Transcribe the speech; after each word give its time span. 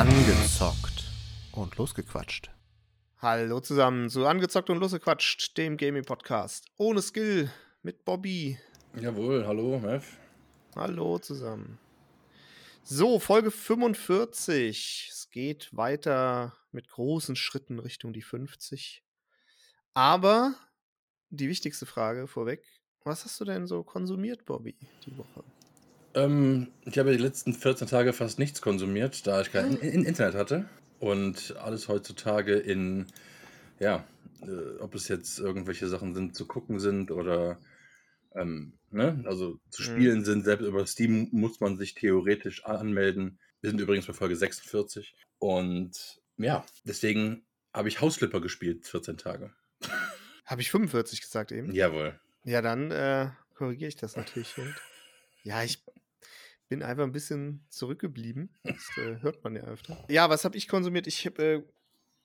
Angezockt 0.00 1.04
und 1.52 1.76
losgequatscht. 1.76 2.50
Hallo 3.18 3.60
zusammen 3.60 4.08
zu 4.08 4.24
Angezockt 4.24 4.70
und 4.70 4.78
losgequatscht, 4.78 5.58
dem 5.58 5.76
Gaming-Podcast. 5.76 6.68
Ohne 6.78 7.02
Skill 7.02 7.50
mit 7.82 8.06
Bobby. 8.06 8.58
Jawohl, 8.98 9.46
hallo, 9.46 9.78
Mev. 9.78 10.16
Hallo 10.74 11.18
zusammen. 11.18 11.78
So, 12.82 13.18
Folge 13.18 13.50
45. 13.50 15.10
Es 15.12 15.28
geht 15.28 15.68
weiter 15.76 16.56
mit 16.72 16.88
großen 16.88 17.36
Schritten 17.36 17.78
Richtung 17.78 18.14
die 18.14 18.22
50. 18.22 19.04
Aber 19.92 20.54
die 21.28 21.50
wichtigste 21.50 21.84
Frage 21.84 22.26
vorweg: 22.26 22.64
Was 23.04 23.26
hast 23.26 23.38
du 23.38 23.44
denn 23.44 23.66
so 23.66 23.82
konsumiert, 23.82 24.46
Bobby, 24.46 24.78
die 25.04 25.18
Woche? 25.18 25.44
Ähm, 26.14 26.68
ich 26.84 26.98
habe 26.98 27.12
die 27.12 27.22
letzten 27.22 27.54
14 27.54 27.86
Tage 27.88 28.12
fast 28.12 28.38
nichts 28.38 28.60
konsumiert, 28.60 29.26
da 29.26 29.40
ich 29.40 29.52
kein 29.52 29.76
in 29.76 30.04
Internet 30.04 30.34
hatte. 30.34 30.68
Und 30.98 31.56
alles 31.58 31.88
heutzutage 31.88 32.54
in, 32.54 33.06
ja, 33.78 34.04
äh, 34.42 34.78
ob 34.80 34.94
es 34.94 35.08
jetzt 35.08 35.38
irgendwelche 35.38 35.88
Sachen 35.88 36.14
sind, 36.14 36.34
zu 36.34 36.46
gucken 36.46 36.78
sind 36.78 37.10
oder, 37.10 37.58
ähm, 38.34 38.74
ne, 38.90 39.22
also 39.26 39.58
zu 39.70 39.82
Mhm. 39.82 39.86
spielen 39.86 40.24
sind. 40.24 40.44
Selbst 40.44 40.66
über 40.66 40.86
Steam 40.86 41.28
muss 41.32 41.60
man 41.60 41.78
sich 41.78 41.94
theoretisch 41.94 42.64
anmelden. 42.64 43.38
Wir 43.60 43.70
sind 43.70 43.80
übrigens 43.80 44.06
bei 44.06 44.12
Folge 44.12 44.36
46. 44.36 45.14
Und 45.38 46.20
ja, 46.36 46.64
deswegen 46.84 47.46
habe 47.72 47.88
ich 47.88 48.00
Hausflipper 48.00 48.40
gespielt, 48.40 48.86
14 48.86 49.16
Tage. 49.16 49.54
Habe 50.44 50.60
ich 50.60 50.70
45 50.70 51.20
gesagt 51.22 51.52
eben? 51.52 51.72
Jawohl. 51.72 52.18
Ja, 52.44 52.60
dann 52.60 52.90
äh, 52.90 53.28
korrigiere 53.54 53.88
ich 53.88 53.96
das 53.96 54.16
natürlich. 54.16 54.54
Ja, 55.42 55.62
ich 55.62 55.82
bin 56.70 56.82
einfach 56.84 57.02
ein 57.02 57.12
bisschen 57.12 57.66
zurückgeblieben. 57.68 58.56
Das 58.62 58.96
äh, 58.96 59.20
hört 59.20 59.42
man 59.44 59.56
ja 59.56 59.64
öfter. 59.64 60.02
Ja, 60.08 60.30
was 60.30 60.44
habe 60.44 60.56
ich 60.56 60.68
konsumiert? 60.68 61.08
Ich 61.08 61.26
hab, 61.26 61.38
äh, 61.40 61.62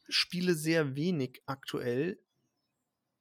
spiele 0.07 0.53
sehr 0.53 0.95
wenig 0.95 1.41
aktuell, 1.47 2.21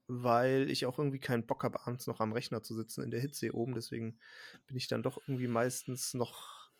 weil 0.06 0.70
ich 0.70 0.84
auch 0.84 0.98
irgendwie 0.98 1.18
keinen 1.18 1.46
Bock 1.46 1.64
habe, 1.64 1.80
abends 1.86 2.06
noch 2.06 2.20
am 2.20 2.32
Rechner 2.32 2.62
zu 2.62 2.74
sitzen 2.74 3.02
in 3.02 3.10
der 3.10 3.20
Hitze 3.20 3.46
hier 3.46 3.54
oben. 3.54 3.74
Deswegen 3.74 4.18
bin 4.66 4.76
ich 4.76 4.86
dann 4.86 5.02
doch 5.02 5.16
irgendwie 5.26 5.48
meistens 5.48 6.12
noch 6.12 6.70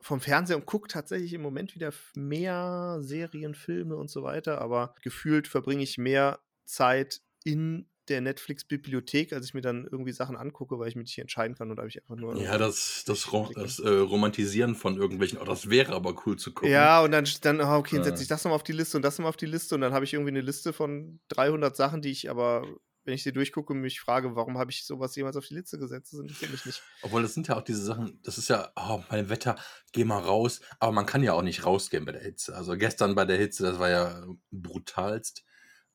vom 0.00 0.20
Fernseher 0.20 0.58
und 0.58 0.66
gucke 0.66 0.88
tatsächlich 0.88 1.32
im 1.32 1.40
Moment 1.40 1.74
wieder 1.74 1.92
mehr 2.14 2.98
Serien, 3.00 3.54
Filme 3.54 3.96
und 3.96 4.10
so 4.10 4.22
weiter. 4.22 4.60
Aber 4.60 4.94
gefühlt 5.00 5.48
verbringe 5.48 5.82
ich 5.82 5.96
mehr 5.96 6.40
Zeit 6.66 7.22
in 7.42 7.88
der 8.08 8.20
Netflix-Bibliothek, 8.20 9.32
als 9.32 9.46
ich 9.46 9.54
mir 9.54 9.60
dann 9.60 9.86
irgendwie 9.90 10.12
Sachen 10.12 10.36
angucke, 10.36 10.78
weil 10.78 10.88
ich 10.88 10.96
mich 10.96 11.04
nicht 11.04 11.18
entscheiden 11.18 11.56
kann 11.56 11.70
und 11.70 11.76
da 11.76 11.82
habe 11.82 11.88
ich 11.88 12.00
einfach 12.00 12.16
nur. 12.16 12.36
Ja, 12.36 12.58
das, 12.58 13.04
das, 13.06 13.32
Ro 13.32 13.50
das 13.54 13.78
äh, 13.78 13.88
Romantisieren 13.88 14.74
von 14.74 14.96
irgendwelchen, 14.96 15.38
oh, 15.38 15.44
das 15.44 15.70
wäre 15.70 15.94
aber 15.94 16.14
cool 16.26 16.36
zu 16.36 16.52
gucken. 16.52 16.70
Ja, 16.70 17.02
und 17.02 17.12
dann, 17.12 17.26
dann 17.42 17.60
oh, 17.60 17.76
okay, 17.76 17.96
dann 17.96 18.04
setze 18.04 18.22
ich 18.22 18.28
das 18.28 18.44
nochmal 18.44 18.56
auf 18.56 18.62
die 18.62 18.72
Liste 18.72 18.96
und 18.96 19.02
das 19.02 19.18
nochmal 19.18 19.30
auf 19.30 19.36
die 19.36 19.46
Liste 19.46 19.74
und 19.74 19.80
dann 19.80 19.92
habe 19.92 20.04
ich 20.04 20.14
irgendwie 20.14 20.30
eine 20.30 20.40
Liste 20.40 20.72
von 20.72 21.20
300 21.28 21.76
Sachen, 21.76 22.02
die 22.02 22.10
ich 22.10 22.30
aber, 22.30 22.66
wenn 23.04 23.14
ich 23.14 23.22
sie 23.22 23.32
durchgucke, 23.32 23.74
mich 23.74 24.00
frage, 24.00 24.36
warum 24.36 24.58
habe 24.58 24.70
ich 24.70 24.84
sowas 24.84 25.14
jemals 25.16 25.36
auf 25.36 25.46
die 25.46 25.54
Liste 25.54 25.78
gesetzt? 25.78 26.12
Das 26.12 26.20
interessiert 26.20 26.50
mich 26.50 26.66
nicht. 26.66 26.82
Obwohl, 27.02 27.22
das 27.22 27.34
sind 27.34 27.48
ja 27.48 27.56
auch 27.56 27.62
diese 27.62 27.82
Sachen, 27.82 28.20
das 28.22 28.38
ist 28.38 28.48
ja, 28.48 28.70
oh, 28.76 29.00
mein 29.10 29.28
Wetter, 29.28 29.56
geh 29.92 30.04
mal 30.04 30.20
raus. 30.20 30.60
Aber 30.78 30.92
man 30.92 31.06
kann 31.06 31.22
ja 31.22 31.32
auch 31.32 31.42
nicht 31.42 31.64
rausgehen 31.64 32.04
bei 32.04 32.12
der 32.12 32.22
Hitze. 32.22 32.54
Also 32.54 32.76
gestern 32.76 33.14
bei 33.14 33.24
der 33.24 33.38
Hitze, 33.38 33.62
das 33.62 33.78
war 33.78 33.90
ja 33.90 34.26
brutalst. 34.50 35.44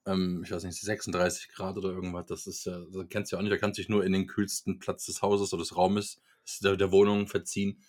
Ähm, 0.05 0.41
ich 0.43 0.51
weiß 0.51 0.63
nicht, 0.63 0.79
36 0.79 1.49
Grad 1.49 1.77
oder 1.77 1.89
irgendwas. 1.89 2.25
Das 2.27 2.47
ist 2.47 2.65
ja, 2.65 2.79
das 2.91 3.05
kennst 3.09 3.31
du 3.31 3.35
ja 3.35 3.39
auch 3.39 3.43
nicht. 3.43 3.53
Da 3.53 3.57
kannst 3.57 3.77
du 3.77 3.81
dich 3.81 3.89
nur 3.89 4.03
in 4.05 4.11
den 4.11 4.27
kühlsten 4.27 4.79
Platz 4.79 5.05
des 5.05 5.21
Hauses 5.21 5.53
oder 5.53 5.61
des 5.61 5.75
Raumes, 5.75 6.21
der, 6.61 6.75
der 6.75 6.91
Wohnung 6.91 7.27
verziehen 7.27 7.81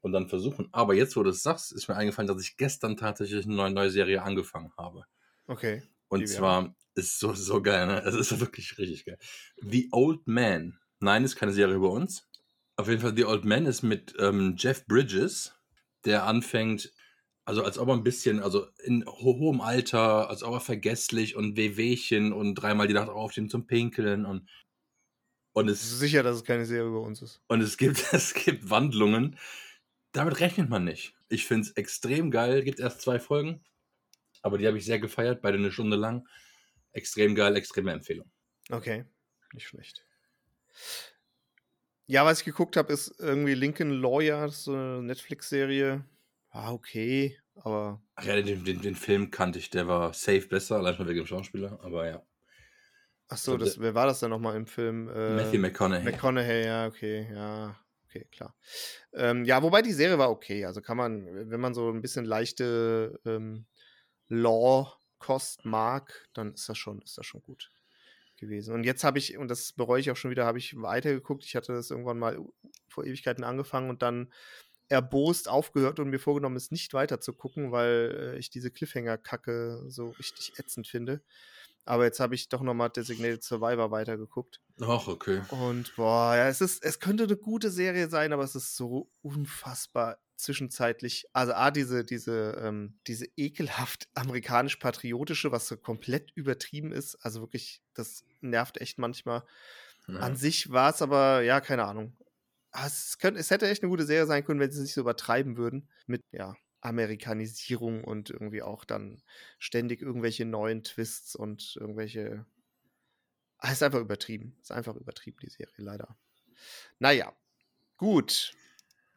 und 0.00 0.12
dann 0.12 0.28
versuchen. 0.28 0.68
Aber 0.72 0.94
jetzt, 0.94 1.16
wo 1.16 1.22
du 1.22 1.30
es 1.30 1.42
sagst, 1.42 1.72
ist 1.72 1.88
mir 1.88 1.96
eingefallen, 1.96 2.28
dass 2.28 2.42
ich 2.42 2.56
gestern 2.56 2.96
tatsächlich 2.96 3.44
eine 3.44 3.54
neue, 3.54 3.70
neue 3.70 3.90
Serie 3.90 4.22
angefangen 4.22 4.72
habe. 4.76 5.04
Okay. 5.46 5.82
Und 6.08 6.28
zwar 6.28 6.74
ist 6.94 7.18
so, 7.18 7.34
so 7.34 7.62
geil, 7.62 7.86
ne? 7.86 8.02
Es 8.04 8.14
ist 8.14 8.40
wirklich 8.40 8.78
richtig 8.78 9.04
geil. 9.04 9.18
The 9.62 9.88
Old 9.92 10.26
Man. 10.26 10.78
Nein, 10.98 11.24
ist 11.24 11.36
keine 11.36 11.52
Serie 11.52 11.76
über 11.76 11.90
uns. 11.90 12.28
Auf 12.76 12.88
jeden 12.88 13.00
Fall, 13.00 13.14
The 13.14 13.26
Old 13.26 13.44
Man 13.44 13.66
ist 13.66 13.82
mit 13.82 14.14
ähm, 14.18 14.54
Jeff 14.58 14.86
Bridges, 14.86 15.54
der 16.04 16.24
anfängt, 16.24 16.92
also 17.44 17.62
als 17.64 17.78
ob 17.78 17.88
er 17.88 17.94
ein 17.94 18.04
bisschen, 18.04 18.40
also 18.40 18.66
in 18.84 19.04
ho 19.06 19.36
hohem 19.38 19.60
Alter, 19.60 20.28
als 20.28 20.42
ob 20.42 20.54
er 20.54 20.60
vergesslich 20.60 21.36
und 21.36 21.56
Wehwehchen 21.56 22.32
und 22.32 22.54
dreimal 22.54 22.86
die 22.86 22.94
Nacht 22.94 23.08
aufstehen 23.08 23.48
zum 23.48 23.66
Pinkeln 23.66 24.26
und, 24.26 24.48
und 25.52 25.68
es, 25.68 25.98
sicher, 25.98 26.22
dass 26.22 26.36
es 26.36 26.44
keine 26.44 26.66
Serie 26.66 26.88
über 26.88 27.00
uns 27.00 27.22
ist? 27.22 27.42
und 27.48 27.60
es 27.60 27.76
gibt, 27.76 28.04
es 28.12 28.34
gibt 28.34 28.70
Wandlungen. 28.70 29.38
Damit 30.12 30.40
rechnet 30.40 30.68
man 30.68 30.84
nicht. 30.84 31.14
Ich 31.28 31.46
finde 31.46 31.68
es 31.68 31.72
extrem 31.72 32.30
geil. 32.30 32.62
Gibt 32.64 32.80
erst 32.80 33.00
zwei 33.00 33.20
Folgen, 33.20 33.64
aber 34.42 34.58
die 34.58 34.66
habe 34.66 34.78
ich 34.78 34.84
sehr 34.84 34.98
gefeiert, 34.98 35.42
beide 35.42 35.58
eine 35.58 35.70
Stunde 35.72 35.96
lang. 35.96 36.26
Extrem 36.92 37.34
geil, 37.34 37.56
extreme 37.56 37.92
Empfehlung. 37.92 38.30
Okay, 38.70 39.04
nicht 39.54 39.68
schlecht. 39.68 40.04
Ja, 42.06 42.24
was 42.24 42.40
ich 42.40 42.44
geguckt 42.44 42.76
habe, 42.76 42.92
ist 42.92 43.14
irgendwie 43.20 43.54
Lincoln 43.54 43.90
Lawyer, 43.90 44.46
ist 44.46 44.64
so 44.64 44.72
eine 44.72 45.02
Netflix-Serie. 45.02 46.04
Ah, 46.50 46.72
okay, 46.72 47.38
aber 47.54 48.02
Ach 48.16 48.24
ja, 48.24 48.40
den, 48.40 48.64
den, 48.64 48.80
den 48.80 48.94
Film 48.96 49.30
kannte 49.30 49.58
ich, 49.58 49.70
der 49.70 49.86
war 49.86 50.12
safe 50.12 50.46
besser, 50.48 50.76
allein 50.76 50.96
schon 50.96 51.06
wegen 51.06 51.20
dem 51.20 51.26
Schauspieler, 51.26 51.78
aber 51.82 52.08
ja. 52.08 52.22
ach 53.28 53.36
so, 53.36 53.56
das, 53.56 53.78
wer 53.78 53.94
war 53.94 54.06
das 54.06 54.20
denn 54.20 54.30
nochmal 54.30 54.56
im 54.56 54.66
Film? 54.66 55.08
Äh, 55.08 55.36
Matthew 55.36 55.60
McConaughey. 55.60 56.04
McConaughey, 56.04 56.64
ja, 56.64 56.86
okay, 56.86 57.28
ja, 57.32 57.76
okay, 58.04 58.26
klar. 58.32 58.56
Ähm, 59.12 59.44
ja, 59.44 59.62
wobei 59.62 59.80
die 59.82 59.92
Serie 59.92 60.18
war 60.18 60.30
okay. 60.30 60.64
Also 60.64 60.80
kann 60.80 60.96
man, 60.96 61.50
wenn 61.50 61.60
man 61.60 61.72
so 61.72 61.88
ein 61.88 62.02
bisschen 62.02 62.24
leichte 62.24 63.20
ähm, 63.24 63.66
Law-Kost 64.28 65.64
mag, 65.64 66.28
dann 66.32 66.54
ist 66.54 66.68
das 66.68 66.78
schon, 66.78 67.00
ist 67.02 67.16
das 67.16 67.26
schon 67.26 67.42
gut 67.42 67.70
gewesen. 68.36 68.74
Und 68.74 68.84
jetzt 68.84 69.04
habe 69.04 69.18
ich, 69.18 69.38
und 69.38 69.48
das 69.48 69.72
bereue 69.72 70.00
ich 70.00 70.10
auch 70.10 70.16
schon 70.16 70.30
wieder, 70.30 70.46
habe 70.46 70.58
ich 70.58 70.74
weitergeguckt. 70.80 71.44
Ich 71.44 71.54
hatte 71.54 71.72
das 71.72 71.90
irgendwann 71.90 72.18
mal 72.18 72.38
vor 72.88 73.04
Ewigkeiten 73.04 73.44
angefangen 73.44 73.90
und 73.90 74.02
dann 74.02 74.32
erbost 74.90 75.48
aufgehört 75.48 76.00
und 76.00 76.10
mir 76.10 76.18
vorgenommen, 76.18 76.56
es 76.56 76.70
nicht 76.70 76.92
weiter 76.92 77.20
zu 77.20 77.32
gucken, 77.32 77.72
weil 77.72 78.34
äh, 78.34 78.38
ich 78.38 78.50
diese 78.50 78.70
Cliffhanger-Kacke 78.70 79.84
so 79.88 80.10
richtig 80.10 80.58
ätzend 80.58 80.86
finde. 80.86 81.22
Aber 81.84 82.04
jetzt 82.04 82.20
habe 82.20 82.34
ich 82.34 82.48
doch 82.48 82.60
nochmal 82.60 82.90
Designated 82.90 83.42
Survivor 83.42 83.90
weitergeguckt. 83.90 84.60
Ach, 84.80 85.08
okay. 85.08 85.40
Und 85.50 85.94
boah, 85.96 86.36
ja, 86.36 86.48
es 86.48 86.60
ist, 86.60 86.84
es 86.84 87.00
könnte 87.00 87.24
eine 87.24 87.36
gute 87.36 87.70
Serie 87.70 88.08
sein, 88.08 88.32
aber 88.32 88.42
es 88.42 88.54
ist 88.54 88.76
so 88.76 89.10
unfassbar 89.22 90.18
zwischenzeitlich. 90.36 91.26
Also 91.32 91.52
A, 91.52 91.70
diese, 91.70 92.04
diese, 92.04 92.60
ähm, 92.62 92.98
diese 93.06 93.26
ekelhaft 93.36 94.08
amerikanisch-patriotische, 94.14 95.52
was 95.52 95.68
so 95.68 95.76
komplett 95.76 96.32
übertrieben 96.34 96.92
ist. 96.92 97.14
Also 97.16 97.40
wirklich, 97.40 97.82
das 97.94 98.24
nervt 98.40 98.80
echt 98.80 98.98
manchmal. 98.98 99.44
Ja. 100.08 100.16
An 100.16 100.36
sich 100.36 100.70
war 100.70 100.90
es 100.90 101.00
aber, 101.00 101.42
ja, 101.42 101.60
keine 101.60 101.84
Ahnung. 101.84 102.16
Ah, 102.72 102.86
Es, 102.86 103.18
könnte, 103.18 103.40
es 103.40 103.50
hätte 103.50 103.68
echt 103.68 103.82
eine 103.82 103.90
gute 103.90 104.04
Serie 104.04 104.26
sein 104.26 104.44
können, 104.44 104.60
wenn 104.60 104.70
sie 104.70 104.78
es 104.78 104.82
nicht 104.84 104.94
so 104.94 105.00
übertreiben 105.00 105.56
würden. 105.56 105.88
Mit, 106.06 106.22
ja, 106.30 106.54
Amerikanisierung 106.80 108.04
und 108.04 108.30
irgendwie 108.30 108.62
auch 108.62 108.84
dann 108.84 109.22
ständig 109.58 110.00
irgendwelche 110.02 110.44
neuen 110.44 110.82
Twists 110.82 111.34
und 111.36 111.76
irgendwelche. 111.78 112.46
Ah, 113.58 113.68
es 113.68 113.74
ist 113.74 113.82
einfach 113.82 114.00
übertrieben. 114.00 114.56
Es 114.58 114.70
ist 114.70 114.76
einfach 114.76 114.96
übertrieben, 114.96 115.38
die 115.42 115.50
Serie, 115.50 115.74
leider. 115.78 116.16
Naja, 116.98 117.34
gut. 117.96 118.52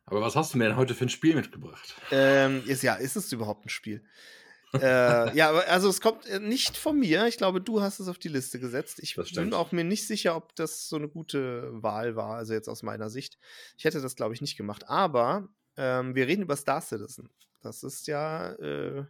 Aber 0.06 0.20
was 0.22 0.36
hast 0.36 0.54
du 0.54 0.58
mir 0.58 0.66
denn 0.66 0.76
heute 0.76 0.96
für 0.96 1.06
ein 1.06 1.10
Spiel 1.10 1.36
mitgebracht? 1.36 1.96
Ähm, 2.12 2.64
ist, 2.68 2.84
ja, 2.84 2.96
ist 2.96 3.16
es 3.16 3.32
überhaupt 3.32 3.66
ein 3.66 3.70
Spiel? 3.70 4.04
Äh, 4.74 5.36
ja, 5.36 5.52
also 5.52 5.90
es 5.90 6.02
kommt 6.02 6.26
äh, 6.28 6.40
nicht 6.40 6.78
von 6.78 7.00
mir. 7.00 7.28
Ich 7.28 7.38
glaube, 7.38 7.62
du 7.62 7.82
hast 7.82 8.00
es 8.00 8.08
auf 8.08 8.18
die 8.18 8.28
Liste 8.30 8.60
gesetzt. 8.60 9.00
Ich 9.02 9.16
bin 9.16 9.54
auch 9.54 9.72
mir 9.72 9.84
nicht 9.84 10.08
sicher, 10.08 10.36
ob 10.36 10.56
das 10.56 10.88
so 10.90 10.96
eine 10.96 11.08
gute 11.10 11.70
Wahl 11.82 12.16
war, 12.16 12.36
also 12.36 12.54
jetzt 12.54 12.68
aus 12.68 12.84
meiner 12.84 13.10
Sicht. 13.10 13.38
Ich 13.78 13.86
hätte 13.86 14.02
das, 14.02 14.16
glaube 14.16 14.34
ich, 14.34 14.42
nicht 14.42 14.58
gemacht. 14.58 14.88
Aber 14.90 15.48
ähm, 15.78 16.16
wir 16.16 16.28
reden 16.28 16.44
über 16.44 16.56
Star 16.56 16.82
Citizen. 16.82 17.30
Das 17.62 17.84
ist 17.84 18.08
ja 18.08 18.54
äh, 18.54 19.06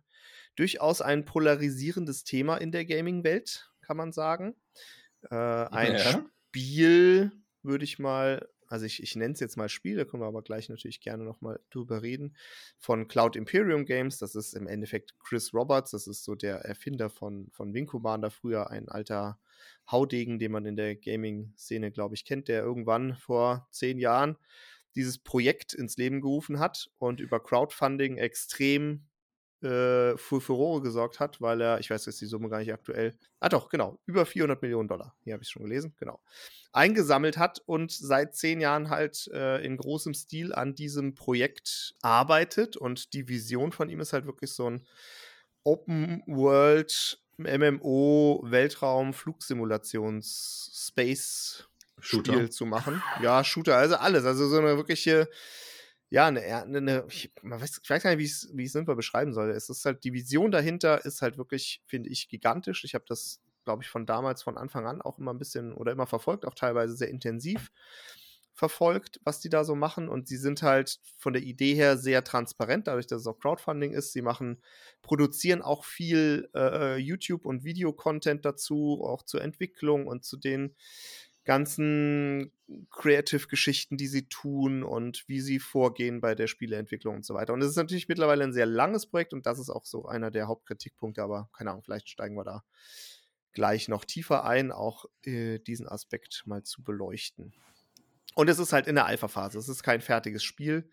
durchaus 0.55 1.01
ein 1.01 1.25
polarisierendes 1.25 2.23
Thema 2.23 2.57
in 2.57 2.71
der 2.71 2.85
Gaming-Welt, 2.85 3.69
kann 3.81 3.97
man 3.97 4.11
sagen. 4.11 4.55
Äh, 5.29 5.35
ein 5.35 5.95
Ja. 5.95 6.25
Spiel, 6.49 7.31
würde 7.63 7.83
ich 7.83 7.99
mal, 7.99 8.47
also 8.73 8.87
ich, 8.87 9.03
ich 9.03 9.15
nenne 9.15 9.35
es 9.35 9.39
jetzt 9.39 9.55
mal 9.55 9.69
Spiel, 9.69 9.97
da 9.97 10.03
können 10.03 10.23
wir 10.23 10.27
aber 10.27 10.41
gleich 10.41 10.67
natürlich 10.67 10.99
gerne 10.99 11.23
nochmal 11.23 11.59
drüber 11.69 12.01
reden, 12.01 12.35
von 12.79 13.07
Cloud 13.07 13.35
Imperium 13.35 13.85
Games. 13.85 14.17
Das 14.17 14.33
ist 14.33 14.55
im 14.55 14.65
Endeffekt 14.65 15.13
Chris 15.19 15.53
Roberts, 15.53 15.91
das 15.91 16.07
ist 16.07 16.23
so 16.23 16.33
der 16.33 16.55
Erfinder 16.65 17.11
von, 17.11 17.51
von 17.51 17.71
Wing 17.75 17.85
Commander, 17.85 18.31
früher 18.31 18.71
ein 18.71 18.89
alter 18.89 19.39
Haudegen, 19.91 20.39
den 20.39 20.51
man 20.51 20.65
in 20.65 20.75
der 20.75 20.95
Gaming-Szene, 20.95 21.91
glaube 21.91 22.15
ich, 22.15 22.25
kennt, 22.25 22.47
der 22.47 22.63
irgendwann 22.63 23.15
vor 23.15 23.67
zehn 23.69 23.99
Jahren 23.99 24.37
dieses 24.95 25.19
Projekt 25.19 25.75
ins 25.75 25.97
Leben 25.97 26.19
gerufen 26.19 26.57
hat 26.57 26.89
und 26.97 27.19
über 27.19 27.39
Crowdfunding 27.39 28.17
extrem 28.17 29.05
äh, 29.63 30.17
für 30.17 30.41
Furore 30.41 30.81
gesorgt 30.81 31.19
hat, 31.19 31.41
weil 31.41 31.61
er, 31.61 31.79
ich 31.79 31.89
weiß 31.89 32.05
jetzt 32.05 32.21
die 32.21 32.25
Summe 32.25 32.49
gar 32.49 32.59
nicht 32.59 32.73
aktuell, 32.73 33.15
ah 33.39 33.49
doch, 33.49 33.69
genau, 33.69 33.99
über 34.05 34.25
400 34.25 34.61
Millionen 34.61 34.87
Dollar, 34.87 35.15
hier 35.23 35.33
habe 35.33 35.43
ich 35.43 35.47
es 35.47 35.51
schon 35.51 35.63
gelesen, 35.63 35.93
genau, 35.97 36.21
eingesammelt 36.71 37.37
hat 37.37 37.61
und 37.65 37.91
seit 37.91 38.35
zehn 38.35 38.59
Jahren 38.61 38.89
halt 38.89 39.27
äh, 39.33 39.63
in 39.65 39.77
großem 39.77 40.13
Stil 40.13 40.53
an 40.53 40.75
diesem 40.75 41.15
Projekt 41.15 41.95
arbeitet 42.01 42.77
und 42.77 43.13
die 43.13 43.27
Vision 43.27 43.71
von 43.71 43.89
ihm 43.89 43.99
ist 43.99 44.13
halt 44.13 44.25
wirklich 44.25 44.51
so 44.51 44.69
ein 44.69 44.85
Open 45.63 46.23
World 46.27 47.19
MMO 47.37 48.41
Weltraum 48.43 49.13
Flugsimulations 49.13 50.71
Space 50.89 51.67
Spiel 51.99 52.49
zu 52.49 52.65
machen. 52.65 53.01
Ja, 53.21 53.43
Shooter, 53.43 53.77
also 53.77 53.95
alles, 53.95 54.25
also 54.25 54.47
so 54.47 54.57
eine 54.57 54.75
wirkliche 54.75 55.29
ja, 56.13 56.27
eine, 56.27 56.41
eine, 56.41 56.77
eine 56.77 57.05
ich, 57.09 57.31
weiß, 57.41 57.81
ich, 57.81 57.89
weiß, 57.89 58.03
gar 58.03 58.15
nicht, 58.15 58.19
wie 58.19 58.61
ich 58.61 58.67
es 58.67 58.71
sinnvoll 58.71 58.95
beschreiben 58.95 59.33
soll. 59.33 59.49
Es 59.49 59.69
ist 59.69 59.83
halt, 59.83 60.03
die 60.03 60.13
Vision 60.13 60.51
dahinter 60.51 61.03
ist 61.05 61.23
halt 61.23 61.39
wirklich, 61.39 61.81
finde 61.87 62.11
ich, 62.11 62.29
gigantisch. 62.29 62.83
Ich 62.83 62.93
habe 62.93 63.05
das, 63.07 63.41
glaube 63.65 63.81
ich, 63.81 63.89
von 63.89 64.05
damals, 64.05 64.43
von 64.43 64.55
Anfang 64.55 64.85
an 64.85 65.01
auch 65.01 65.17
immer 65.17 65.33
ein 65.33 65.39
bisschen 65.39 65.73
oder 65.73 65.91
immer 65.91 66.05
verfolgt, 66.05 66.45
auch 66.45 66.53
teilweise 66.53 66.95
sehr 66.95 67.09
intensiv 67.09 67.71
verfolgt, 68.53 69.21
was 69.23 69.39
die 69.39 69.49
da 69.49 69.63
so 69.63 69.73
machen. 69.73 70.07
Und 70.07 70.27
sie 70.27 70.37
sind 70.37 70.61
halt 70.61 70.99
von 71.17 71.33
der 71.33 71.41
Idee 71.41 71.73
her 71.73 71.97
sehr 71.97 72.23
transparent, 72.23 72.85
dadurch, 72.85 73.07
dass 73.07 73.21
es 73.21 73.27
auch 73.27 73.39
Crowdfunding 73.39 73.93
ist. 73.93 74.13
Sie 74.13 74.21
machen, 74.21 74.61
produzieren 75.01 75.63
auch 75.63 75.83
viel 75.83 76.47
äh, 76.53 76.95
YouTube- 76.97 77.47
und 77.47 77.63
Videocontent 77.63 78.45
dazu, 78.45 79.01
auch 79.03 79.23
zur 79.23 79.41
Entwicklung 79.41 80.05
und 80.05 80.23
zu 80.25 80.37
den 80.37 80.75
ganzen 81.43 82.51
Creative-Geschichten, 82.89 83.97
die 83.97 84.07
sie 84.07 84.27
tun 84.27 84.83
und 84.83 85.27
wie 85.27 85.41
sie 85.41 85.59
vorgehen 85.59 86.21
bei 86.21 86.35
der 86.35 86.47
Spieleentwicklung 86.47 87.17
und 87.17 87.25
so 87.25 87.33
weiter. 87.33 87.53
Und 87.53 87.61
es 87.61 87.69
ist 87.71 87.75
natürlich 87.75 88.07
mittlerweile 88.07 88.43
ein 88.43 88.53
sehr 88.53 88.65
langes 88.65 89.05
Projekt 89.05 89.33
und 89.33 89.45
das 89.45 89.59
ist 89.59 89.69
auch 89.69 89.85
so 89.85 90.05
einer 90.05 90.31
der 90.31 90.47
Hauptkritikpunkte, 90.47 91.21
aber 91.21 91.49
keine 91.53 91.71
Ahnung, 91.71 91.83
vielleicht 91.83 92.09
steigen 92.09 92.35
wir 92.35 92.43
da 92.43 92.63
gleich 93.53 93.87
noch 93.87 94.05
tiefer 94.05 94.45
ein, 94.45 94.71
auch 94.71 95.05
äh, 95.25 95.59
diesen 95.59 95.87
Aspekt 95.87 96.43
mal 96.45 96.63
zu 96.63 96.83
beleuchten. 96.83 97.53
Und 98.35 98.49
es 98.49 98.57
ist 98.57 98.73
halt 98.73 98.87
in 98.87 98.95
der 98.95 99.05
Alpha-Phase. 99.05 99.59
Es 99.59 99.69
ist 99.69 99.83
kein 99.83 100.01
fertiges 100.01 100.43
Spiel. 100.43 100.89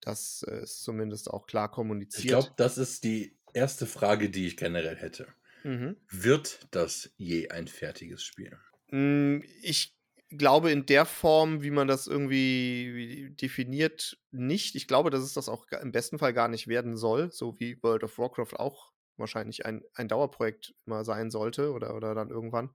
Das 0.00 0.44
äh, 0.48 0.62
ist 0.62 0.82
zumindest 0.82 1.30
auch 1.30 1.46
klar 1.46 1.70
kommuniziert. 1.70 2.24
Ich 2.24 2.28
glaube, 2.28 2.52
das 2.56 2.78
ist 2.78 3.04
die 3.04 3.36
erste 3.52 3.86
Frage, 3.86 4.30
die 4.30 4.46
ich 4.46 4.56
generell 4.56 4.96
hätte. 4.96 5.28
Mhm. 5.64 5.96
Wird 6.08 6.66
das 6.70 7.10
je 7.16 7.50
ein 7.50 7.68
fertiges 7.68 8.22
Spiel? 8.22 8.58
Hm, 8.90 9.42
ich 9.62 9.94
glaube 10.30 10.70
in 10.70 10.84
der 10.86 11.06
Form, 11.06 11.62
wie 11.62 11.70
man 11.70 11.88
das 11.88 12.06
irgendwie 12.06 13.34
definiert, 13.40 14.18
nicht. 14.30 14.74
Ich 14.74 14.86
glaube, 14.86 15.10
dass 15.10 15.22
es 15.22 15.32
das 15.32 15.48
auch 15.48 15.66
im 15.80 15.92
besten 15.92 16.18
Fall 16.18 16.34
gar 16.34 16.48
nicht 16.48 16.68
werden 16.68 16.96
soll, 16.96 17.32
so 17.32 17.58
wie 17.58 17.82
World 17.82 18.04
of 18.04 18.18
Warcraft 18.18 18.58
auch 18.58 18.92
wahrscheinlich 19.16 19.66
ein, 19.66 19.82
ein 19.94 20.08
Dauerprojekt 20.08 20.74
immer 20.86 21.04
sein 21.04 21.30
sollte 21.30 21.72
oder, 21.72 21.94
oder 21.96 22.14
dann 22.14 22.30
irgendwann. 22.30 22.70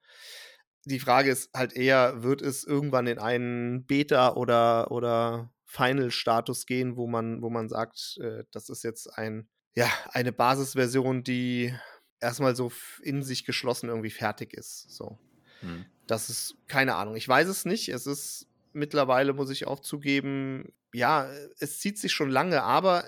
Die 0.85 0.99
Frage 0.99 1.31
ist 1.31 1.53
halt 1.53 1.73
eher, 1.73 2.23
wird 2.23 2.41
es 2.41 2.65
irgendwann 2.65 3.07
in 3.07 3.19
einen 3.19 3.85
Beta- 3.85 4.35
oder, 4.35 4.91
oder 4.91 5.53
Final-Status 5.65 6.65
gehen, 6.65 6.97
wo 6.97 7.07
man, 7.07 7.41
wo 7.41 7.49
man 7.49 7.69
sagt, 7.69 8.17
äh, 8.21 8.43
das 8.51 8.69
ist 8.69 8.83
jetzt 8.83 9.07
ein, 9.17 9.47
ja, 9.75 9.89
eine 10.11 10.33
Basisversion, 10.33 11.23
die 11.23 11.73
erstmal 12.19 12.55
so 12.55 12.71
in 13.01 13.23
sich 13.23 13.45
geschlossen 13.45 13.89
irgendwie 13.89 14.09
fertig 14.09 14.53
ist. 14.53 14.89
So. 14.89 15.17
Hm. 15.61 15.85
Das 16.07 16.29
ist 16.29 16.55
keine 16.67 16.95
Ahnung. 16.95 17.15
Ich 17.15 17.27
weiß 17.27 17.47
es 17.47 17.65
nicht. 17.65 17.89
Es 17.89 18.07
ist 18.07 18.47
mittlerweile, 18.73 19.33
muss 19.33 19.49
ich 19.49 19.67
auch 19.67 19.79
zugeben, 19.79 20.73
ja, 20.93 21.29
es 21.59 21.79
zieht 21.79 21.97
sich 21.97 22.13
schon 22.13 22.29
lange, 22.29 22.63
aber 22.63 23.05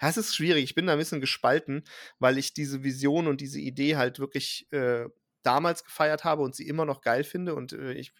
ja, 0.00 0.08
es 0.08 0.16
ist 0.16 0.34
schwierig. 0.34 0.64
Ich 0.64 0.74
bin 0.74 0.86
da 0.86 0.92
ein 0.92 0.98
bisschen 0.98 1.20
gespalten, 1.20 1.84
weil 2.18 2.38
ich 2.38 2.54
diese 2.54 2.82
Vision 2.82 3.26
und 3.26 3.40
diese 3.40 3.60
Idee 3.60 3.96
halt 3.96 4.18
wirklich 4.18 4.70
äh, 4.72 5.06
damals 5.42 5.84
gefeiert 5.84 6.24
habe 6.24 6.42
und 6.42 6.54
sie 6.54 6.66
immer 6.66 6.84
noch 6.84 7.00
geil 7.00 7.24
finde. 7.24 7.54
Und 7.54 7.72
äh, 7.72 7.92
ich, 7.92 8.12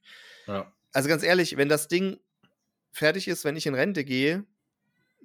ja. 0.46 0.72
also 0.92 1.08
ganz 1.08 1.22
ehrlich, 1.22 1.56
wenn 1.56 1.68
das 1.68 1.88
Ding 1.88 2.18
fertig 2.92 3.28
ist, 3.28 3.44
wenn 3.44 3.56
ich 3.56 3.66
in 3.66 3.74
Rente 3.74 4.04
gehe, 4.04 4.44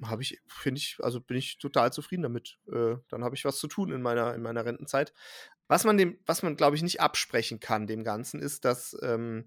habe 0.03 0.21
ich, 0.21 0.39
finde 0.47 0.79
ich, 0.79 0.97
also 1.01 1.19
bin 1.19 1.37
ich 1.37 1.57
total 1.57 1.91
zufrieden 1.91 2.23
damit. 2.23 2.57
Äh, 2.71 2.95
dann 3.09 3.23
habe 3.23 3.35
ich 3.35 3.45
was 3.45 3.57
zu 3.57 3.67
tun 3.67 3.91
in 3.91 4.01
meiner, 4.01 4.33
in 4.33 4.41
meiner 4.41 4.65
Rentenzeit. 4.65 5.13
Was 5.69 5.85
man 5.85 5.97
dem, 5.97 6.17
was 6.25 6.43
man, 6.43 6.57
glaube 6.57 6.75
ich, 6.75 6.81
nicht 6.81 6.99
absprechen 6.99 7.59
kann, 7.59 7.87
dem 7.87 8.03
Ganzen, 8.03 8.41
ist, 8.41 8.65
dass 8.65 8.97
ähm, 9.03 9.45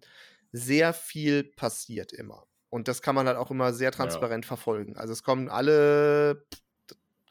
sehr 0.52 0.94
viel 0.94 1.42
passiert 1.42 2.12
immer. 2.12 2.46
Und 2.70 2.88
das 2.88 3.02
kann 3.02 3.14
man 3.14 3.26
halt 3.26 3.36
auch 3.36 3.50
immer 3.50 3.72
sehr 3.72 3.90
transparent 3.90 4.44
ja. 4.44 4.48
verfolgen. 4.48 4.96
Also 4.96 5.12
es 5.12 5.24
kommen 5.24 5.50
alle, 5.50 6.46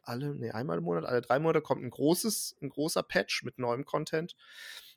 alle, 0.03 0.35
nee, 0.35 0.51
einmal 0.51 0.77
im 0.79 0.83
Monat, 0.83 1.05
alle 1.05 1.21
drei 1.21 1.39
Monate 1.39 1.61
kommt 1.61 1.83
ein 1.83 1.89
großes, 1.89 2.57
ein 2.61 2.69
großer 2.69 3.01
Patch 3.01 3.43
mit 3.43 3.57
neuem 3.57 3.85
Content. 3.85 4.35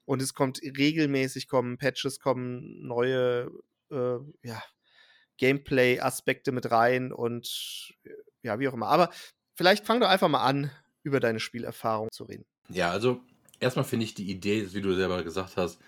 Und 0.05 0.21
es 0.21 0.35
kommt 0.35 0.61
regelmäßig 0.61 1.49
kommen 1.49 1.79
Patches, 1.79 2.19
kommen 2.19 2.87
neue, 2.87 3.51
äh, 3.91 4.19
ja, 4.43 4.63
Gameplay-Aspekte 5.39 6.53
mit 6.53 6.71
rein 6.71 7.13
und 7.13 7.95
ja, 8.43 8.59
wie 8.59 8.69
auch 8.69 8.75
immer. 8.75 8.89
Aber 8.89 9.11
vielleicht 9.55 9.87
fang 9.87 10.01
doch 10.01 10.09
einfach 10.09 10.29
mal 10.29 10.45
an, 10.45 10.71
über 11.05 11.21
deine 11.21 11.41
Spielerfahrung 11.41 12.09
zu 12.11 12.25
reden. 12.25 12.45
Ja, 12.69 12.91
also 12.91 13.23
erstmal 13.61 13.85
finde 13.85 14.05
ich 14.05 14.15
die 14.15 14.31
Idee, 14.31 14.73
wie 14.73 14.81
du 14.81 14.95
selber 14.95 15.23
gesagt 15.23 15.57
hast, 15.57 15.81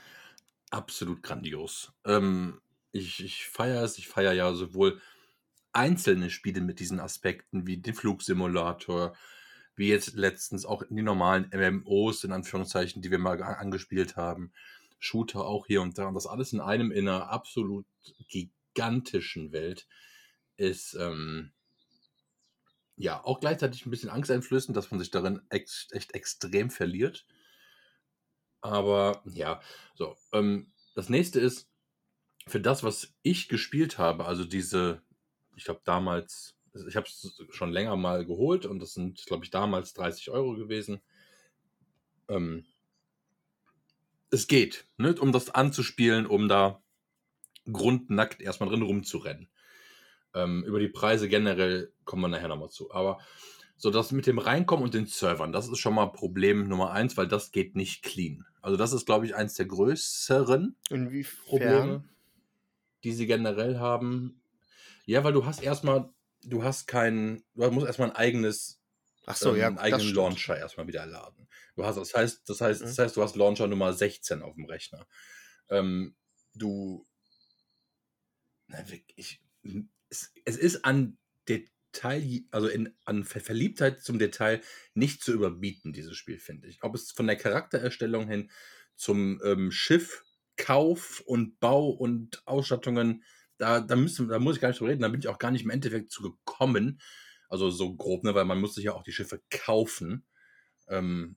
absolut 0.70 1.22
grandios. 1.22 1.92
Ähm, 2.04 2.60
ich 2.92 3.22
ich 3.24 3.46
feiere 3.46 3.82
es, 3.82 3.98
ich 3.98 4.08
feiere 4.08 4.32
ja 4.32 4.52
sowohl 4.54 5.00
einzelne 5.72 6.30
Spiele 6.30 6.60
mit 6.62 6.80
diesen 6.80 7.00
Aspekten 7.00 7.66
wie 7.66 7.76
den 7.76 7.94
Flugsimulator, 7.94 9.14
wie 9.76 9.88
jetzt 9.88 10.14
letztens 10.14 10.64
auch 10.64 10.82
die 10.88 11.02
normalen 11.02 11.50
MMOs, 11.52 12.24
in 12.24 12.32
Anführungszeichen, 12.32 13.02
die 13.02 13.10
wir 13.10 13.18
mal 13.18 13.42
angespielt 13.42 14.16
haben, 14.16 14.52
Shooter 14.98 15.44
auch 15.44 15.66
hier 15.66 15.82
und 15.82 15.98
da. 15.98 16.06
Und 16.08 16.14
das 16.14 16.26
alles 16.26 16.54
in 16.54 16.60
einem, 16.60 16.90
in 16.90 17.06
einer 17.08 17.28
absolut 17.28 17.86
gigantischen 18.28 19.52
Welt 19.52 19.86
ist, 20.56 20.94
ähm, 20.98 21.52
ja, 22.96 23.22
auch 23.22 23.40
gleichzeitig 23.40 23.84
ein 23.84 23.90
bisschen 23.90 24.08
angsteinflößend, 24.08 24.74
dass 24.74 24.90
man 24.90 24.98
sich 24.98 25.10
darin 25.10 25.42
ex 25.50 25.88
echt 25.90 26.14
extrem 26.14 26.70
verliert. 26.70 27.26
Aber 28.66 29.22
ja, 29.24 29.60
so. 29.94 30.16
Ähm, 30.32 30.72
das 30.94 31.08
nächste 31.08 31.40
ist, 31.40 31.68
für 32.46 32.60
das, 32.60 32.82
was 32.82 33.14
ich 33.22 33.48
gespielt 33.48 33.98
habe, 33.98 34.24
also 34.24 34.44
diese, 34.44 35.02
ich 35.56 35.64
glaube 35.64 35.80
damals, 35.84 36.56
ich 36.88 36.96
habe 36.96 37.06
es 37.06 37.42
schon 37.50 37.72
länger 37.72 37.96
mal 37.96 38.24
geholt 38.24 38.66
und 38.66 38.78
das 38.78 38.94
sind, 38.94 39.24
glaube 39.26 39.44
ich, 39.44 39.50
damals 39.50 39.94
30 39.94 40.30
Euro 40.30 40.54
gewesen. 40.54 41.00
Ähm, 42.28 42.66
es 44.30 44.46
geht, 44.46 44.86
ne, 44.96 45.14
um 45.18 45.32
das 45.32 45.50
anzuspielen, 45.50 46.26
um 46.26 46.48
da 46.48 46.82
grundnackt 47.70 48.40
erstmal 48.40 48.68
drin 48.68 48.82
rumzurennen. 48.82 49.48
Ähm, 50.34 50.64
über 50.64 50.78
die 50.78 50.88
Preise 50.88 51.28
generell 51.28 51.92
kommen 52.04 52.22
wir 52.22 52.28
nachher 52.28 52.48
nochmal 52.48 52.70
zu. 52.70 52.92
Aber 52.92 53.18
so 53.76 53.90
das 53.90 54.12
mit 54.12 54.26
dem 54.26 54.38
Reinkommen 54.38 54.84
und 54.84 54.94
den 54.94 55.06
Servern, 55.06 55.52
das 55.52 55.68
ist 55.68 55.78
schon 55.78 55.94
mal 55.94 56.06
Problem 56.06 56.68
Nummer 56.68 56.92
eins, 56.92 57.16
weil 57.16 57.28
das 57.28 57.50
geht 57.50 57.74
nicht 57.74 58.02
clean. 58.02 58.44
Also 58.66 58.76
das 58.76 58.92
ist, 58.92 59.06
glaube 59.06 59.24
ich, 59.26 59.36
eins 59.36 59.54
der 59.54 59.66
größeren 59.66 60.74
Inwiefern? 60.90 61.46
Probleme, 61.46 62.04
die 63.04 63.12
sie 63.12 63.28
generell 63.28 63.78
haben. 63.78 64.42
Ja, 65.04 65.22
weil 65.22 65.32
du 65.32 65.46
hast 65.46 65.62
erstmal, 65.62 66.12
du 66.42 66.64
hast 66.64 66.88
kein, 66.88 67.44
du 67.54 67.70
musst 67.70 67.86
erstmal 67.86 68.10
ein 68.10 68.16
eigenes, 68.16 68.82
Ach 69.24 69.36
so, 69.36 69.52
ähm, 69.52 69.60
ja, 69.60 69.66
einen 69.68 69.78
eigenen 69.78 70.12
Launcher 70.12 70.58
erstmal 70.58 70.88
wieder 70.88 71.06
laden. 71.06 71.46
Du 71.76 71.84
hast, 71.84 71.94
das 71.94 72.12
heißt, 72.12 72.48
das 72.48 72.60
heißt, 72.60 72.80
mhm. 72.80 72.86
das 72.86 72.98
heißt, 72.98 73.16
du 73.16 73.22
hast 73.22 73.36
Launcher 73.36 73.68
Nummer 73.68 73.92
16 73.92 74.42
auf 74.42 74.56
dem 74.56 74.64
Rechner. 74.64 75.06
Ähm, 75.68 76.16
du, 76.52 77.06
na, 78.66 78.78
ich, 79.14 79.40
es, 80.08 80.32
es 80.44 80.56
ist 80.56 80.84
an 80.84 81.18
Detail, 81.96 82.40
also 82.50 82.68
in, 82.68 82.94
an 83.04 83.24
Verliebtheit 83.24 84.02
zum 84.02 84.18
Detail 84.18 84.60
nicht 84.94 85.22
zu 85.22 85.32
überbieten, 85.32 85.92
dieses 85.92 86.16
Spiel, 86.16 86.38
finde 86.38 86.68
ich. 86.68 86.82
Ob 86.82 86.94
es 86.94 87.10
von 87.10 87.26
der 87.26 87.36
Charaktererstellung 87.36 88.28
hin 88.28 88.50
zum 88.94 89.40
ähm, 89.44 89.70
Schiff, 89.70 90.24
Kauf 90.56 91.22
und 91.26 91.60
Bau 91.60 91.88
und 91.90 92.42
Ausstattungen, 92.46 93.24
da, 93.58 93.80
da, 93.80 93.96
müssen, 93.96 94.28
da 94.28 94.38
muss 94.38 94.56
ich 94.56 94.60
gar 94.60 94.68
nicht 94.68 94.80
drüber 94.80 94.90
reden, 94.90 95.02
da 95.02 95.08
bin 95.08 95.20
ich 95.20 95.28
auch 95.28 95.38
gar 95.38 95.50
nicht 95.50 95.64
im 95.64 95.70
Endeffekt 95.70 96.10
zu 96.10 96.22
gekommen. 96.22 97.00
Also 97.48 97.70
so 97.70 97.94
grob, 97.94 98.24
ne, 98.24 98.34
weil 98.34 98.44
man 98.44 98.60
muss 98.60 98.74
sich 98.74 98.84
ja 98.84 98.92
auch 98.92 99.02
die 99.02 99.12
Schiffe 99.12 99.40
kaufen. 99.50 100.24
Ähm, 100.88 101.36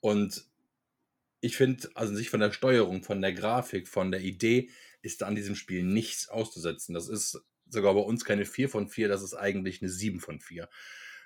und 0.00 0.44
ich 1.40 1.56
finde, 1.56 1.90
also 1.94 2.14
sich 2.14 2.30
von 2.30 2.40
der 2.40 2.52
Steuerung, 2.52 3.02
von 3.02 3.22
der 3.22 3.32
Grafik, 3.32 3.88
von 3.88 4.10
der 4.10 4.20
Idee 4.20 4.70
ist 5.02 5.22
da 5.22 5.26
an 5.26 5.34
diesem 5.34 5.54
Spiel 5.54 5.82
nichts 5.82 6.28
auszusetzen. 6.28 6.94
Das 6.94 7.08
ist 7.08 7.40
sogar 7.72 7.94
bei 7.94 8.00
uns 8.00 8.24
keine 8.24 8.44
4 8.44 8.68
von 8.68 8.88
4, 8.88 9.08
das 9.08 9.22
ist 9.22 9.34
eigentlich 9.34 9.82
eine 9.82 9.90
7 9.90 10.20
von 10.20 10.40
4. 10.40 10.68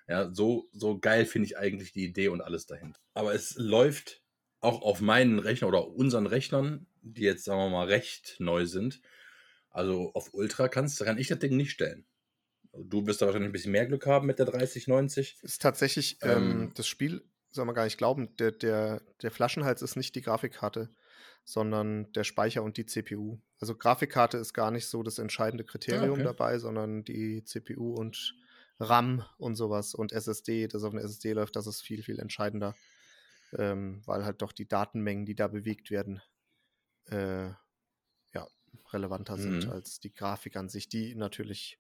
Ja, 0.09 0.33
so, 0.33 0.69
so 0.73 0.99
geil 0.99 1.25
finde 1.25 1.47
ich 1.47 1.57
eigentlich 1.57 1.93
die 1.93 2.05
Idee 2.05 2.29
und 2.29 2.41
alles 2.41 2.67
dahinter. 2.67 3.01
Aber 3.15 3.35
es 3.35 3.55
läuft 3.57 4.23
auch 4.61 4.83
auf 4.83 5.01
meinen 5.01 5.39
Rechnern 5.39 5.69
oder 5.69 5.89
unseren 5.89 6.27
Rechnern, 6.27 6.87
die 7.03 7.23
jetzt, 7.23 7.45
sagen 7.45 7.61
wir 7.61 7.71
mal, 7.71 7.87
recht 7.87 8.37
neu 8.39 8.67
sind. 8.67 9.01
Also 9.71 10.13
auf 10.15 10.33
Ultra 10.33 10.69
kannst, 10.69 11.03
kann 11.05 11.19
ich 11.19 11.29
das 11.29 11.39
Ding 11.39 11.57
nicht 11.57 11.71
stellen. 11.71 12.07
Du 12.73 13.07
wirst 13.07 13.23
da 13.23 13.27
wahrscheinlich 13.27 13.51
ein 13.51 13.53
bisschen 13.53 13.73
mehr 13.73 13.87
Glück 13.87 14.07
haben 14.07 14.27
mit 14.27 14.39
der 14.39 14.47
3090. 14.47 15.39
Ist 15.43 15.63
tatsächlich 15.63 16.19
ähm, 16.23 16.31
Ähm. 16.31 16.73
das 16.75 16.87
Spiel, 16.87 17.25
soll 17.51 17.65
man 17.67 17.75
gar 17.75 17.85
nicht 17.85 17.99
glauben, 17.99 18.35
der, 18.37 18.53
der, 18.53 19.03
der 19.23 19.31
Flaschenhals 19.31 19.83
ist 19.83 19.97
nicht 19.97 20.15
die 20.15 20.23
Grafikkarte, 20.23 20.91
sondern 21.45 22.13
der 22.13 22.25
Speicher 22.25 22.63
und 22.63 22.77
die 22.77 22.87
CPU. 22.87 23.39
Also 23.61 23.75
Grafikkarte 23.75 24.39
ist 24.39 24.55
gar 24.55 24.71
nicht 24.71 24.87
so 24.87 25.03
das 25.03 25.19
entscheidende 25.19 25.65
Kriterium 25.65 26.15
okay. 26.15 26.25
dabei, 26.25 26.59
sondern 26.59 27.05
die 27.05 27.45
CPU 27.45 27.95
und 27.95 28.35
RAM 28.81 29.25
und 29.39 29.55
sowas 29.55 29.95
und 29.95 30.13
SSD, 30.13 30.69
das 30.69 30.83
auf 30.83 30.93
einer 30.93 31.03
SSD 31.03 31.33
läuft, 31.33 31.57
das 31.57 31.67
ist 31.67 31.81
viel, 31.81 32.03
viel 32.03 32.19
entscheidender, 32.19 32.75
ähm, 33.57 34.03
weil 34.05 34.25
halt 34.25 34.43
doch 34.43 34.53
die 34.53 34.67
Datenmengen, 34.67 35.27
die 35.27 35.37
da 35.37 35.49
bewegt 35.49 35.91
werden, 35.91 36.21
äh, 37.07 37.51
ja, 38.33 38.49
relevanter 38.93 39.39
sind 39.39 39.67
Mhm. 39.67 39.71
als 39.71 40.01
die 40.01 40.13
Grafik 40.13 40.57
an 40.57 40.69
sich, 40.69 40.89
die 40.89 41.15
natürlich 41.15 41.79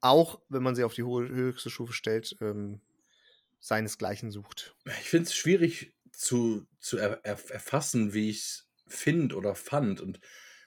auch, 0.00 0.40
wenn 0.48 0.62
man 0.62 0.74
sie 0.76 0.84
auf 0.84 0.94
die 0.94 1.02
hohe, 1.02 1.26
höchste 1.28 1.70
Stufe 1.70 1.92
stellt, 1.92 2.36
ähm, 2.40 2.80
seinesgleichen 3.60 4.30
sucht. 4.30 4.76
Ich 5.00 5.10
finde 5.10 5.28
es 5.28 5.34
schwierig 5.34 5.95
zu, 6.16 6.66
zu 6.80 6.98
er, 6.98 7.22
erf- 7.24 7.50
erfassen, 7.52 8.14
wie 8.14 8.30
ich 8.30 8.38
es 8.38 8.70
finde 8.88 9.36
oder 9.36 9.54
fand. 9.54 10.00
Und 10.00 10.20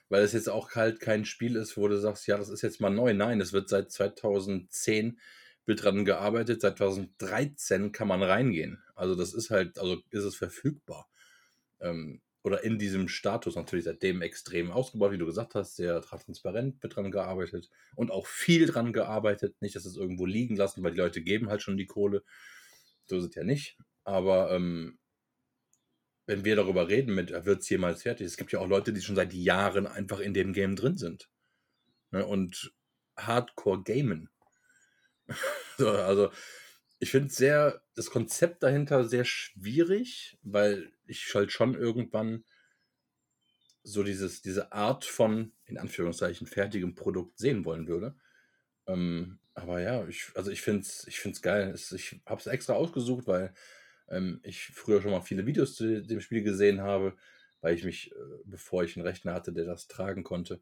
weil 0.08 0.22
es 0.22 0.32
jetzt 0.32 0.48
auch 0.48 0.72
halt 0.74 1.00
kein 1.00 1.24
Spiel 1.24 1.56
ist, 1.56 1.76
wo 1.76 1.88
du 1.88 1.98
sagst, 1.98 2.26
ja, 2.26 2.36
das 2.36 2.48
ist 2.48 2.62
jetzt 2.62 2.80
mal 2.80 2.90
neu. 2.90 3.14
Nein, 3.14 3.40
es 3.40 3.52
wird 3.52 3.68
seit 3.68 3.90
2010 3.92 5.20
wird 5.66 5.84
dran 5.84 6.04
gearbeitet, 6.04 6.62
seit 6.62 6.78
2013 6.78 7.92
kann 7.92 8.08
man 8.08 8.22
reingehen. 8.22 8.82
Also 8.94 9.14
das 9.14 9.34
ist 9.34 9.50
halt, 9.50 9.78
also 9.78 10.02
ist 10.10 10.24
es 10.24 10.34
verfügbar. 10.36 11.08
Ähm, 11.80 12.20
oder 12.42 12.64
in 12.64 12.78
diesem 12.78 13.08
Status 13.08 13.54
natürlich 13.54 13.84
seitdem 13.84 14.22
extrem 14.22 14.70
ausgebaut, 14.70 15.12
wie 15.12 15.18
du 15.18 15.26
gesagt 15.26 15.54
hast, 15.54 15.76
sehr 15.76 16.00
transparent 16.00 16.82
wird 16.82 16.96
dran 16.96 17.10
gearbeitet 17.10 17.68
und 17.96 18.10
auch 18.10 18.26
viel 18.26 18.66
dran 18.66 18.92
gearbeitet. 18.94 19.60
Nicht, 19.60 19.76
dass 19.76 19.84
es 19.84 19.96
irgendwo 19.96 20.24
liegen 20.24 20.56
lassen, 20.56 20.82
weil 20.82 20.92
die 20.92 20.98
Leute 20.98 21.22
geben 21.22 21.50
halt 21.50 21.62
schon 21.62 21.76
die 21.76 21.86
Kohle. 21.86 22.24
So 23.06 23.18
ist 23.18 23.24
es 23.24 23.34
ja 23.34 23.44
nicht. 23.44 23.78
Aber 24.04 24.52
ähm, 24.52 24.99
wenn 26.26 26.44
wir 26.44 26.56
darüber 26.56 26.88
reden, 26.88 27.14
mit 27.14 27.30
wird 27.44 27.62
es 27.62 27.68
jemals 27.68 28.02
fertig, 28.02 28.26
es 28.26 28.36
gibt 28.36 28.52
ja 28.52 28.60
auch 28.60 28.68
Leute, 28.68 28.92
die 28.92 29.00
schon 29.00 29.16
seit 29.16 29.32
Jahren 29.32 29.86
einfach 29.86 30.20
in 30.20 30.34
dem 30.34 30.52
Game 30.52 30.76
drin 30.76 30.96
sind. 30.96 31.28
Ne? 32.10 32.24
Und 32.24 32.72
Hardcore 33.16 33.82
gamen. 33.82 34.30
so, 35.78 35.90
also 35.90 36.30
ich 36.98 37.10
finde 37.10 37.32
sehr, 37.32 37.82
das 37.94 38.10
Konzept 38.10 38.62
dahinter 38.62 39.04
sehr 39.04 39.24
schwierig, 39.24 40.38
weil 40.42 40.92
ich 41.06 41.34
halt 41.34 41.50
schon 41.50 41.74
irgendwann 41.74 42.44
so 43.82 44.02
dieses, 44.02 44.42
diese 44.42 44.72
Art 44.72 45.04
von, 45.04 45.52
in 45.64 45.78
Anführungszeichen, 45.78 46.46
fertigem 46.46 46.94
Produkt 46.94 47.38
sehen 47.38 47.64
wollen 47.64 47.88
würde. 47.88 48.14
Ähm, 48.86 49.38
aber 49.54 49.80
ja, 49.80 50.06
ich, 50.06 50.30
also 50.34 50.50
ich 50.50 50.60
finde 50.60 50.82
es 50.82 51.06
ich 51.06 51.18
find's 51.18 51.42
geil. 51.42 51.74
Ich 51.74 52.20
habe 52.26 52.40
es 52.40 52.46
extra 52.46 52.74
ausgesucht, 52.74 53.26
weil 53.26 53.54
ähm, 54.10 54.40
ich 54.42 54.66
früher 54.66 55.00
schon 55.00 55.12
mal 55.12 55.22
viele 55.22 55.46
Videos 55.46 55.74
zu 55.74 56.02
dem 56.02 56.20
Spiel 56.20 56.42
gesehen 56.42 56.80
habe, 56.80 57.16
weil 57.60 57.74
ich 57.74 57.84
mich, 57.84 58.12
äh, 58.12 58.14
bevor 58.44 58.84
ich 58.84 58.96
einen 58.96 59.06
Rechner 59.06 59.34
hatte, 59.34 59.52
der 59.52 59.64
das 59.64 59.88
tragen 59.88 60.24
konnte, 60.24 60.60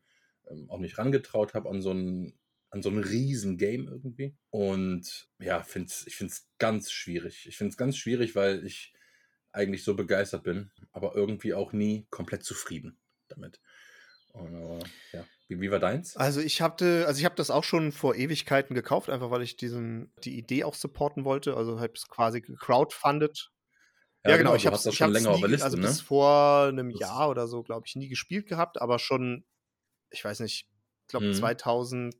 ähm, 0.48 0.70
auch 0.70 0.78
nicht 0.78 0.98
rangetraut 0.98 1.54
habe 1.54 1.68
an 1.68 1.82
so 1.82 1.92
ein 1.92 2.38
an 2.70 2.82
so 2.82 2.90
ein 2.90 2.98
riesen 2.98 3.56
Game 3.56 3.88
irgendwie. 3.88 4.36
Und 4.50 5.28
ja, 5.38 5.62
find's, 5.62 6.06
ich 6.06 6.16
finde 6.16 6.32
es 6.32 6.50
ganz 6.58 6.90
schwierig. 6.90 7.46
Ich 7.46 7.56
finde 7.56 7.70
es 7.70 7.78
ganz 7.78 7.96
schwierig, 7.96 8.34
weil 8.34 8.64
ich 8.64 8.92
eigentlich 9.52 9.84
so 9.84 9.94
begeistert 9.94 10.42
bin, 10.42 10.70
aber 10.92 11.14
irgendwie 11.14 11.54
auch 11.54 11.72
nie 11.72 12.06
komplett 12.10 12.44
zufrieden 12.44 12.98
damit. 13.28 13.60
Und, 14.32 14.54
äh, 14.54 14.84
ja. 15.12 15.24
Wie, 15.48 15.60
wie 15.60 15.70
war 15.70 15.78
deins? 15.78 16.16
Also 16.16 16.40
ich 16.40 16.60
hatte, 16.60 17.04
also 17.06 17.18
ich 17.18 17.24
habe 17.24 17.36
das 17.36 17.50
auch 17.50 17.64
schon 17.64 17.92
vor 17.92 18.16
Ewigkeiten 18.16 18.74
gekauft, 18.74 19.08
einfach 19.08 19.30
weil 19.30 19.42
ich 19.42 19.56
diesen, 19.56 20.12
die 20.24 20.38
Idee 20.38 20.64
auch 20.64 20.74
supporten 20.74 21.24
wollte. 21.24 21.56
Also 21.56 21.80
habe 21.80 21.92
es 21.94 22.08
quasi 22.08 22.40
gecrowdfundet. 22.40 23.50
Ja, 24.26 24.36
genau, 24.36 24.54
ich 24.54 24.64
du 24.64 24.66
habe 24.66 24.76
ich 24.88 24.96
schon 24.96 25.12
länger 25.12 25.30
auf 25.30 25.36
nie, 25.36 25.40
der 25.40 25.50
Liste, 25.50 25.64
also 25.64 25.76
ne? 25.76 25.82
bis 25.88 26.00
vor 26.00 26.66
einem 26.68 26.90
Das- 26.92 27.00
Jahr 27.00 27.30
oder 27.30 27.46
so, 27.48 27.62
glaube 27.62 27.86
ich, 27.86 27.96
nie 27.96 28.08
gespielt 28.08 28.46
gehabt, 28.48 28.80
aber 28.80 28.98
schon, 28.98 29.44
ich 30.10 30.24
weiß 30.24 30.40
nicht, 30.40 30.68
ich 31.02 31.08
glaube 31.08 31.26
Mhm. 31.26 31.30
2013 31.30 32.12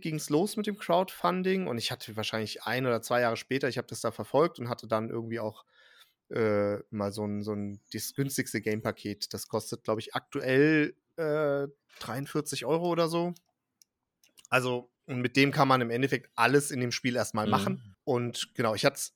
ging 0.00 0.16
es 0.16 0.30
los 0.30 0.56
mit 0.56 0.66
dem 0.66 0.78
Crowdfunding 0.78 1.66
und 1.66 1.78
ich 1.78 1.90
hatte 1.90 2.16
wahrscheinlich 2.16 2.62
ein 2.64 2.86
oder 2.86 3.02
zwei 3.02 3.20
Jahre 3.20 3.36
später, 3.36 3.68
ich 3.68 3.78
habe 3.78 3.88
das 3.88 4.00
da 4.00 4.12
verfolgt 4.12 4.58
und 4.58 4.68
hatte 4.68 4.86
dann 4.86 5.10
irgendwie 5.10 5.40
auch 5.40 5.64
äh, 6.30 6.78
mal 6.90 7.12
so 7.12 7.24
ein, 7.26 7.42
so 7.42 7.52
ein 7.52 7.80
das 7.92 8.14
günstigste 8.14 8.60
Game-Paket. 8.60 9.32
Das 9.34 9.48
kostet, 9.48 9.84
glaube 9.84 10.00
ich, 10.00 10.14
aktuell 10.14 10.94
äh, 11.16 11.68
43 12.00 12.64
Euro 12.66 12.88
oder 12.88 13.08
so. 13.08 13.34
Also, 14.50 14.90
und 15.06 15.20
mit 15.20 15.36
dem 15.36 15.52
kann 15.52 15.68
man 15.68 15.80
im 15.80 15.90
Endeffekt 15.90 16.30
alles 16.34 16.70
in 16.70 16.80
dem 16.80 16.92
Spiel 16.92 17.16
erstmal 17.16 17.46
Mhm. 17.46 17.50
machen. 17.50 17.96
Und 18.04 18.54
genau, 18.54 18.74
ich 18.74 18.84
habe 18.84 18.94
es 18.96 19.14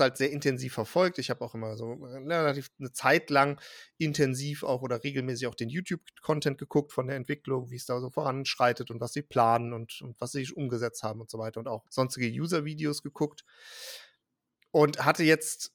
halt 0.00 0.16
sehr 0.16 0.30
intensiv 0.30 0.72
verfolgt. 0.74 1.18
Ich 1.18 1.30
habe 1.30 1.44
auch 1.44 1.54
immer 1.54 1.76
so 1.76 1.92
relativ 1.92 2.70
eine 2.78 2.92
Zeit 2.92 3.28
lang 3.30 3.60
intensiv 3.98 4.62
auch 4.62 4.82
oder 4.82 5.02
regelmäßig 5.02 5.46
auch 5.46 5.54
den 5.54 5.68
YouTube-Content 5.68 6.58
geguckt 6.58 6.92
von 6.92 7.06
der 7.08 7.16
Entwicklung, 7.16 7.70
wie 7.70 7.76
es 7.76 7.86
da 7.86 8.00
so 8.00 8.10
voranschreitet 8.10 8.90
und 8.90 9.00
was 9.00 9.12
sie 9.12 9.22
planen 9.22 9.72
und, 9.72 10.00
und 10.02 10.20
was 10.20 10.32
sie 10.32 10.50
umgesetzt 10.52 11.02
haben 11.02 11.20
und 11.20 11.30
so 11.30 11.38
weiter 11.38 11.60
und 11.60 11.68
auch 11.68 11.84
sonstige 11.90 12.28
User-Videos 12.28 13.02
geguckt. 13.02 13.44
Und 14.70 15.04
hatte 15.04 15.24
jetzt, 15.24 15.73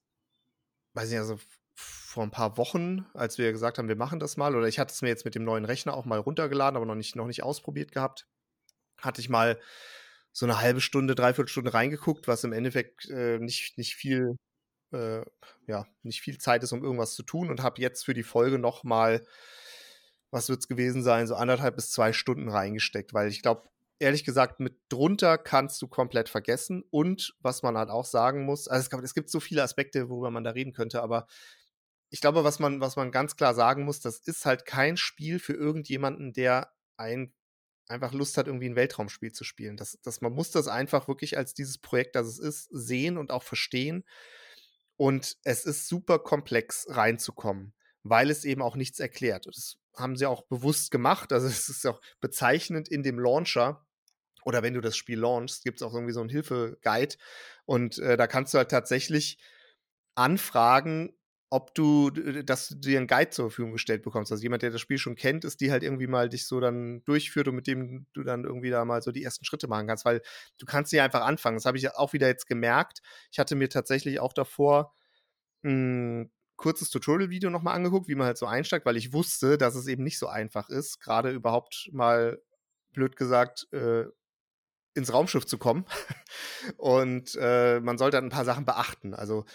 weiß 0.93 1.09
nicht, 1.09 1.19
also 1.19 1.39
vor 1.75 2.23
ein 2.23 2.31
paar 2.31 2.57
Wochen, 2.57 3.05
als 3.13 3.37
wir 3.37 3.51
gesagt 3.51 3.77
haben, 3.77 3.87
wir 3.87 3.95
machen 3.95 4.19
das 4.19 4.35
mal, 4.35 4.55
oder 4.55 4.67
ich 4.67 4.79
hatte 4.79 4.93
es 4.93 5.01
mir 5.01 5.09
jetzt 5.09 5.25
mit 5.25 5.35
dem 5.35 5.43
neuen 5.43 5.65
Rechner 5.65 5.93
auch 5.93 6.05
mal 6.05 6.19
runtergeladen, 6.19 6.75
aber 6.75 6.85
noch 6.85 6.95
nicht, 6.95 7.15
noch 7.15 7.27
nicht 7.27 7.43
ausprobiert 7.43 7.91
gehabt, 7.91 8.27
hatte 8.97 9.21
ich 9.21 9.29
mal 9.29 9.59
so 10.31 10.45
eine 10.45 10.59
halbe 10.59 10.81
Stunde, 10.81 11.15
dreiviertel 11.15 11.49
Stunde 11.49 11.73
reingeguckt, 11.73 12.27
was 12.27 12.43
im 12.43 12.53
Endeffekt 12.53 13.09
äh, 13.09 13.39
nicht, 13.39 13.77
nicht 13.77 13.95
viel, 13.95 14.35
äh, 14.91 15.21
ja, 15.67 15.85
nicht 16.03 16.21
viel 16.21 16.37
Zeit 16.37 16.63
ist, 16.63 16.71
um 16.71 16.83
irgendwas 16.83 17.15
zu 17.15 17.23
tun 17.23 17.49
und 17.49 17.61
habe 17.61 17.81
jetzt 17.81 18.05
für 18.05 18.13
die 18.13 18.23
Folge 18.23 18.59
noch 18.59 18.83
mal, 18.83 19.25
was 20.31 20.49
wird 20.49 20.59
es 20.59 20.67
gewesen 20.67 21.03
sein, 21.03 21.27
so 21.27 21.35
anderthalb 21.35 21.75
bis 21.75 21.91
zwei 21.91 22.13
Stunden 22.13 22.49
reingesteckt, 22.49 23.13
weil 23.13 23.29
ich 23.29 23.41
glaube, 23.41 23.69
ehrlich 23.99 24.23
gesagt, 24.23 24.59
mit 24.59 24.77
drunter 24.89 25.37
kannst 25.37 25.81
du 25.81 25.87
komplett 25.87 26.29
vergessen. 26.29 26.83
Und 26.89 27.35
was 27.39 27.61
man 27.61 27.77
halt 27.77 27.89
auch 27.89 28.05
sagen 28.05 28.45
muss, 28.45 28.67
also 28.67 28.87
es, 28.89 29.03
es 29.03 29.13
gibt 29.13 29.29
so 29.29 29.39
viele 29.39 29.63
Aspekte, 29.63 30.09
worüber 30.09 30.31
man 30.31 30.43
da 30.43 30.51
reden 30.51 30.73
könnte, 30.73 31.01
aber 31.01 31.27
ich 32.09 32.21
glaube, 32.21 32.43
was 32.43 32.59
man, 32.59 32.81
was 32.81 32.95
man 32.95 33.11
ganz 33.11 33.35
klar 33.35 33.53
sagen 33.53 33.85
muss, 33.85 33.99
das 33.99 34.19
ist 34.19 34.45
halt 34.45 34.65
kein 34.65 34.97
Spiel 34.97 35.37
für 35.37 35.53
irgendjemanden, 35.53 36.33
der 36.33 36.71
ein, 36.97 37.33
einfach 37.87 38.13
Lust 38.13 38.37
hat, 38.37 38.47
irgendwie 38.47 38.69
ein 38.69 38.75
Weltraumspiel 38.75 39.31
zu 39.31 39.43
spielen. 39.43 39.77
Das, 39.77 39.99
das, 40.01 40.21
man 40.21 40.33
muss 40.33 40.49
das 40.51 40.67
einfach 40.67 41.07
wirklich 41.07 41.37
als 41.37 41.53
dieses 41.53 41.77
Projekt, 41.77 42.15
das 42.15 42.27
es 42.27 42.39
ist, 42.39 42.69
sehen 42.71 43.17
und 43.17 43.31
auch 43.31 43.43
verstehen. 43.43 44.05
Und 44.95 45.37
es 45.43 45.65
ist 45.65 45.87
super 45.87 46.19
komplex 46.19 46.87
reinzukommen, 46.89 47.73
weil 48.03 48.29
es 48.31 48.43
eben 48.43 48.61
auch 48.61 48.75
nichts 48.75 48.99
erklärt. 48.99 49.45
Das 49.45 49.77
haben 49.95 50.15
sie 50.15 50.25
auch 50.25 50.43
bewusst 50.47 50.91
gemacht. 50.91 51.31
Also 51.31 51.47
es 51.47 51.69
ist 51.69 51.85
auch 51.85 52.01
bezeichnend 52.21 52.89
in 52.89 53.03
dem 53.03 53.19
Launcher. 53.19 53.85
Oder 54.43 54.63
wenn 54.63 54.73
du 54.73 54.81
das 54.81 54.95
Spiel 54.95 55.19
launchst, 55.19 55.63
gibt 55.63 55.81
es 55.81 55.83
auch 55.83 55.93
irgendwie 55.93 56.13
so 56.13 56.21
einen 56.21 56.29
Hilfe-Guide. 56.29 57.15
Und 57.65 57.99
äh, 57.99 58.17
da 58.17 58.27
kannst 58.27 58.53
du 58.53 58.57
halt 58.57 58.71
tatsächlich 58.71 59.37
anfragen, 60.15 61.13
ob 61.51 61.73
du, 61.73 62.11
dass 62.11 62.69
du 62.69 62.75
dir 62.75 62.99
einen 62.99 63.07
Guide 63.07 63.31
zur 63.31 63.49
Verfügung 63.49 63.71
gestellt 63.71 64.03
bekommst. 64.03 64.31
Also 64.31 64.43
jemand, 64.43 64.61
der 64.61 64.69
das 64.69 64.81
Spiel 64.81 64.99
schon 64.99 65.15
kennt, 65.15 65.43
ist 65.45 65.61
die 65.61 65.71
halt 65.71 65.81
irgendwie 65.81 66.05
mal 66.05 66.29
dich 66.29 66.45
so 66.45 66.59
dann 66.59 67.03
durchführt 67.05 67.47
und 67.47 67.55
mit 67.55 67.65
dem 67.65 68.05
du 68.13 68.23
dann 68.23 68.43
irgendwie 68.43 68.69
da 68.69 68.85
mal 68.85 69.01
so 69.01 69.11
die 69.11 69.23
ersten 69.23 69.45
Schritte 69.45 69.67
machen 69.67 69.87
kannst, 69.87 70.05
weil 70.05 70.21
du 70.59 70.65
kannst 70.67 70.91
ja 70.93 71.03
einfach 71.03 71.21
anfangen. 71.25 71.57
Das 71.57 71.65
habe 71.65 71.77
ich 71.77 71.95
auch 71.95 72.13
wieder 72.13 72.27
jetzt 72.27 72.45
gemerkt. 72.45 73.01
Ich 73.31 73.39
hatte 73.39 73.55
mir 73.55 73.67
tatsächlich 73.67 74.19
auch 74.19 74.33
davor 74.33 74.93
ein 75.63 76.31
kurzes 76.55 76.91
Tutorial-Video 76.91 77.49
nochmal 77.49 77.75
angeguckt, 77.75 78.07
wie 78.07 78.15
man 78.15 78.27
halt 78.27 78.37
so 78.37 78.45
einsteigt, 78.45 78.85
weil 78.85 78.97
ich 78.97 79.13
wusste, 79.13 79.57
dass 79.57 79.75
es 79.75 79.87
eben 79.87 80.03
nicht 80.03 80.19
so 80.19 80.27
einfach 80.27 80.69
ist, 80.69 80.99
gerade 80.99 81.31
überhaupt 81.31 81.89
mal, 81.91 82.39
blöd 82.91 83.15
gesagt, 83.15 83.67
äh, 83.71 84.05
ins 84.93 85.13
Raumschiff 85.13 85.45
zu 85.45 85.57
kommen. 85.57 85.85
und 86.77 87.37
äh, 87.39 87.79
man 87.79 87.97
sollte 87.97 88.17
dann 88.17 88.25
ein 88.25 88.31
paar 88.31 88.45
Sachen 88.45 88.65
beachten. 88.65 89.13
Also 89.13 89.45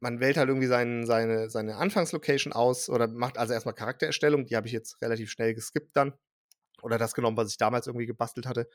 man 0.00 0.20
wählt 0.20 0.36
halt 0.36 0.48
irgendwie 0.48 0.68
sein, 0.68 1.06
seine, 1.06 1.50
seine 1.50 1.76
Anfangslocation 1.76 2.52
aus 2.52 2.88
oder 2.88 3.08
macht 3.08 3.38
also 3.38 3.52
erstmal 3.52 3.74
Charaktererstellung. 3.74 4.46
Die 4.46 4.56
habe 4.56 4.66
ich 4.66 4.72
jetzt 4.72 5.00
relativ 5.02 5.30
schnell 5.30 5.54
geskippt 5.54 5.96
dann. 5.96 6.14
Oder 6.82 6.98
das 6.98 7.14
genommen, 7.14 7.36
was 7.36 7.50
ich 7.50 7.56
damals 7.56 7.88
irgendwie 7.88 8.06
gebastelt 8.06 8.46
hatte. 8.46 8.68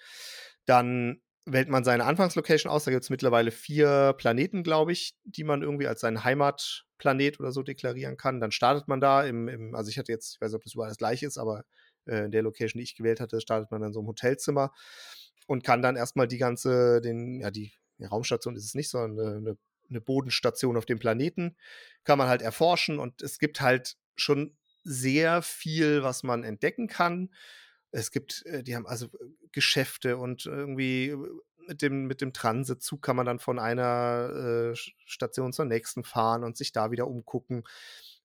Dann 0.65 1.21
wählt 1.45 1.69
man 1.69 1.83
seine 1.83 2.05
Anfangslocation 2.05 2.71
aus. 2.71 2.83
Da 2.83 2.91
gibt 2.91 3.03
es 3.03 3.09
mittlerweile 3.09 3.51
vier 3.51 4.13
Planeten, 4.17 4.63
glaube 4.63 4.91
ich, 4.91 5.15
die 5.23 5.43
man 5.43 5.61
irgendwie 5.61 5.87
als 5.87 6.01
seinen 6.01 6.23
Heimatplanet 6.23 7.39
oder 7.39 7.51
so 7.51 7.63
deklarieren 7.63 8.17
kann. 8.17 8.41
Dann 8.41 8.51
startet 8.51 8.87
man 8.87 8.99
da 8.99 9.23
im, 9.23 9.47
im 9.47 9.75
also 9.75 9.89
ich 9.89 9.97
hatte 9.97 10.11
jetzt, 10.11 10.35
ich 10.35 10.41
weiß 10.41 10.51
nicht, 10.51 10.57
ob 10.57 10.63
das 10.63 10.73
überall 10.73 10.89
das 10.89 10.97
gleiche 10.97 11.25
ist, 11.25 11.37
aber 11.37 11.63
äh, 12.05 12.25
in 12.25 12.31
der 12.31 12.43
Location, 12.43 12.79
die 12.79 12.83
ich 12.83 12.95
gewählt 12.95 13.19
hatte, 13.19 13.39
startet 13.41 13.71
man 13.71 13.81
dann 13.81 13.93
so 13.93 14.01
im 14.01 14.07
Hotelzimmer 14.07 14.73
und 15.47 15.63
kann 15.63 15.81
dann 15.81 15.95
erstmal 15.95 16.27
die 16.27 16.37
ganze, 16.37 17.01
den, 17.01 17.39
ja, 17.39 17.51
die, 17.51 17.73
die 17.99 18.05
Raumstation 18.05 18.55
ist 18.55 18.65
es 18.65 18.75
nicht, 18.75 18.89
sondern 18.89 19.19
eine, 19.19 19.37
eine 19.37 19.57
eine 19.89 20.01
Bodenstation 20.01 20.77
auf 20.77 20.85
dem 20.85 20.99
Planeten, 20.99 21.55
kann 22.03 22.17
man 22.17 22.27
halt 22.27 22.41
erforschen 22.41 22.99
und 22.99 23.21
es 23.21 23.39
gibt 23.39 23.61
halt 23.61 23.97
schon 24.15 24.57
sehr 24.83 25.41
viel, 25.41 26.03
was 26.03 26.23
man 26.23 26.43
entdecken 26.43 26.87
kann. 26.87 27.29
Es 27.91 28.11
gibt, 28.11 28.45
äh, 28.45 28.63
die 28.63 28.75
haben 28.75 28.87
also 28.87 29.05
äh, 29.05 29.09
Geschäfte 29.51 30.17
und 30.17 30.45
irgendwie 30.45 31.09
äh, 31.09 31.17
mit 31.67 31.81
dem, 31.81 32.07
mit 32.07 32.19
dem 32.19 32.33
Transitzug 32.33 33.01
kann 33.01 33.15
man 33.15 33.25
dann 33.25 33.39
von 33.39 33.57
einer 33.59 34.73
äh, 34.73 34.75
Station 35.05 35.53
zur 35.53 35.65
nächsten 35.65 36.03
fahren 36.03 36.43
und 36.43 36.57
sich 36.57 36.73
da 36.73 36.91
wieder 36.91 37.07
umgucken. 37.07 37.63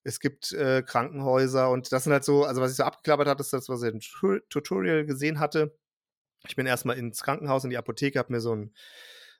Es 0.02 0.18
gibt 0.18 0.52
äh, 0.52 0.82
Krankenhäuser 0.82 1.70
und 1.70 1.92
das 1.92 2.04
sind 2.04 2.12
halt 2.12 2.24
so, 2.24 2.44
also 2.44 2.60
was 2.60 2.72
ich 2.72 2.76
so 2.78 2.82
abgeklappert 2.82 3.28
hatte, 3.28 3.42
ist 3.42 3.52
das, 3.52 3.68
was 3.68 3.82
ich 3.82 3.92
im 3.92 4.00
Tutorial 4.48 5.04
gesehen 5.04 5.38
hatte. 5.38 5.76
Ich 6.46 6.56
bin 6.56 6.66
erstmal 6.66 6.98
ins 6.98 7.22
Krankenhaus, 7.22 7.64
in 7.64 7.70
die 7.70 7.78
Apotheke, 7.78 8.18
habe 8.18 8.32
mir 8.32 8.40
so 8.40 8.54
ein 8.54 8.72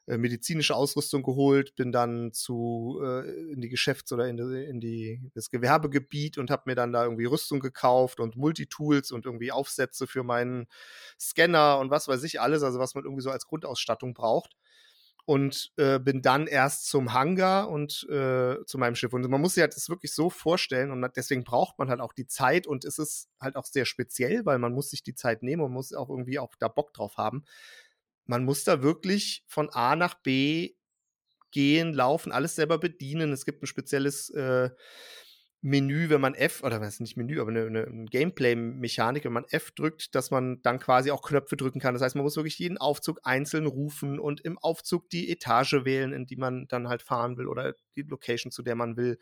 äh, 0.09 0.17
medizinische 0.17 0.75
Ausrüstung 0.75 1.23
geholt, 1.23 1.75
bin 1.77 1.93
dann 1.93 2.33
zu 2.33 2.99
äh, 3.03 3.53
in 3.53 3.61
die 3.61 3.69
Geschäfts- 3.69 4.11
oder 4.13 4.27
in, 4.27 4.39
die, 4.39 4.65
in 4.65 4.81
die, 4.81 5.31
das 5.35 5.51
Gewerbegebiet 5.51 6.39
und 6.39 6.51
habe 6.51 6.63
mir 6.67 6.75
dann 6.75 6.93
da 6.93 7.05
irgendwie 7.05 7.27
Rüstung 7.27 7.61
gekauft 7.61 8.19
und 8.19 8.35
Multitools 8.35 9.13
und 9.13 9.27
irgendwie 9.27 9.53
Aufsätze 9.53 10.07
für 10.07 10.23
meinen 10.23 10.67
Scanner 11.21 11.79
und 11.79 11.91
was 11.91 12.09
weiß 12.09 12.23
ich 12.25 12.41
alles, 12.41 12.63
also 12.63 12.79
was 12.79 12.95
man 12.95 13.05
irgendwie 13.05 13.23
so 13.23 13.31
als 13.31 13.47
Grundausstattung 13.47 14.15
braucht. 14.15 14.57
Und 15.29 15.73
äh, 15.77 15.99
bin 15.99 16.23
dann 16.23 16.47
erst 16.47 16.89
zum 16.89 17.13
Hangar 17.13 17.69
und 17.69 18.07
äh, 18.09 18.65
zu 18.65 18.79
meinem 18.79 18.95
Schiff. 18.95 19.13
Und 19.13 19.29
man 19.29 19.43
muss 19.43 19.55
sich 19.55 19.61
halt 19.61 19.77
das 19.77 19.91
wirklich 19.91 20.15
so 20.15 20.31
vorstellen 20.31 20.91
und 20.91 21.07
deswegen 21.17 21.45
braucht 21.45 21.79
man 21.79 21.91
halt 21.91 22.01
auch 22.01 22.15
die 22.15 22.27
Zeit 22.27 22.67
und 22.67 22.87
es 22.87 22.99
ist 22.99 23.29
halt 23.39 23.57
auch 23.57 23.67
sehr 23.67 23.85
speziell, 23.85 24.47
weil 24.47 24.59
man 24.59 24.73
muss 24.73 24.89
sich 24.89 25.03
die 25.03 25.15
Zeit 25.15 25.43
nehmen 25.43 25.63
und 25.63 25.73
muss 25.73 25.93
auch 25.93 26.09
irgendwie 26.09 26.39
auch 26.39 26.55
da 26.59 26.69
Bock 26.69 26.95
drauf 26.95 27.19
haben 27.19 27.45
man 28.29 28.45
muss 28.45 28.63
da 28.63 28.83
wirklich 28.83 29.43
von 29.47 29.71
A 29.71 29.97
nach 29.97 30.15
B 30.15 30.75
gehen, 31.51 31.95
laufen, 31.95 32.31
alles 32.31 32.55
selber 32.55 32.79
bedienen. 32.79 33.33
Es 33.33 33.45
gibt 33.45 33.63
ein 33.63 33.67
spezielles 33.67 34.31
äh, 34.31 34.71
Menü, 35.61 36.09
wenn 36.09 36.21
man 36.21 36.35
F, 36.35 36.63
oder 36.63 36.81
was 36.81 36.95
ist 36.95 37.01
nicht 37.01 37.17
Menü, 37.17 37.41
aber 37.41 37.51
eine, 37.51 37.67
eine 37.67 38.05
Gameplay-Mechanik, 38.05 39.25
wenn 39.25 39.33
man 39.33 39.45
F 39.51 39.73
drückt, 39.73 40.15
dass 40.15 40.31
man 40.31 40.63
dann 40.63 40.79
quasi 40.79 41.11
auch 41.11 41.23
Knöpfe 41.23 41.57
drücken 41.57 41.81
kann. 41.81 41.95
Das 41.95 42.03
heißt, 42.03 42.15
man 42.15 42.23
muss 42.23 42.37
wirklich 42.37 42.59
jeden 42.59 42.79
Aufzug 42.79 43.19
einzeln 43.25 43.67
rufen 43.67 44.21
und 44.21 44.41
im 44.43 44.57
Aufzug 44.59 45.11
die 45.11 45.31
Etage 45.31 45.85
wählen, 45.85 46.13
in 46.13 46.27
die 46.27 46.37
man 46.37 46.69
dann 46.69 46.89
halt 46.89 47.03
fahren 47.03 47.37
will 47.37 47.49
oder 47.49 47.75
die 47.97 48.03
Location, 48.03 48.53
zu 48.53 48.63
der 48.63 48.77
man 48.77 48.97
will. 48.97 49.19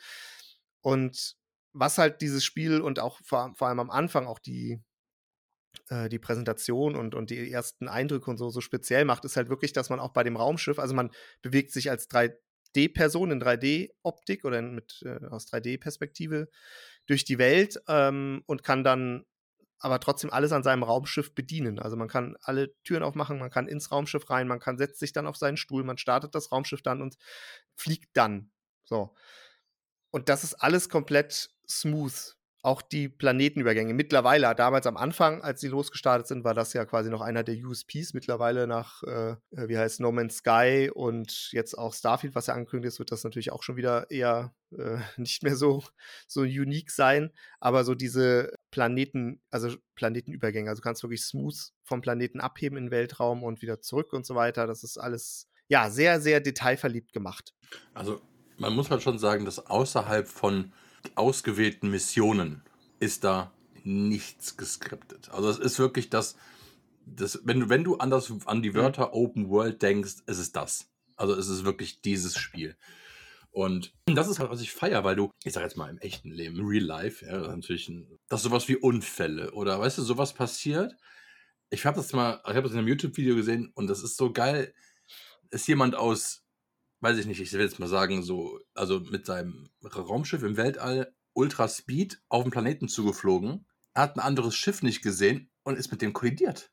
Und 0.83 1.37
was 1.73 1.99
halt 1.99 2.21
dieses 2.21 2.45
Spiel 2.45 2.81
und 2.83 2.99
auch 2.99 3.19
vor, 3.25 3.53
vor 3.55 3.69
allem 3.69 3.81
am 3.81 3.91
Anfang 3.91 4.27
auch 4.27 4.39
die, 4.39 4.79
äh, 5.89 6.09
die 6.09 6.19
Präsentation 6.19 6.97
und, 6.97 7.15
und 7.15 7.31
die 7.31 7.51
ersten 7.51 7.89
Eindrücke 7.89 8.31
und 8.31 8.37
so, 8.37 8.51
so 8.51 8.61
speziell 8.61 9.05
macht, 9.05 9.25
ist 9.25 9.37
halt 9.37 9.49
wirklich, 9.49 9.73
dass 9.73 9.91
man 9.91 10.01
auch 10.01 10.13
bei 10.13 10.23
dem 10.23 10.37
Raumschiff, 10.37 10.79
also 10.79 10.95
man 10.95 11.11
bewegt 11.43 11.73
sich 11.73 11.91
als 11.91 12.09
3D-Person 12.77 13.31
in 13.31 13.41
3D-Optik 13.43 14.45
oder 14.45 14.63
mit, 14.63 15.03
äh, 15.05 15.25
aus 15.27 15.47
3D-Perspektive 15.47 16.49
durch 17.07 17.25
die 17.25 17.39
Welt 17.39 17.81
ähm, 17.89 18.43
und 18.47 18.63
kann 18.63 18.85
dann 18.85 19.25
aber 19.79 20.01
trotzdem 20.01 20.31
alles 20.31 20.53
an 20.53 20.63
seinem 20.63 20.83
Raumschiff 20.83 21.35
bedienen. 21.35 21.79
Also 21.79 21.97
man 21.97 22.09
kann 22.09 22.37
alle 22.41 22.75
Türen 22.83 23.03
aufmachen, 23.03 23.39
man 23.39 23.51
kann 23.51 23.69
ins 23.69 23.93
Raumschiff 23.93 24.31
rein, 24.31 24.49
man 24.49 24.59
kann 24.59 24.79
setzt 24.79 24.99
sich 24.99 25.13
dann 25.13 25.27
auf 25.27 25.37
seinen 25.37 25.59
Stuhl, 25.59 25.85
man 25.85 25.99
startet 25.99 26.35
das 26.35 26.51
Raumschiff 26.51 26.83
dann 26.83 27.03
und 27.03 27.17
fliegt 27.75 28.17
dann. 28.17 28.51
So. 28.85 29.15
Und 30.11 30.29
das 30.29 30.45
ist 30.45 30.55
alles 30.55 30.89
komplett 30.89 31.51
smooth 31.69 32.36
auch 32.67 32.83
die 32.83 33.09
Planetenübergänge. 33.09 33.95
Mittlerweile, 33.95 34.53
damals 34.57 34.89
am 34.89 34.97
Anfang, 34.97 35.41
als 35.41 35.61
sie 35.61 35.69
losgestartet 35.69 36.27
sind, 36.27 36.43
war 36.43 36.53
das 36.53 36.73
ja 36.73 36.85
quasi 36.85 37.11
noch 37.11 37.21
einer 37.21 37.45
der 37.45 37.55
USPs. 37.55 38.13
Mittlerweile 38.13 38.67
nach, 38.67 39.05
äh, 39.05 39.37
äh, 39.53 39.69
wie 39.69 39.79
heißt 39.79 40.01
No 40.01 40.11
Man's 40.11 40.39
Sky 40.39 40.91
und 40.93 41.53
jetzt 41.53 41.79
auch 41.79 41.95
Starfield, 41.95 42.35
was 42.35 42.49
ja 42.49 42.55
angekündigt 42.55 42.95
ist, 42.95 42.99
wird 42.99 43.13
das 43.13 43.23
natürlich 43.23 43.53
auch 43.53 43.63
schon 43.63 43.77
wieder 43.77 44.11
eher 44.11 44.53
äh, 44.77 44.99
nicht 45.17 45.45
mehr 45.45 45.55
so, 45.55 45.85
so 46.27 46.41
unique 46.41 46.91
sein. 46.91 47.31
Aber 47.61 47.85
so 47.85 47.95
diese 47.95 48.53
Planeten, 48.73 49.41
also 49.53 49.73
Planetenübergänge, 49.95 50.69
also 50.69 50.81
du 50.81 50.85
kannst 50.85 51.05
wirklich 51.05 51.23
smooth 51.23 51.71
vom 51.85 52.01
Planeten 52.01 52.41
abheben 52.41 52.77
in 52.79 52.87
den 52.87 52.91
Weltraum 52.91 53.45
und 53.45 53.63
wieder 53.63 53.81
zurück 53.81 54.13
und 54.13 54.27
so 54.27 54.35
weiter. 54.35 54.67
Das 54.67 54.83
ist 54.83 54.99
alles, 54.99 55.49
ja, 55.69 55.89
sehr, 55.89 56.21
sehr 56.21 56.41
detailverliebt 56.41 57.13
gemacht. 57.13 57.55
Also 57.95 58.21
man 58.59 58.75
muss 58.75 58.91
halt 58.91 59.03
schon 59.03 59.21
sagen, 59.21 59.45
dass 59.45 59.65
außerhalb 59.65 60.27
von 60.27 60.73
ausgewählten 61.15 61.91
Missionen 61.91 62.63
ist 63.01 63.25
da 63.25 63.53
nichts 63.85 64.57
geskriptet. 64.57 65.31
Also 65.31 65.49
es 65.49 65.59
ist 65.59 65.79
wirklich 65.79 66.11
das, 66.11 66.37
das 67.05 67.41
wenn, 67.45 67.61
du, 67.61 67.69
wenn 67.69 67.85
du 67.85 67.97
an, 67.99 68.11
das, 68.11 68.33
an 68.47 68.63
die 68.63 68.71
mhm. 68.71 68.75
Wörter 68.75 69.15
Open 69.15 69.49
World 69.49 69.81
denkst, 69.83 70.17
ist 70.27 70.39
es 70.39 70.53
das. 70.53 70.89
Also 71.17 71.35
es 71.35 71.49
ist 71.49 71.65
wirklich 71.65 72.01
dieses 72.03 72.37
Spiel. 72.37 72.77
Und 73.51 73.95
das 74.05 74.29
ist 74.29 74.39
halt, 74.39 74.51
was 74.51 74.61
ich 74.61 74.73
feiere, 74.73 75.03
weil 75.03 75.17
du, 75.17 75.31
ich 75.43 75.55
sag 75.55 75.63
jetzt 75.63 75.79
mal 75.79 75.89
im 75.89 75.99
echten 75.99 76.31
Leben, 76.31 76.61
Real 76.61 76.85
Life, 76.85 77.25
ja, 77.25 77.39
natürlich, 77.39 77.89
ein, 77.89 78.07
dass 78.29 78.43
sowas 78.43 78.69
wie 78.69 78.77
Unfälle 78.77 79.53
oder 79.53 79.81
weißt 79.81 79.97
du, 79.97 80.03
sowas 80.03 80.35
passiert. 80.35 80.95
Ich 81.71 81.87
habe 81.87 81.97
das 81.97 82.13
mal, 82.13 82.43
ich 82.45 82.51
habe 82.51 82.63
das 82.63 82.73
in 82.73 82.79
einem 82.79 82.89
YouTube-Video 82.89 83.35
gesehen 83.35 83.73
und 83.75 83.87
das 83.87 84.03
ist 84.03 84.19
so 84.19 84.31
geil. 84.31 84.75
Ist 85.51 85.69
jemand 85.69 85.95
aus 85.95 86.46
weiß 87.07 87.19
ich 87.19 87.27
nicht, 87.27 87.41
ich 87.41 87.53
will 87.53 87.61
jetzt 87.61 87.79
mal 87.79 87.87
sagen, 87.87 88.25
so, 88.25 88.59
also 88.75 88.99
mit 88.99 89.27
seinem 89.27 89.71
Raumschiff 89.85 90.43
im 90.43 90.57
Weltall 90.57 91.15
Ultra 91.35 91.69
Speed 91.69 92.21
auf 92.29 92.43
den 92.43 92.51
Planeten 92.51 92.89
zugeflogen, 92.89 93.65
hat 93.95 94.17
ein 94.17 94.21
anderes 94.21 94.57
Schiff 94.57 94.83
nicht 94.83 95.03
gesehen 95.03 95.49
und 95.63 95.79
ist 95.79 95.93
mit 95.93 96.03
dem 96.03 96.13
kollidiert. 96.13 96.73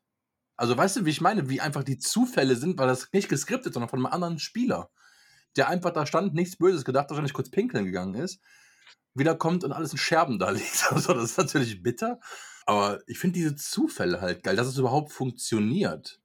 Also 0.56 0.76
weißt 0.76 0.96
du, 0.96 1.04
wie 1.04 1.10
ich 1.10 1.20
meine, 1.20 1.48
wie 1.50 1.60
einfach 1.60 1.84
die 1.84 1.98
Zufälle 1.98 2.56
sind, 2.56 2.76
weil 2.80 2.88
das 2.88 3.12
nicht 3.12 3.28
geskriptet, 3.28 3.74
sondern 3.74 3.88
von 3.88 4.00
einem 4.00 4.12
anderen 4.12 4.40
Spieler, 4.40 4.90
der 5.54 5.68
einfach 5.68 5.92
da 5.92 6.04
stand, 6.04 6.34
nichts 6.34 6.56
Böses 6.56 6.84
gedacht, 6.84 7.10
wahrscheinlich 7.10 7.32
kurz 7.32 7.50
pinkeln 7.50 7.84
gegangen 7.84 8.16
ist, 8.16 8.42
wieder 9.14 9.36
kommt 9.36 9.62
und 9.62 9.70
alles 9.70 9.92
in 9.92 9.98
Scherben 9.98 10.40
da 10.40 10.50
liegt. 10.50 10.84
Also 10.90 11.14
das 11.14 11.30
ist 11.30 11.38
natürlich 11.38 11.80
bitter, 11.80 12.18
aber 12.66 12.98
ich 13.06 13.20
finde 13.20 13.38
diese 13.38 13.54
Zufälle 13.54 14.20
halt 14.20 14.42
geil, 14.42 14.56
dass 14.56 14.66
es 14.66 14.78
überhaupt 14.78 15.12
funktioniert. 15.12 16.20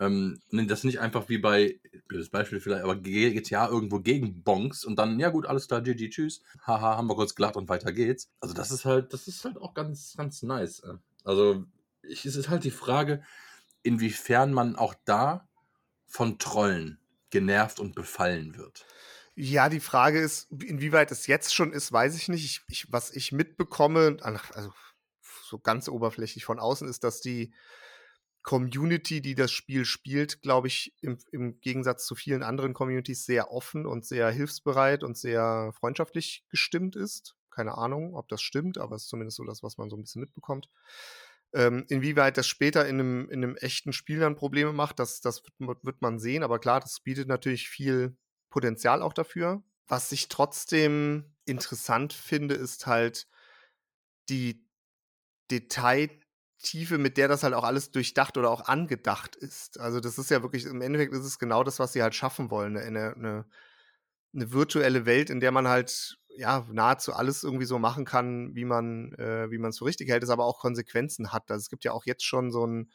Ähm, 0.00 0.40
das 0.50 0.82
nicht 0.82 0.98
einfach 0.98 1.28
wie 1.28 1.36
bei, 1.36 1.78
blödes 2.08 2.30
Beispiel 2.30 2.58
vielleicht, 2.58 2.84
aber 2.84 2.96
GTA 2.96 3.68
irgendwo 3.68 4.00
gegen 4.00 4.42
Bonks 4.42 4.82
und 4.84 4.96
dann, 4.96 5.20
ja 5.20 5.28
gut, 5.28 5.44
alles 5.44 5.68
klar, 5.68 5.82
GG, 5.82 6.08
tschüss. 6.08 6.42
Haha, 6.66 6.96
haben 6.96 7.06
wir 7.06 7.14
kurz 7.14 7.34
gelacht 7.34 7.56
und 7.56 7.68
weiter 7.68 7.92
geht's. 7.92 8.30
Also 8.40 8.54
das 8.54 8.70
ist 8.70 8.86
halt, 8.86 9.12
das 9.12 9.28
ist 9.28 9.44
halt 9.44 9.58
auch 9.58 9.74
ganz, 9.74 10.14
ganz 10.16 10.42
nice. 10.42 10.80
Äh. 10.80 10.94
Also 11.24 11.66
ich, 12.02 12.24
es 12.24 12.34
ist 12.34 12.48
halt 12.48 12.64
die 12.64 12.70
Frage, 12.70 13.22
inwiefern 13.82 14.54
man 14.54 14.74
auch 14.74 14.94
da 15.04 15.46
von 16.06 16.38
Trollen 16.38 16.98
genervt 17.28 17.78
und 17.78 17.94
befallen 17.94 18.56
wird. 18.56 18.86
Ja, 19.34 19.68
die 19.68 19.80
Frage 19.80 20.18
ist, 20.18 20.50
inwieweit 20.50 21.12
es 21.12 21.26
jetzt 21.26 21.54
schon 21.54 21.72
ist, 21.72 21.92
weiß 21.92 22.16
ich 22.16 22.28
nicht. 22.28 22.44
Ich, 22.44 22.62
ich, 22.68 22.86
was 22.90 23.10
ich 23.10 23.32
mitbekomme, 23.32 24.16
also 24.22 24.72
so 25.44 25.58
ganz 25.58 25.88
oberflächlich 25.88 26.44
von 26.44 26.58
außen, 26.58 26.88
ist, 26.88 27.04
dass 27.04 27.20
die 27.20 27.52
Community, 28.42 29.20
die 29.20 29.34
das 29.34 29.52
Spiel 29.52 29.84
spielt, 29.84 30.40
glaube 30.42 30.68
ich, 30.68 30.94
im, 31.02 31.18
im, 31.30 31.60
Gegensatz 31.60 32.06
zu 32.06 32.14
vielen 32.14 32.42
anderen 32.42 32.72
Communities 32.72 33.26
sehr 33.26 33.50
offen 33.50 33.86
und 33.86 34.06
sehr 34.06 34.30
hilfsbereit 34.30 35.04
und 35.04 35.16
sehr 35.16 35.72
freundschaftlich 35.78 36.44
gestimmt 36.48 36.96
ist. 36.96 37.36
Keine 37.50 37.76
Ahnung, 37.76 38.14
ob 38.14 38.28
das 38.28 38.40
stimmt, 38.40 38.78
aber 38.78 38.96
es 38.96 39.02
ist 39.02 39.08
zumindest 39.08 39.36
so 39.36 39.44
das, 39.44 39.62
was 39.62 39.76
man 39.76 39.90
so 39.90 39.96
ein 39.96 40.02
bisschen 40.02 40.20
mitbekommt. 40.20 40.68
Ähm, 41.52 41.84
inwieweit 41.88 42.38
das 42.38 42.46
später 42.46 42.86
in 42.86 43.00
einem, 43.00 43.28
in 43.28 43.44
einem 43.44 43.56
echten 43.56 43.92
Spiel 43.92 44.20
dann 44.20 44.36
Probleme 44.36 44.72
macht, 44.72 45.00
das, 45.00 45.20
das 45.20 45.42
wird, 45.58 45.84
wird 45.84 46.00
man 46.00 46.18
sehen. 46.18 46.42
Aber 46.42 46.60
klar, 46.60 46.80
das 46.80 47.00
bietet 47.00 47.28
natürlich 47.28 47.68
viel 47.68 48.16
Potenzial 48.48 49.02
auch 49.02 49.12
dafür. 49.12 49.62
Was 49.86 50.12
ich 50.12 50.28
trotzdem 50.28 51.34
interessant 51.44 52.12
finde, 52.12 52.54
ist 52.54 52.86
halt 52.86 53.26
die 54.28 54.64
Detail 55.50 56.08
Tiefe, 56.62 56.98
mit 56.98 57.16
der 57.16 57.28
das 57.28 57.42
halt 57.42 57.54
auch 57.54 57.64
alles 57.64 57.90
durchdacht 57.90 58.36
oder 58.36 58.50
auch 58.50 58.66
angedacht 58.66 59.36
ist. 59.36 59.80
Also 59.80 60.00
das 60.00 60.18
ist 60.18 60.30
ja 60.30 60.42
wirklich, 60.42 60.66
im 60.66 60.82
Endeffekt 60.82 61.12
ist 61.12 61.24
es 61.24 61.38
genau 61.38 61.64
das, 61.64 61.78
was 61.78 61.92
sie 61.92 62.02
halt 62.02 62.14
schaffen 62.14 62.50
wollen. 62.50 62.76
Eine, 62.76 63.14
eine, 63.14 63.46
eine 64.34 64.52
virtuelle 64.52 65.06
Welt, 65.06 65.30
in 65.30 65.40
der 65.40 65.52
man 65.52 65.68
halt 65.68 66.18
ja 66.36 66.66
nahezu 66.70 67.12
alles 67.12 67.42
irgendwie 67.42 67.64
so 67.64 67.78
machen 67.78 68.04
kann, 68.04 68.54
wie 68.54 68.64
man 68.64 69.12
äh, 69.14 69.50
wie 69.50 69.58
man 69.58 69.70
es 69.70 69.78
für 69.78 69.86
richtig 69.86 70.08
hält, 70.08 70.22
es 70.22 70.30
aber 70.30 70.44
auch 70.44 70.60
Konsequenzen 70.60 71.32
hat. 71.32 71.50
Also 71.50 71.62
es 71.62 71.70
gibt 71.70 71.84
ja 71.84 71.92
auch 71.92 72.06
jetzt 72.06 72.24
schon 72.24 72.50
so 72.52 72.66
ein, 72.66 72.90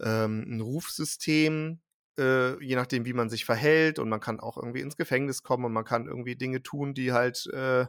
ähm, 0.00 0.44
ein 0.48 0.60
Rufsystem, 0.60 1.80
äh, 2.18 2.62
je 2.62 2.76
nachdem, 2.76 3.04
wie 3.06 3.12
man 3.12 3.30
sich 3.30 3.44
verhält 3.44 3.98
und 3.98 4.08
man 4.08 4.20
kann 4.20 4.40
auch 4.40 4.56
irgendwie 4.56 4.80
ins 4.80 4.96
Gefängnis 4.96 5.42
kommen 5.42 5.64
und 5.64 5.72
man 5.72 5.84
kann 5.84 6.06
irgendwie 6.06 6.36
Dinge 6.36 6.62
tun, 6.62 6.94
die 6.94 7.12
halt 7.12 7.46
äh, 7.52 7.86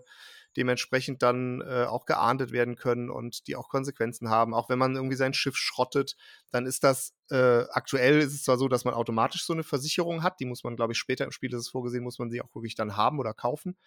dementsprechend 0.57 1.21
dann 1.21 1.61
äh, 1.61 1.85
auch 1.85 2.05
geahndet 2.05 2.51
werden 2.51 2.75
können 2.75 3.09
und 3.09 3.47
die 3.47 3.55
auch 3.55 3.69
Konsequenzen 3.69 4.29
haben. 4.29 4.53
Auch 4.53 4.69
wenn 4.69 4.79
man 4.79 4.95
irgendwie 4.95 5.15
sein 5.15 5.33
Schiff 5.33 5.55
schrottet, 5.55 6.15
dann 6.51 6.65
ist 6.65 6.83
das 6.83 7.13
äh, 7.29 7.65
aktuell 7.71 8.19
ist 8.19 8.33
es 8.33 8.43
zwar 8.43 8.57
so, 8.57 8.67
dass 8.67 8.85
man 8.85 8.93
automatisch 8.93 9.45
so 9.45 9.53
eine 9.53 9.63
Versicherung 9.63 10.23
hat, 10.23 10.39
die 10.39 10.45
muss 10.45 10.63
man, 10.63 10.75
glaube 10.75 10.93
ich, 10.93 10.99
später 10.99 11.25
im 11.25 11.31
Spiel 11.31 11.53
ist 11.53 11.59
es 11.59 11.69
vorgesehen, 11.69 12.03
muss 12.03 12.19
man 12.19 12.29
sie 12.29 12.41
auch 12.41 12.53
wirklich 12.53 12.75
dann 12.75 12.97
haben 12.97 13.19
oder 13.19 13.33
kaufen. 13.33 13.77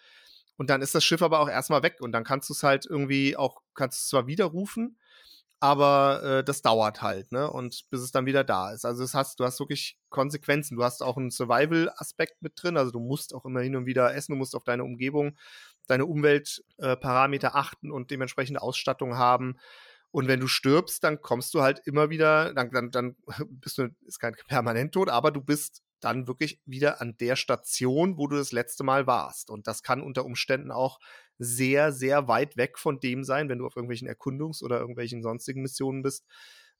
Und 0.57 0.69
dann 0.69 0.81
ist 0.81 0.95
das 0.95 1.03
Schiff 1.03 1.21
aber 1.21 1.39
auch 1.41 1.49
erstmal 1.49 1.83
weg 1.83 1.97
und 1.99 2.11
dann 2.11 2.23
kannst 2.23 2.49
du 2.49 2.53
es 2.53 2.63
halt 2.63 2.85
irgendwie 2.85 3.35
auch, 3.37 3.61
kannst 3.73 3.99
du 3.99 4.01
es 4.01 4.07
zwar 4.07 4.27
widerrufen, 4.27 4.97
aber 5.59 6.21
äh, 6.23 6.43
das 6.43 6.61
dauert 6.61 7.01
halt, 7.01 7.31
ne? 7.31 7.49
Und 7.49 7.89
bis 7.89 8.01
es 8.01 8.11
dann 8.11 8.25
wieder 8.25 8.43
da 8.43 8.71
ist. 8.71 8.85
Also 8.85 9.03
das 9.03 9.13
hast, 9.13 9.39
du 9.39 9.45
hast 9.45 9.59
wirklich 9.59 9.97
Konsequenzen. 10.09 10.75
Du 10.75 10.83
hast 10.83 11.01
auch 11.01 11.17
einen 11.17 11.31
Survival-Aspekt 11.31 12.41
mit 12.41 12.53
drin. 12.55 12.77
Also 12.77 12.91
du 12.91 12.99
musst 12.99 13.33
auch 13.33 13.45
immer 13.45 13.61
hin 13.61 13.75
und 13.75 13.85
wieder 13.85 14.13
essen, 14.13 14.33
du 14.33 14.37
musst 14.37 14.55
auf 14.55 14.63
deine 14.63 14.83
Umgebung 14.83 15.37
deine 15.89 16.05
Umweltparameter 16.05 17.49
äh, 17.49 17.57
achten 17.57 17.91
und 17.91 18.11
dementsprechende 18.11 18.61
Ausstattung 18.61 19.17
haben. 19.17 19.57
Und 20.11 20.27
wenn 20.27 20.39
du 20.39 20.47
stirbst, 20.47 21.03
dann 21.03 21.21
kommst 21.21 21.53
du 21.53 21.61
halt 21.61 21.81
immer 21.85 22.09
wieder, 22.09 22.53
dann, 22.53 22.71
dann, 22.71 22.91
dann 22.91 23.15
bist 23.49 23.77
du, 23.77 23.89
ist 24.05 24.19
kein 24.19 24.35
Permanenttod, 24.47 25.09
aber 25.09 25.31
du 25.31 25.41
bist 25.41 25.83
dann 25.99 26.27
wirklich 26.27 26.61
wieder 26.65 27.01
an 27.01 27.17
der 27.17 27.35
Station, 27.35 28.17
wo 28.17 28.27
du 28.27 28.35
das 28.35 28.51
letzte 28.51 28.83
Mal 28.83 29.07
warst. 29.07 29.49
Und 29.49 29.67
das 29.67 29.81
kann 29.81 30.01
unter 30.01 30.23
Umständen 30.23 30.71
auch 30.71 30.99
sehr, 31.37 31.91
sehr 31.91 32.27
weit 32.27 32.57
weg 32.57 32.77
von 32.77 32.99
dem 32.99 33.23
sein, 33.23 33.49
wenn 33.49 33.57
du 33.57 33.65
auf 33.65 33.75
irgendwelchen 33.75 34.07
Erkundungs- 34.07 34.63
oder 34.63 34.79
irgendwelchen 34.79 35.21
sonstigen 35.21 35.61
Missionen 35.61 36.01
bist, 36.01 36.25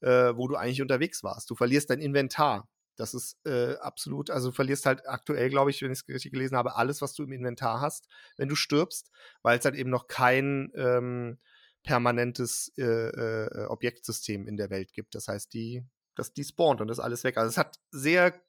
äh, 0.02 0.34
wo 0.36 0.48
du 0.48 0.56
eigentlich 0.56 0.82
unterwegs 0.82 1.24
warst. 1.24 1.50
Du 1.50 1.56
verlierst 1.56 1.90
dein 1.90 2.00
Inventar. 2.00 2.68
Das 2.96 3.14
ist 3.14 3.38
äh, 3.46 3.76
absolut, 3.76 4.30
also 4.30 4.50
du 4.50 4.56
verlierst 4.56 4.86
halt 4.86 5.08
aktuell, 5.08 5.50
glaube 5.50 5.72
ich, 5.72 5.82
wenn 5.82 5.92
ich 5.92 6.00
es 6.00 6.08
richtig 6.08 6.32
gelesen 6.32 6.56
habe, 6.56 6.76
alles, 6.76 7.02
was 7.02 7.14
du 7.14 7.24
im 7.24 7.32
Inventar 7.32 7.82
hast, 7.82 8.08
wenn 8.38 8.50
du 8.50 8.56
stirbst, 8.56 9.12
weil 9.42 9.60
es 9.60 9.66
halt 9.66 9.76
eben 9.76 9.90
noch 9.90 10.08
kein 10.08 10.72
ähm, 10.76 11.38
permanentes 11.84 12.72
äh, 12.78 12.84
äh, 12.84 13.66
Objektsystem 13.68 14.48
in 14.48 14.58
der 14.58 14.70
Welt 14.70 14.94
gibt. 14.94 15.16
Das 15.16 15.28
heißt, 15.28 15.54
die, 15.54 15.84
das, 16.16 16.34
die 16.34 16.44
spawnt 16.44 16.82
und 16.82 16.88
das 16.88 16.98
ist 16.98 17.04
alles 17.04 17.24
weg. 17.24 17.38
Also 17.38 17.50
es 17.50 17.58
hat 17.58 17.80
sehr 17.92 18.42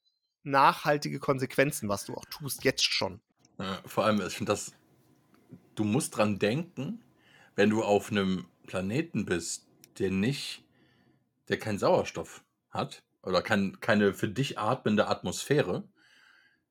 nachhaltige 0.42 1.18
Konsequenzen, 1.18 1.88
was 1.88 2.04
du 2.04 2.14
auch 2.14 2.24
tust, 2.26 2.64
jetzt 2.64 2.84
schon. 2.84 3.20
Ja, 3.58 3.80
vor 3.84 4.04
allem, 4.04 4.20
ich 4.20 4.34
finde 4.34 4.52
das, 4.52 4.72
du 5.74 5.84
musst 5.84 6.16
dran 6.16 6.38
denken, 6.38 7.02
wenn 7.56 7.70
du 7.70 7.82
auf 7.82 8.10
einem 8.10 8.46
Planeten 8.66 9.24
bist, 9.24 9.66
der 9.98 10.10
nicht, 10.10 10.64
der 11.48 11.58
keinen 11.58 11.78
Sauerstoff 11.78 12.44
hat 12.70 13.02
oder 13.26 13.42
kein, 13.42 13.80
keine 13.80 14.14
für 14.14 14.28
dich 14.28 14.58
atmende 14.58 15.08
Atmosphäre, 15.08 15.88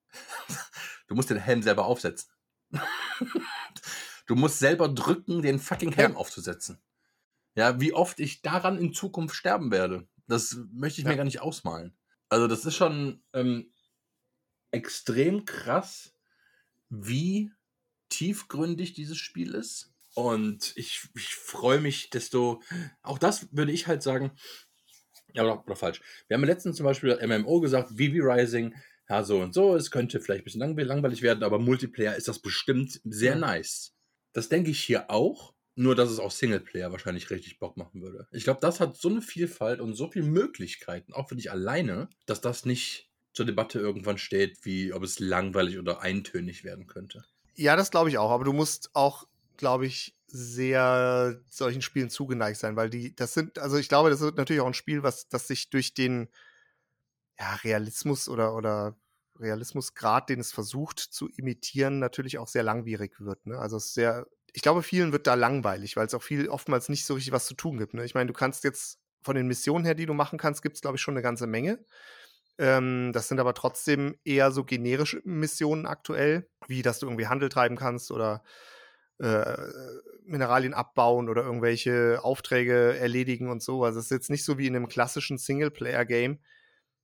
du 1.07 1.15
musst 1.15 1.29
den 1.29 1.37
Helm 1.37 1.61
selber 1.61 1.85
aufsetzen. 1.85 2.31
du 4.27 4.35
musst 4.35 4.59
selber 4.59 4.87
drücken, 4.87 5.41
den 5.41 5.59
fucking 5.59 5.91
Helm 5.91 6.13
ja. 6.13 6.17
aufzusetzen. 6.17 6.79
Ja, 7.55 7.79
wie 7.79 7.93
oft 7.93 8.19
ich 8.19 8.41
daran 8.41 8.77
in 8.77 8.93
Zukunft 8.93 9.35
sterben 9.35 9.71
werde, 9.71 10.07
das 10.27 10.57
möchte 10.71 11.01
ich 11.01 11.05
ja. 11.05 11.11
mir 11.11 11.17
gar 11.17 11.23
nicht 11.23 11.41
ausmalen. 11.41 11.95
Also 12.29 12.47
das 12.47 12.65
ist 12.65 12.75
schon 12.75 13.21
ähm, 13.33 13.71
extrem 14.71 15.45
krass, 15.45 16.13
wie 16.89 17.51
tiefgründig 18.09 18.93
dieses 18.93 19.17
Spiel 19.17 19.53
ist. 19.53 19.91
Und 20.15 20.73
ich, 20.77 21.09
ich 21.13 21.35
freue 21.35 21.81
mich, 21.81 22.09
desto. 22.09 22.61
Auch 23.01 23.19
das 23.19 23.49
würde 23.51 23.73
ich 23.73 23.87
halt 23.87 24.01
sagen. 24.01 24.31
Ja, 25.35 25.43
oder, 25.43 25.63
oder 25.65 25.75
falsch. 25.75 26.01
Wir 26.27 26.37
haben 26.37 26.43
letztens 26.43 26.77
zum 26.77 26.85
Beispiel 26.85 27.19
MMO 27.25 27.59
gesagt, 27.59 27.91
VV 27.91 28.23
Rising, 28.23 28.73
ja, 29.09 29.23
so 29.23 29.39
und 29.39 29.53
so. 29.53 29.75
Es 29.75 29.91
könnte 29.91 30.19
vielleicht 30.19 30.41
ein 30.41 30.45
bisschen 30.45 30.75
langweilig 30.75 31.21
werden, 31.21 31.43
aber 31.43 31.59
Multiplayer 31.59 32.15
ist 32.15 32.27
das 32.27 32.39
bestimmt 32.39 33.01
sehr 33.03 33.33
ja. 33.33 33.39
nice. 33.39 33.93
Das 34.33 34.49
denke 34.49 34.71
ich 34.71 34.79
hier 34.79 35.11
auch. 35.11 35.53
Nur, 35.77 35.93
dass 35.93 36.09
es 36.09 36.19
auch 36.19 36.31
Singleplayer 36.31 36.93
wahrscheinlich 36.93 37.29
richtig 37.29 37.59
Bock 37.59 37.75
machen 37.75 38.01
würde. 38.01 38.29
Ich 38.31 38.45
glaube, 38.45 38.61
das 38.61 38.79
hat 38.79 38.95
so 38.95 39.09
eine 39.09 39.21
Vielfalt 39.21 39.81
und 39.81 39.93
so 39.93 40.09
viele 40.09 40.23
Möglichkeiten, 40.23 41.11
auch 41.11 41.27
für 41.27 41.35
dich 41.35 41.51
alleine, 41.51 42.07
dass 42.25 42.39
das 42.39 42.63
nicht 42.63 43.09
zur 43.33 43.45
Debatte 43.45 43.79
irgendwann 43.79 44.17
steht, 44.17 44.63
wie 44.63 44.93
ob 44.93 45.03
es 45.03 45.19
langweilig 45.19 45.77
oder 45.77 46.01
eintönig 46.01 46.63
werden 46.63 46.87
könnte. 46.87 47.25
Ja, 47.55 47.75
das 47.75 47.91
glaube 47.91 48.07
ich 48.07 48.17
auch. 48.17 48.31
Aber 48.31 48.45
du 48.45 48.53
musst 48.53 48.89
auch, 48.93 49.27
glaube 49.57 49.85
ich, 49.85 50.14
sehr 50.35 51.39
solchen 51.49 51.81
Spielen 51.81 52.09
zugeneigt 52.09 52.59
sein, 52.59 52.75
weil 52.75 52.89
die, 52.89 53.15
das 53.15 53.33
sind, 53.33 53.59
also 53.59 53.77
ich 53.77 53.89
glaube, 53.89 54.09
das 54.09 54.21
wird 54.21 54.37
natürlich 54.37 54.61
auch 54.61 54.67
ein 54.67 54.73
Spiel, 54.73 55.03
was, 55.03 55.29
das 55.29 55.47
sich 55.47 55.69
durch 55.69 55.93
den 55.93 56.29
ja, 57.39 57.55
Realismus 57.55 58.29
oder, 58.29 58.55
oder 58.55 58.97
Realismusgrad, 59.39 60.29
den 60.29 60.39
es 60.39 60.51
versucht 60.51 60.99
zu 60.99 61.29
imitieren, 61.29 61.99
natürlich 61.99 62.37
auch 62.37 62.47
sehr 62.47 62.63
langwierig 62.63 63.19
wird. 63.19 63.45
Ne? 63.45 63.57
Also 63.57 63.77
es 63.77 63.87
ist 63.87 63.93
sehr 63.95 64.25
ich 64.55 64.61
glaube, 64.61 64.83
vielen 64.83 65.11
wird 65.11 65.27
da 65.27 65.33
langweilig, 65.33 65.97
weil 65.97 66.07
es 66.07 66.13
auch 66.13 66.23
viel 66.23 66.47
oftmals 66.47 66.87
nicht 66.87 67.05
so 67.05 67.15
richtig 67.15 67.33
was 67.33 67.45
zu 67.45 67.55
tun 67.55 67.77
gibt. 67.77 67.93
Ne? 67.93 68.05
Ich 68.05 68.15
meine, 68.15 68.27
du 68.27 68.33
kannst 68.33 68.63
jetzt 68.63 69.01
von 69.21 69.35
den 69.35 69.47
Missionen 69.47 69.83
her, 69.83 69.95
die 69.95 70.05
du 70.05 70.13
machen 70.13 70.39
kannst, 70.39 70.61
gibt 70.61 70.75
es, 70.75 70.81
glaube 70.81 70.95
ich, 70.95 71.01
schon 71.01 71.13
eine 71.13 71.21
ganze 71.21 71.45
Menge. 71.45 71.83
Ähm, 72.57 73.11
das 73.11 73.27
sind 73.27 73.41
aber 73.41 73.53
trotzdem 73.53 74.17
eher 74.23 74.51
so 74.51 74.63
generische 74.63 75.21
Missionen 75.25 75.85
aktuell, 75.85 76.49
wie 76.67 76.83
dass 76.83 76.99
du 76.99 77.07
irgendwie 77.07 77.27
Handel 77.27 77.49
treiben 77.49 77.75
kannst 77.75 78.11
oder 78.11 78.43
äh, 79.19 79.57
Mineralien 80.25 80.73
abbauen 80.73 81.29
oder 81.29 81.43
irgendwelche 81.43 82.19
Aufträge 82.23 82.97
erledigen 82.97 83.49
und 83.49 83.61
so. 83.61 83.83
Also 83.83 83.99
es 83.99 84.05
ist 84.05 84.11
jetzt 84.11 84.29
nicht 84.29 84.43
so 84.43 84.57
wie 84.57 84.67
in 84.67 84.75
einem 84.75 84.87
klassischen 84.87 85.37
Singleplayer-Game, 85.37 86.39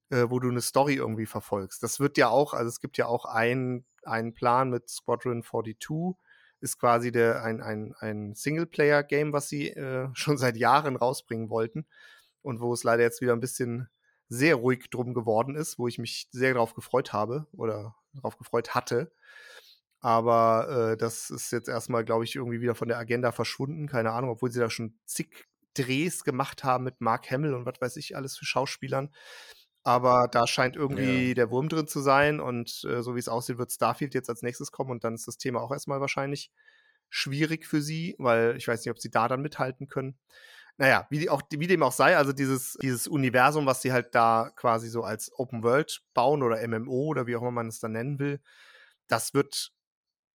äh, 0.09 0.25
wo 0.27 0.39
du 0.39 0.49
eine 0.49 0.61
Story 0.61 0.95
irgendwie 0.95 1.25
verfolgst. 1.25 1.83
Das 1.83 1.99
wird 1.99 2.17
ja 2.17 2.29
auch, 2.29 2.53
also 2.53 2.67
es 2.67 2.79
gibt 2.79 2.97
ja 2.97 3.05
auch 3.05 3.25
einen 3.25 3.85
Plan 4.33 4.69
mit 4.69 4.89
Squadron 4.89 5.43
42, 5.43 6.15
ist 6.61 6.79
quasi 6.79 7.11
der, 7.11 7.43
ein, 7.43 7.61
ein, 7.61 7.93
ein 7.99 8.35
Singleplayer-Game, 8.35 9.33
was 9.33 9.49
sie 9.49 9.69
äh, 9.69 10.09
schon 10.13 10.37
seit 10.37 10.57
Jahren 10.57 10.95
rausbringen 10.95 11.49
wollten 11.49 11.85
und 12.41 12.59
wo 12.59 12.73
es 12.73 12.83
leider 12.83 13.03
jetzt 13.03 13.21
wieder 13.21 13.33
ein 13.33 13.39
bisschen 13.39 13.89
sehr 14.29 14.55
ruhig 14.55 14.89
drum 14.89 15.13
geworden 15.13 15.55
ist, 15.55 15.77
wo 15.77 15.87
ich 15.87 15.97
mich 15.97 16.29
sehr 16.31 16.53
darauf 16.53 16.73
gefreut 16.73 17.11
habe 17.11 17.47
oder 17.51 17.95
darauf 18.13 18.37
gefreut 18.37 18.73
hatte. 18.73 19.11
Aber 20.01 20.91
äh, 20.91 20.97
das 20.97 21.29
ist 21.29 21.51
jetzt 21.51 21.69
erstmal, 21.69 22.03
glaube 22.03 22.23
ich, 22.23 22.35
irgendwie 22.35 22.59
wieder 22.59 22.75
von 22.75 22.87
der 22.87 22.97
Agenda 22.97 23.31
verschwunden. 23.31 23.87
Keine 23.87 24.11
Ahnung, 24.11 24.31
obwohl 24.31 24.51
sie 24.51 24.59
da 24.59 24.69
schon 24.69 24.99
zig 25.05 25.45
Drehs 25.73 26.23
gemacht 26.23 26.63
haben 26.63 26.83
mit 26.83 26.99
Mark 26.99 27.31
Hamill 27.31 27.53
und 27.53 27.65
was 27.65 27.79
weiß 27.79 27.95
ich 27.97 28.15
alles 28.15 28.37
für 28.37 28.45
Schauspielern. 28.45 29.09
Aber 29.83 30.27
da 30.29 30.45
scheint 30.47 30.75
irgendwie 30.75 31.29
ja. 31.29 31.33
der 31.33 31.49
Wurm 31.49 31.69
drin 31.69 31.87
zu 31.87 32.01
sein 32.01 32.39
und 32.39 32.83
äh, 32.83 33.01
so 33.01 33.15
wie 33.15 33.19
es 33.19 33.29
aussieht, 33.29 33.57
wird 33.57 33.71
Starfield 33.71 34.13
jetzt 34.13 34.29
als 34.29 34.41
nächstes 34.41 34.71
kommen 34.71 34.91
und 34.91 35.03
dann 35.03 35.15
ist 35.15 35.27
das 35.27 35.37
Thema 35.37 35.61
auch 35.61 35.71
erstmal 35.71 36.01
wahrscheinlich 36.01 36.51
schwierig 37.09 37.65
für 37.65 37.81
sie, 37.81 38.15
weil 38.19 38.55
ich 38.57 38.67
weiß 38.67 38.83
nicht, 38.83 38.91
ob 38.91 38.99
sie 38.99 39.09
da 39.09 39.27
dann 39.27 39.41
mithalten 39.41 39.87
können. 39.87 40.17
Naja, 40.77 41.07
wie, 41.09 41.29
auch, 41.29 41.41
wie 41.51 41.67
dem 41.67 41.83
auch 41.83 41.91
sei, 41.91 42.15
also 42.15 42.31
dieses, 42.31 42.73
dieses 42.81 43.07
Universum, 43.07 43.65
was 43.65 43.81
sie 43.81 43.91
halt 43.91 44.15
da 44.15 44.51
quasi 44.55 44.87
so 44.87 45.03
als 45.03 45.31
Open 45.37 45.63
World 45.63 46.01
bauen 46.13 46.43
oder 46.43 46.65
MMO 46.67 47.07
oder 47.07 47.27
wie 47.27 47.35
auch 47.35 47.41
immer 47.41 47.51
man 47.51 47.67
es 47.67 47.79
dann 47.79 47.91
nennen 47.91 48.19
will, 48.19 48.39
das 49.07 49.33
wird, 49.33 49.71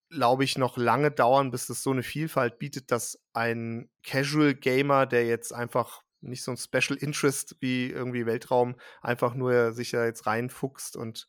glaube 0.09 0.43
ich, 0.43 0.57
noch 0.57 0.77
lange 0.77 1.11
dauern, 1.11 1.51
bis 1.51 1.69
es 1.69 1.83
so 1.83 1.91
eine 1.91 2.03
Vielfalt 2.03 2.59
bietet, 2.59 2.91
dass 2.91 3.19
ein 3.33 3.89
Casual 4.03 4.55
Gamer, 4.55 5.05
der 5.05 5.25
jetzt 5.25 5.53
einfach 5.53 6.03
nicht 6.21 6.43
so 6.43 6.51
ein 6.51 6.57
Special 6.57 6.97
Interest 6.97 7.57
wie 7.59 7.89
irgendwie 7.89 8.25
Weltraum, 8.25 8.75
einfach 9.01 9.33
nur 9.33 9.73
sich 9.73 9.91
da 9.91 10.05
jetzt 10.05 10.25
reinfuchst 10.25 10.95
und 10.95 11.27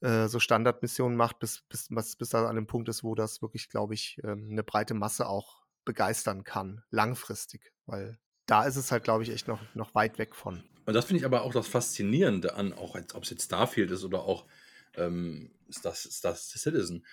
äh, 0.00 0.28
so 0.28 0.40
Standardmissionen 0.40 1.16
macht, 1.16 1.38
bis, 1.38 1.62
bis, 1.68 1.88
bis, 1.90 2.16
bis 2.16 2.28
da 2.30 2.46
an 2.46 2.56
dem 2.56 2.66
Punkt 2.66 2.88
ist, 2.88 3.04
wo 3.04 3.14
das 3.14 3.42
wirklich, 3.42 3.68
glaube 3.68 3.94
ich, 3.94 4.18
ähm, 4.24 4.48
eine 4.50 4.62
breite 4.62 4.94
Masse 4.94 5.28
auch 5.28 5.62
begeistern 5.84 6.44
kann, 6.44 6.82
langfristig. 6.90 7.72
Weil 7.86 8.18
da 8.46 8.64
ist 8.64 8.76
es 8.76 8.90
halt, 8.90 9.04
glaube 9.04 9.22
ich, 9.22 9.30
echt 9.30 9.46
noch, 9.46 9.60
noch 9.74 9.94
weit 9.94 10.18
weg 10.18 10.34
von. 10.34 10.62
Und 10.86 10.94
das 10.94 11.04
finde 11.04 11.20
ich 11.20 11.26
aber 11.26 11.42
auch 11.42 11.52
das 11.52 11.68
Faszinierende 11.68 12.54
an, 12.54 12.72
auch 12.72 12.96
ob 13.14 13.22
es 13.22 13.30
jetzt 13.30 13.44
Starfield 13.44 13.90
ist 13.90 14.04
oder 14.04 14.22
auch 14.22 14.46
ähm, 14.94 15.52
Star, 15.70 15.94
Star 15.94 16.34
Citizen. 16.34 17.04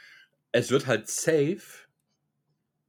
Es 0.51 0.71
wird 0.71 0.87
halt 0.87 1.07
safe, 1.07 1.61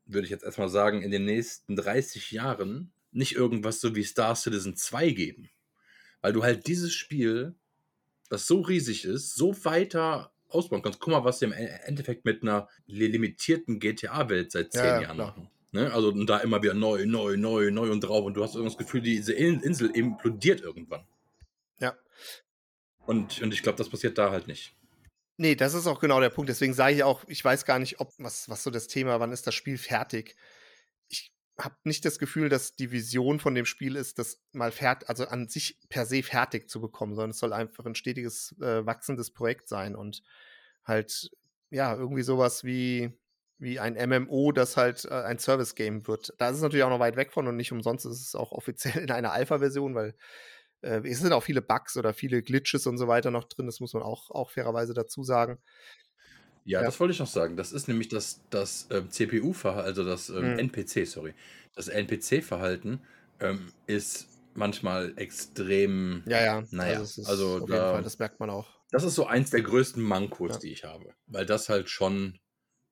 würde 0.07 0.25
ich 0.25 0.31
jetzt 0.31 0.44
erstmal 0.44 0.68
sagen, 0.68 1.03
in 1.03 1.11
den 1.11 1.25
nächsten 1.25 1.77
30 1.77 2.31
Jahren 2.31 2.92
nicht 3.11 3.35
irgendwas 3.35 3.81
so 3.81 3.94
wie 3.94 4.05
Star 4.05 4.35
Citizen 4.37 4.77
2 4.77 5.11
geben. 5.11 5.51
Weil 6.21 6.33
du 6.33 6.42
halt 6.42 6.66
dieses 6.66 6.94
Spiel, 6.94 7.55
das 8.29 8.47
so 8.47 8.61
riesig 8.61 9.05
ist, 9.05 9.35
so 9.35 9.64
weiter 9.64 10.33
ausbauen 10.49 10.83
kannst. 10.83 11.01
Guck 11.01 11.12
mal, 11.12 11.25
was 11.25 11.38
sie 11.38 11.47
im 11.47 11.53
e-, 11.53 11.79
Endeffekt 11.85 12.25
mit 12.25 12.42
einer 12.42 12.68
limitierten 12.87 13.81
GTA-Welt 13.81 14.53
seit 14.53 14.73
zehn 14.73 14.85
ja, 14.85 15.01
Jahren 15.03 15.16
klar. 15.16 15.29
machen. 15.29 15.51
Ne? 15.73 15.92
Also 15.92 16.11
da 16.25 16.38
immer 16.38 16.62
wieder 16.62 16.75
neu, 16.75 17.07
neu, 17.07 17.37
neu, 17.37 17.71
neu 17.71 17.90
und 17.90 18.01
drauf. 18.01 18.25
Und 18.25 18.35
du 18.35 18.42
hast 18.42 18.55
das 18.55 18.79
Gefühl, 18.79 19.03
diese 19.03 19.33
Insel 19.33 19.90
implodiert 19.90 20.61
irgendwann. 20.61 21.05
Ja. 21.79 21.97
Und, 23.07 23.40
und 23.42 23.53
ich 23.53 23.62
glaube, 23.62 23.79
das 23.79 23.88
passiert 23.88 24.18
da 24.18 24.31
halt 24.31 24.49
nicht. 24.49 24.75
Nee, 25.38 25.55
das 25.55 25.72
ist 25.72 25.87
auch 25.87 26.01
genau 26.01 26.20
der 26.20 26.31
Punkt. 26.31 26.51
Deswegen 26.51 26.74
sage 26.74 26.96
ich 26.96 27.03
auch, 27.05 27.24
ich 27.29 27.44
weiß 27.44 27.64
gar 27.64 27.79
nicht, 27.79 28.01
ob 28.01 28.12
was, 28.18 28.48
was 28.48 28.62
so 28.62 28.70
das 28.70 28.88
Thema, 28.88 29.20
wann 29.20 29.33
ist 29.33 29.46
das 29.46 29.55
Spiel 29.55 29.79
fertig? 29.79 30.37
habe 31.61 31.74
nicht 31.85 32.05
das 32.05 32.18
Gefühl, 32.18 32.48
dass 32.48 32.77
die 32.77 32.92
Vision 32.92 33.40
von 33.40 33.55
dem 33.55 33.66
Spiel 33.66 33.96
ist, 33.96 34.18
das 34.18 34.40
mal 34.53 34.70
fertig, 34.70 35.09
also 35.09 35.27
an 35.27 35.48
sich 35.48 35.79
per 35.88 36.07
se 36.07 36.22
fertig 36.22 36.68
zu 36.70 36.81
bekommen, 36.81 37.14
sondern 37.14 37.31
es 37.31 37.38
soll 37.38 37.53
einfach 37.53 37.85
ein 37.85 37.96
stetiges, 37.96 38.55
äh, 38.61 38.87
wachsendes 38.87 39.33
Projekt 39.33 39.68
sein 39.68 39.96
und 39.96 40.22
halt, 40.85 41.31
ja, 41.70 41.94
irgendwie 41.94 42.22
sowas 42.22 42.62
wie, 42.62 43.11
wie 43.59 43.81
ein 43.81 43.94
MMO, 43.94 44.53
das 44.53 44.77
halt 44.77 45.05
äh, 45.07 45.14
ein 45.14 45.38
Service-Game 45.38 46.07
wird. 46.07 46.33
Da 46.38 46.51
ist 46.51 46.57
es 46.57 46.62
natürlich 46.62 46.85
auch 46.85 46.90
noch 46.90 47.01
weit 47.01 47.16
weg 47.16 47.33
von 47.33 47.48
und 47.48 47.57
nicht 47.57 47.72
umsonst 47.72 48.07
ist 48.07 48.24
es 48.24 48.35
auch 48.37 48.53
offiziell 48.59 48.98
in 48.98 49.11
einer 49.11 49.33
Alpha-Version, 49.33 49.96
weil 49.96 50.14
äh, 50.82 51.00
es 51.08 51.20
sind 51.20 51.32
auch 51.32 51.42
viele 51.42 51.62
Bugs 51.62 51.96
oder 51.96 52.14
viele 52.14 52.42
Glitches 52.42 52.86
und 52.86 52.98
so 52.98 53.08
weiter 53.08 53.30
noch 53.30 53.44
drin, 53.44 53.66
das 53.66 53.80
muss 53.80 53.94
man 53.94 54.02
auch, 54.02 54.30
auch 54.30 54.50
fairerweise 54.50 54.94
dazu 54.94 55.22
sagen. 55.22 55.58
Ja, 56.64 56.82
Ja. 56.82 56.84
das 56.84 57.00
wollte 57.00 57.12
ich 57.12 57.18
noch 57.18 57.26
sagen. 57.26 57.56
Das 57.56 57.72
ist 57.72 57.88
nämlich 57.88 58.08
das, 58.08 58.42
das 58.50 58.88
ähm, 58.90 59.10
CPU-Verhalten, 59.10 59.86
also 59.86 60.04
das 60.04 60.28
ähm, 60.28 60.52
Mhm. 60.52 60.56
NPC, 60.56 61.06
sorry. 61.06 61.34
Das 61.74 61.88
NPC-Verhalten 61.88 63.00
ähm, 63.40 63.72
ist 63.86 64.28
manchmal 64.54 65.14
extrem, 65.16 66.24
Ja, 66.24 66.40
ja. 66.40 66.68
Also 66.84 67.02
naja, 67.02 67.10
also 67.22 67.60
auf 67.60 67.72
jeden 67.72 67.86
Fall, 67.86 68.02
da, 68.02 68.02
das 68.02 68.18
merkt 68.18 68.38
man 68.40 68.50
auch. 68.50 68.68
das 68.90 69.04
ist 69.04 69.14
so 69.16 69.26
eins 69.26 69.50
der 69.50 69.62
größten 69.62 70.02
Mankos, 70.02 70.58
Ja. 70.58 70.60
die 70.60 70.72
ich 70.72 70.84
habe. 70.84 71.14
Weil 71.26 71.46
das 71.46 71.68
halt 71.68 71.90
schon, 71.90 72.40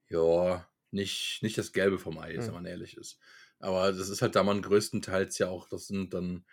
ja, 0.09 0.69
nicht, 0.91 1.41
nicht 1.43 1.59
das 1.59 1.73
Gelbe 1.73 1.99
vom 1.99 2.19
Ei 2.19 2.33
ist, 2.35 2.49
wenn 2.49 2.55
Mhm. 2.55 2.57
man 2.57 2.67
ehrlich 2.67 2.97
ist. 2.97 3.21
Aber 3.61 3.93
das 3.93 4.09
ist 4.11 4.23
halt 4.23 4.37
da 4.37 4.43
man 4.45 4.63
größtenteils 4.63 5.39
ja 5.39 5.49
auch, 5.49 5.69
das 5.69 5.87
sind 5.89 6.15
dann, 6.15 6.47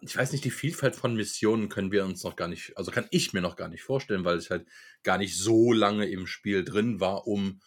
ich 0.00 0.16
weiß 0.16 0.32
nicht, 0.32 0.44
die 0.44 0.50
Vielfalt 0.50 0.96
von 0.96 1.14
Missionen 1.14 1.68
können 1.68 1.92
wir 1.92 2.04
uns 2.04 2.22
noch 2.24 2.36
gar 2.36 2.48
nicht, 2.48 2.76
also 2.76 2.90
kann 2.90 3.08
ich 3.10 3.32
mir 3.32 3.40
noch 3.40 3.56
gar 3.56 3.68
nicht 3.68 3.82
vorstellen, 3.82 4.24
weil 4.24 4.38
ich 4.38 4.50
halt 4.50 4.66
gar 5.02 5.18
nicht 5.18 5.36
so 5.36 5.72
lange 5.72 6.06
im 6.06 6.26
Spiel 6.26 6.64
drin 6.64 7.00
war, 7.00 7.26
um 7.26 7.60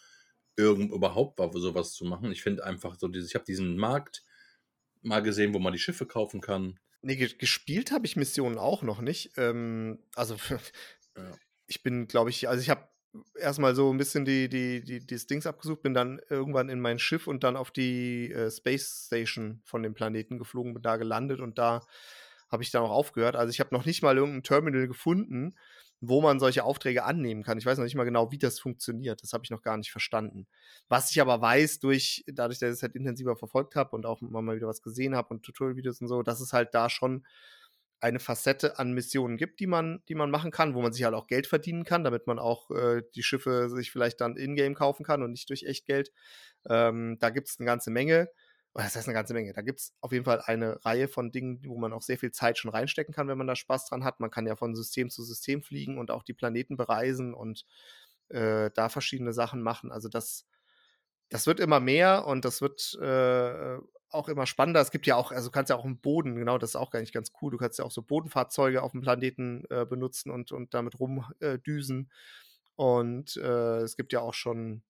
irgend 0.56 0.92
überhaupt 0.92 1.38
sowas 1.54 1.92
zu 1.92 2.04
machen. 2.04 2.32
Ich 2.32 2.42
finde 2.42 2.64
einfach 2.64 2.98
so 2.98 3.08
dieses, 3.08 3.28
ich 3.28 3.34
habe 3.34 3.44
diesen 3.44 3.76
Markt 3.76 4.24
mal 5.02 5.22
gesehen, 5.22 5.52
wo 5.54 5.58
man 5.58 5.72
die 5.72 5.78
Schiffe 5.78 6.06
kaufen 6.06 6.40
kann. 6.40 6.78
Nee, 7.02 7.16
gespielt 7.16 7.92
habe 7.92 8.06
ich 8.06 8.16
Missionen 8.16 8.58
auch 8.58 8.82
noch 8.82 9.00
nicht. 9.00 9.32
Ähm, 9.36 10.02
also 10.14 10.36
ja. 11.16 11.38
ich 11.66 11.82
bin, 11.82 12.08
glaube 12.08 12.30
ich, 12.30 12.48
also 12.48 12.60
ich 12.62 12.70
habe 12.70 12.88
erstmal 13.38 13.74
so 13.74 13.92
ein 13.92 13.98
bisschen 13.98 14.24
die, 14.24 14.48
die, 14.48 14.82
die, 14.82 15.04
die 15.04 15.26
Dings 15.26 15.46
abgesucht, 15.46 15.82
bin 15.82 15.94
dann 15.94 16.20
irgendwann 16.28 16.68
in 16.68 16.80
mein 16.80 16.98
Schiff 16.98 17.26
und 17.26 17.44
dann 17.44 17.56
auf 17.56 17.70
die 17.70 18.32
äh, 18.32 18.50
Space 18.50 19.06
Station 19.06 19.60
von 19.64 19.82
dem 19.82 19.94
Planeten 19.94 20.38
geflogen, 20.38 20.74
bin 20.74 20.82
da 20.82 20.96
gelandet 20.96 21.40
und 21.40 21.58
da 21.58 21.82
habe 22.50 22.62
ich 22.62 22.70
dann 22.70 22.82
auch 22.82 22.90
aufgehört. 22.90 23.36
Also 23.36 23.50
ich 23.50 23.60
habe 23.60 23.74
noch 23.74 23.84
nicht 23.84 24.02
mal 24.02 24.16
irgendein 24.16 24.42
Terminal 24.42 24.86
gefunden, 24.86 25.56
wo 26.00 26.20
man 26.20 26.38
solche 26.38 26.64
Aufträge 26.64 27.04
annehmen 27.04 27.42
kann. 27.42 27.58
Ich 27.58 27.66
weiß 27.66 27.78
noch 27.78 27.84
nicht 27.84 27.94
mal 27.94 28.04
genau, 28.04 28.30
wie 28.30 28.38
das 28.38 28.60
funktioniert. 28.60 29.22
Das 29.22 29.32
habe 29.32 29.44
ich 29.44 29.50
noch 29.50 29.62
gar 29.62 29.76
nicht 29.76 29.90
verstanden. 29.90 30.46
Was 30.88 31.10
ich 31.10 31.20
aber 31.20 31.40
weiß, 31.40 31.80
durch, 31.80 32.24
dadurch, 32.28 32.58
dass 32.58 32.68
ich 32.68 32.74
es 32.74 32.82
halt 32.82 32.94
intensiver 32.94 33.36
verfolgt 33.36 33.76
habe 33.76 33.96
und 33.96 34.06
auch 34.06 34.20
mal 34.20 34.56
wieder 34.56 34.68
was 34.68 34.82
gesehen 34.82 35.16
habe 35.16 35.28
und 35.30 35.42
Tutorial-Videos 35.42 36.00
und 36.00 36.08
so, 36.08 36.22
dass 36.22 36.40
es 36.40 36.52
halt 36.52 36.74
da 36.74 36.90
schon 36.90 37.24
eine 38.00 38.20
Facette 38.20 38.78
an 38.78 38.92
Missionen 38.92 39.36
gibt, 39.36 39.60
die 39.60 39.66
man, 39.66 40.02
die 40.08 40.14
man 40.14 40.30
machen 40.30 40.50
kann, 40.50 40.74
wo 40.74 40.82
man 40.82 40.92
sich 40.92 41.04
halt 41.04 41.14
auch 41.14 41.26
Geld 41.26 41.46
verdienen 41.46 41.84
kann, 41.84 42.04
damit 42.04 42.26
man 42.26 42.38
auch 42.38 42.70
äh, 42.70 43.02
die 43.14 43.22
Schiffe 43.22 43.68
sich 43.70 43.90
vielleicht 43.90 44.20
dann 44.20 44.36
in-game 44.36 44.74
kaufen 44.74 45.04
kann 45.04 45.22
und 45.22 45.30
nicht 45.30 45.48
durch 45.48 45.64
Echtgeld. 45.64 46.12
Ähm, 46.68 47.16
da 47.20 47.30
gibt 47.30 47.48
es 47.48 47.58
eine 47.58 47.66
ganze 47.66 47.90
Menge. 47.90 48.28
Das 48.74 48.94
heißt 48.94 49.08
eine 49.08 49.14
ganze 49.14 49.32
Menge. 49.32 49.54
Da 49.54 49.62
gibt 49.62 49.80
es 49.80 49.94
auf 50.02 50.12
jeden 50.12 50.26
Fall 50.26 50.42
eine 50.42 50.84
Reihe 50.84 51.08
von 51.08 51.32
Dingen, 51.32 51.62
wo 51.64 51.78
man 51.78 51.94
auch 51.94 52.02
sehr 52.02 52.18
viel 52.18 52.30
Zeit 52.30 52.58
schon 52.58 52.70
reinstecken 52.70 53.14
kann, 53.14 53.26
wenn 53.26 53.38
man 53.38 53.46
da 53.46 53.56
Spaß 53.56 53.86
dran 53.86 54.04
hat. 54.04 54.20
Man 54.20 54.30
kann 54.30 54.46
ja 54.46 54.54
von 54.54 54.74
System 54.74 55.08
zu 55.08 55.22
System 55.24 55.62
fliegen 55.62 55.96
und 55.96 56.10
auch 56.10 56.22
die 56.22 56.34
Planeten 56.34 56.76
bereisen 56.76 57.32
und 57.32 57.64
äh, 58.28 58.70
da 58.74 58.90
verschiedene 58.90 59.32
Sachen 59.32 59.62
machen. 59.62 59.92
Also 59.92 60.10
das, 60.10 60.46
das 61.30 61.46
wird 61.46 61.58
immer 61.58 61.80
mehr 61.80 62.26
und 62.26 62.44
das 62.44 62.60
wird 62.60 62.98
äh, 63.00 63.78
auch 64.10 64.28
immer 64.28 64.46
spannender. 64.46 64.80
Es 64.80 64.90
gibt 64.90 65.06
ja 65.06 65.16
auch, 65.16 65.32
also 65.32 65.48
du 65.48 65.52
kannst 65.52 65.70
ja 65.70 65.76
auch 65.76 65.84
im 65.84 66.00
Boden, 66.00 66.36
genau, 66.36 66.58
das 66.58 66.70
ist 66.70 66.76
auch 66.76 66.90
gar 66.90 67.00
nicht 67.00 67.12
ganz 67.12 67.32
cool. 67.40 67.50
Du 67.50 67.58
kannst 67.58 67.78
ja 67.78 67.84
auch 67.84 67.90
so 67.90 68.02
Bodenfahrzeuge 68.02 68.82
auf 68.82 68.92
dem 68.92 69.00
Planeten 69.00 69.64
äh, 69.70 69.84
benutzen 69.84 70.30
und, 70.30 70.52
und 70.52 70.74
damit 70.74 70.98
rumdüsen. 70.98 72.10
und 72.76 73.36
äh, 73.36 73.78
es 73.78 73.96
gibt 73.96 74.12
ja 74.12 74.20
auch 74.20 74.34
schon 74.34 74.82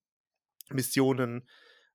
Missionen, 0.70 1.48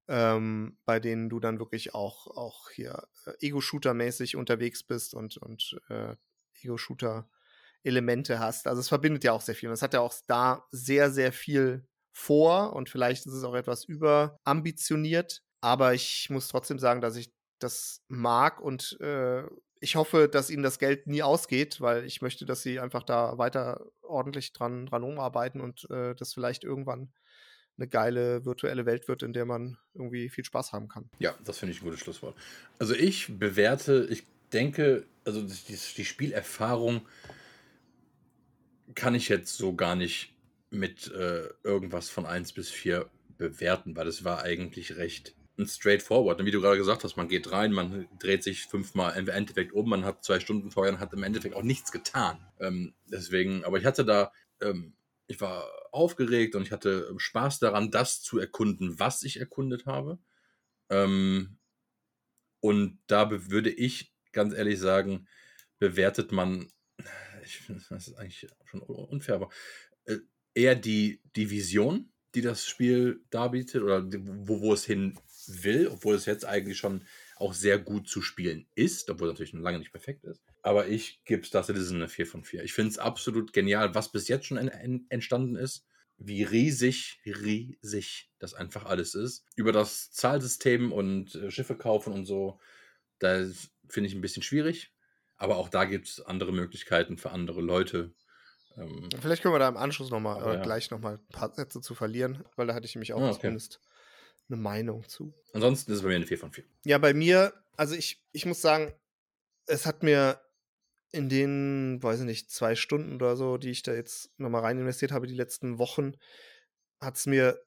ähm, 0.08 0.78
bei 0.86 1.00
denen 1.00 1.30
du 1.30 1.40
dann 1.40 1.60
wirklich 1.60 1.94
auch, 1.94 2.28
auch 2.28 2.70
hier 2.70 3.08
äh, 3.26 3.48
Ego-Shooter-mäßig 3.48 4.36
unterwegs 4.36 4.84
bist 4.84 5.14
und, 5.14 5.38
und 5.38 5.80
äh, 5.90 6.16
Ego-Shooter-Elemente 6.62 8.40
hast. 8.40 8.68
Also 8.68 8.80
es 8.82 8.90
verbindet 8.90 9.24
ja 9.24 9.34
auch 9.34 9.42
sehr 9.42 9.56
viel. 9.56 9.70
Und 9.70 9.74
es 9.74 9.82
hat 9.82 9.94
ja 9.94 10.02
auch 10.02 10.14
da 10.28 10.66
sehr, 10.72 11.12
sehr 11.12 11.32
viel 11.32 11.88
vor 12.12 12.74
und 12.74 12.90
vielleicht 12.90 13.26
ist 13.26 13.34
es 13.34 13.44
auch 13.44 13.56
etwas 13.56 13.86
überambitioniert. 13.86 15.44
Aber 15.62 15.94
ich 15.94 16.30
muss 16.30 16.48
trotzdem 16.48 16.80
sagen, 16.80 17.02
dass 17.02 17.16
ich 17.16 17.32
das 17.60 18.02
mag 18.08 18.60
und 18.60 19.00
äh, 19.00 19.44
ich 19.80 19.96
hoffe, 19.96 20.28
dass 20.28 20.50
ihnen 20.50 20.64
das 20.64 20.80
Geld 20.80 21.08
nie 21.08 21.24
ausgeht, 21.24 21.82
weil 21.82 22.06
ich 22.06 22.22
möchte, 22.22 22.46
dass 22.46 22.62
sie 22.62 22.80
einfach 22.80 23.04
da 23.04 23.38
weiter 23.38 23.86
ordentlich 24.02 24.54
dran, 24.54 24.86
dran 24.86 25.04
umarbeiten 25.04 25.62
und 25.62 25.90
äh, 25.90 26.16
das 26.16 26.34
vielleicht 26.34 26.64
irgendwann 26.64 27.12
eine 27.78 27.88
geile 27.88 28.46
virtuelle 28.46 28.86
Welt 28.86 29.08
wird, 29.08 29.24
in 29.24 29.34
der 29.34 29.46
man 29.46 29.78
irgendwie 29.94 30.30
viel 30.30 30.46
Spaß 30.46 30.72
haben 30.72 30.88
kann. 30.88 31.10
Ja, 31.20 31.36
das 31.44 31.58
finde 31.58 31.74
ich 31.74 31.82
ein 31.82 31.86
gutes 31.86 32.00
Schlusswort. 32.00 32.36
Also 32.78 32.94
ich 32.94 33.40
bewerte, 33.40 34.08
ich 34.10 34.24
denke, 34.54 35.06
also 35.26 35.42
die, 35.42 35.78
die 35.98 36.06
Spielerfahrung 36.06 37.02
kann 38.94 39.16
ich 39.16 39.30
jetzt 39.30 39.58
so 39.58 39.74
gar 39.76 39.96
nicht 39.96 40.34
mit 40.70 41.12
äh, 41.12 41.50
irgendwas 41.64 42.10
von 42.10 42.26
1 42.26 42.54
bis 42.54 42.70
4 42.70 43.10
bewerten, 43.38 43.96
weil 43.96 44.08
es 44.08 44.24
war 44.24 44.44
eigentlich 44.44 44.98
recht 44.98 45.34
straightforward. 45.60 46.40
Und 46.40 46.46
wie 46.46 46.52
du 46.52 46.62
gerade 46.62 46.78
gesagt 46.78 47.04
hast, 47.04 47.18
man 47.18 47.28
geht 47.28 47.52
rein, 47.52 47.72
man 47.72 48.08
dreht 48.20 48.44
sich 48.44 48.66
fünfmal 48.66 49.18
im 49.18 49.28
Endeffekt 49.28 49.74
um, 49.74 49.90
man 49.90 50.06
hat 50.06 50.24
zwei 50.24 50.40
Stunden 50.40 50.72
vorher 50.72 50.94
und 50.94 51.00
hat 51.00 51.14
im 51.14 51.24
Endeffekt 51.24 51.56
auch 51.56 51.64
nichts 51.64 51.92
getan. 51.92 52.46
Ähm, 52.60 52.94
deswegen, 53.06 53.64
aber 53.64 53.78
ich 53.78 53.86
hatte 53.86 54.06
da 54.06 54.32
ähm, 54.62 54.94
ich 55.32 55.42
war 55.42 55.66
aufgeregt 55.92 56.56
und 56.56 56.64
ich 56.64 56.72
hatte 56.72 57.14
Spaß 57.18 57.60
daran, 57.60 57.90
das 57.90 58.22
zu 58.22 58.38
erkunden, 58.38 59.00
was 59.00 59.24
ich 59.24 59.40
erkundet 59.40 59.86
habe. 59.86 60.20
Ähm, 60.90 61.58
und 62.60 63.00
da 63.08 63.30
würde 63.50 63.72
ich 63.72 64.14
ganz 64.34 64.54
ehrlich 64.54 64.80
sagen, 64.80 65.28
bewertet 65.80 66.32
man, 66.32 66.72
ich 67.44 67.58
finde 67.58 67.84
das 67.90 68.10
ist 68.10 68.16
eigentlich 68.16 68.48
schon 68.66 68.82
unfair, 68.82 69.36
aber 69.36 69.50
äh, 70.06 70.18
eher 70.54 70.76
die, 70.76 71.22
die 71.36 71.50
Vision, 71.50 72.12
die 72.36 72.42
das 72.42 72.68
Spiel 72.68 73.24
darbietet 73.30 73.82
oder 73.84 74.04
wo, 74.06 74.62
wo 74.62 74.74
es 74.74 74.86
hin 74.86 75.18
will, 75.64 75.88
obwohl 75.88 76.16
es 76.16 76.26
jetzt 76.26 76.46
eigentlich 76.46 76.78
schon 76.78 77.06
auch 77.36 77.54
sehr 77.54 77.80
gut 77.80 78.08
zu 78.08 78.22
spielen 78.22 78.68
ist, 78.76 79.10
obwohl 79.10 79.28
es 79.28 79.34
natürlich 79.34 79.54
noch 79.54 79.62
lange 79.62 79.80
nicht 79.80 79.92
perfekt 79.92 80.24
ist. 80.26 80.44
Aber 80.62 80.88
ich 80.88 81.24
gebe 81.26 81.46
Star 81.46 81.64
Citizen 81.64 81.98
eine 81.98 82.08
4 82.08 82.28
von 82.28 82.44
4. 82.44 82.64
Ich 82.64 82.74
finde 82.74 82.92
es 82.92 83.00
absolut 83.00 83.54
genial, 83.54 83.96
was 83.96 84.12
bis 84.12 84.28
jetzt 84.28 84.46
schon 84.46 84.58
en 84.58 84.68
en 84.68 85.06
entstanden 85.10 85.56
ist. 85.56 85.86
Wie 86.18 86.44
riesig, 86.44 87.20
riesig 87.26 88.30
das 88.38 88.54
einfach 88.54 88.86
alles 88.86 89.16
ist. 89.16 89.44
Über 89.56 89.72
das 89.72 90.12
Zahlsystem 90.12 90.92
und 90.92 91.34
äh, 91.34 91.50
Schiffe 91.50 91.76
kaufen 91.76 92.14
und 92.14 92.26
so, 92.26 92.60
da 93.18 93.48
finde 93.90 94.08
ich 94.08 94.16
ein 94.16 94.22
bisschen 94.22 94.44
schwierig. 94.44 94.94
Aber 95.38 95.58
auch 95.58 95.70
da 95.70 95.86
gibt 95.86 96.08
es 96.08 96.22
andere 96.22 96.52
Möglichkeiten 96.52 97.18
für 97.18 97.32
andere 97.32 97.62
Leute. 97.62 98.14
Ähm, 98.78 99.10
Vielleicht 99.20 99.42
können 99.42 99.56
wir 99.56 99.60
da 99.60 99.68
im 99.68 99.78
Anschluss 99.78 100.12
nochmal, 100.12 100.44
äh, 100.44 100.56
ja. 100.58 100.62
gleich 100.62 100.92
nochmal 100.92 101.16
ein 101.16 101.28
paar 101.34 101.52
Sätze 101.54 101.82
zu 101.82 101.96
verlieren, 101.96 102.46
weil 102.56 102.68
da 102.68 102.76
hatte 102.76 102.86
ich 102.86 102.94
nämlich 102.94 103.14
auch 103.14 103.22
ah, 103.22 103.30
okay. 103.30 103.40
zumindest 103.42 103.82
eine 104.52 104.62
Meinung 104.62 105.08
zu. 105.08 105.34
Ansonsten 105.54 105.92
ist 105.92 105.98
es 105.98 106.04
bei 106.04 106.10
mir 106.10 106.16
eine 106.16 106.28
4 106.28 106.38
von 106.38 106.52
4. 106.52 106.64
Ja, 106.86 106.98
bei 106.98 107.14
mir, 107.14 107.54
also 107.78 107.96
ich, 107.96 108.24
ich 108.32 108.46
muss 108.46 108.62
sagen, 108.62 108.94
es 109.66 109.86
hat 109.86 110.04
mir 110.04 110.42
in 111.12 111.30
den, 111.30 112.02
weiß 112.02 112.22
ich 112.22 112.26
nicht, 112.26 112.52
zwei 112.52 112.76
Stunden 112.76 113.16
oder 113.16 113.36
so, 113.36 113.58
die 113.58 113.70
ich 113.70 113.84
da 113.84 113.94
jetzt 113.94 114.32
nochmal 114.40 114.62
rein 114.62 114.80
investiert 114.80 115.12
habe, 115.12 115.28
die 115.28 115.36
letzten 115.36 115.78
Wochen, 115.78 116.14
hat 117.02 117.18
es 117.18 117.26
mir 117.26 117.62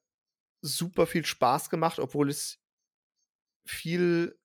super 0.63 1.07
viel 1.07 1.27
Spaß 1.27 1.69
gemacht, 1.69 1.99
obwohl 1.99 2.31
es 2.31 2.59
viel 3.67 4.39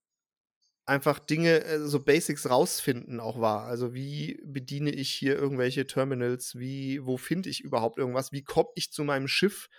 einfach 0.85 1.19
Dinge, 1.19 1.63
äh, 1.63 1.79
so 1.79 2.03
Basics 2.03 2.49
rausfinden 2.49 3.19
auch 3.19 3.39
war. 3.39 3.65
Also 3.65 3.93
wie 3.93 4.41
bediene 4.43 4.89
ich 4.89 5.11
hier 5.11 5.35
irgendwelche 5.35 5.85
Terminals, 5.87 6.57
wie, 6.57 7.05
wo 7.05 7.17
finde 7.17 7.49
ich 7.49 7.61
überhaupt 7.61 7.97
irgendwas, 7.97 8.31
wie 8.31 8.43
komme 8.43 8.69
ich 8.75 8.91
zu 8.91 9.03
meinem 9.03 9.27
Schiff? 9.27 9.69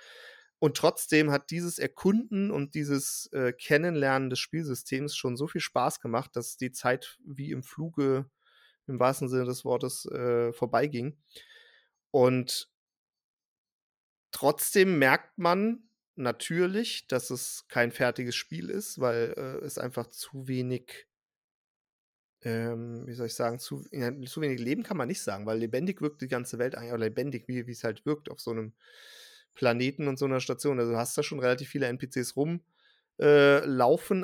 Und 0.61 0.77
trotzdem 0.77 1.31
hat 1.31 1.51
dieses 1.51 1.79
Erkunden 1.79 2.51
und 2.51 2.75
dieses 2.75 3.31
äh, 3.33 3.53
Kennenlernen 3.53 4.29
des 4.29 4.39
Spielsystems 4.39 5.17
schon 5.17 5.37
so 5.39 5.49
viel 5.49 5.63
Spaß 5.63 6.01
gemacht, 6.01 6.37
dass 6.37 6.59
die 6.59 6.71
Zeit 6.71 7.19
wie 7.25 7.51
im 7.51 7.63
Fluge 7.63 8.31
im 8.87 9.01
wahrsten 9.01 9.31
Sinne 9.31 9.47
des 9.47 9.65
Wortes 9.65 10.05
äh, 10.05 10.53
vorbeiging. 10.53 11.17
Und 12.11 12.71
trotzdem 14.33 14.99
merkt 14.99 15.39
man 15.39 15.89
natürlich, 16.15 17.07
dass 17.07 17.31
es 17.31 17.65
kein 17.69 17.91
fertiges 17.91 18.35
Spiel 18.35 18.69
ist, 18.69 19.01
weil 19.01 19.33
äh, 19.39 19.65
es 19.65 19.79
einfach 19.79 20.09
zu 20.09 20.47
wenig, 20.47 21.07
ähm, 22.43 23.07
wie 23.07 23.15
soll 23.15 23.29
ich 23.29 23.35
sagen, 23.35 23.59
zu, 23.59 23.83
ja, 23.93 24.13
zu 24.27 24.43
wenig 24.43 24.61
Leben 24.61 24.83
kann 24.83 24.99
man 24.99 25.09
nicht 25.09 25.23
sagen, 25.23 25.47
weil 25.47 25.59
lebendig 25.59 26.03
wirkt 26.03 26.21
die 26.21 26.29
ganze 26.29 26.59
Welt 26.59 26.75
eigentlich, 26.75 26.93
oder 26.93 27.05
lebendig, 27.05 27.49
wie 27.49 27.61
es 27.61 27.85
halt 27.85 28.05
wirkt 28.05 28.31
auf 28.31 28.41
so 28.41 28.51
einem 28.51 28.75
Planeten 29.55 30.09
und 30.09 30.19
so 30.19 30.25
einer 30.27 30.41
Station. 30.41 30.79
Also 30.79 30.93
du 30.93 30.99
hast 30.99 31.17
da 31.17 31.23
schon 31.23 31.41
relativ 31.41 31.69
viele 31.69 31.87
NPCs 31.87 32.37
rum 32.37 32.61
äh, 33.21 33.67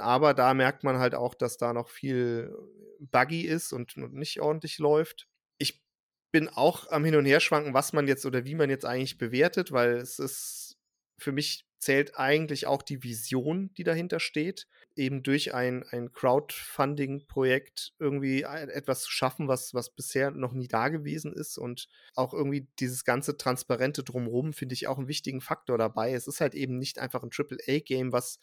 aber 0.00 0.34
da 0.34 0.54
merkt 0.54 0.82
man 0.82 0.98
halt 0.98 1.14
auch, 1.14 1.34
dass 1.34 1.58
da 1.58 1.74
noch 1.74 1.90
viel 1.90 2.56
buggy 2.98 3.42
ist 3.42 3.74
und, 3.74 3.94
und 3.96 4.14
nicht 4.14 4.40
ordentlich 4.40 4.78
läuft. 4.78 5.28
Ich 5.58 5.84
bin 6.32 6.48
auch 6.48 6.90
am 6.90 7.04
Hin 7.04 7.16
und 7.16 7.26
Her 7.26 7.40
schwanken, 7.40 7.74
was 7.74 7.92
man 7.92 8.08
jetzt 8.08 8.24
oder 8.24 8.46
wie 8.46 8.54
man 8.54 8.70
jetzt 8.70 8.86
eigentlich 8.86 9.18
bewertet, 9.18 9.70
weil 9.70 9.96
es 9.96 10.18
ist 10.18 10.78
für 11.18 11.32
mich 11.32 11.66
zählt 11.86 12.18
eigentlich 12.18 12.66
auch 12.66 12.82
die 12.82 13.04
Vision, 13.04 13.70
die 13.78 13.84
dahinter 13.84 14.18
steht, 14.18 14.66
eben 14.96 15.22
durch 15.22 15.54
ein, 15.54 15.84
ein 15.92 16.12
Crowdfunding-Projekt 16.12 17.94
irgendwie 18.00 18.42
etwas 18.42 19.02
zu 19.02 19.12
schaffen, 19.12 19.46
was, 19.46 19.72
was 19.72 19.90
bisher 19.90 20.32
noch 20.32 20.52
nie 20.52 20.66
da 20.66 20.88
gewesen 20.88 21.32
ist. 21.32 21.58
Und 21.58 21.86
auch 22.16 22.34
irgendwie 22.34 22.66
dieses 22.80 23.04
ganze 23.04 23.36
Transparente 23.36 24.02
drumherum 24.02 24.52
finde 24.52 24.72
ich 24.72 24.88
auch 24.88 24.98
einen 24.98 25.06
wichtigen 25.06 25.40
Faktor 25.40 25.78
dabei. 25.78 26.12
Es 26.12 26.26
ist 26.26 26.40
halt 26.40 26.56
eben 26.56 26.76
nicht 26.76 26.98
einfach 26.98 27.22
ein 27.22 27.30
AAA-Game, 27.32 28.12
was 28.12 28.40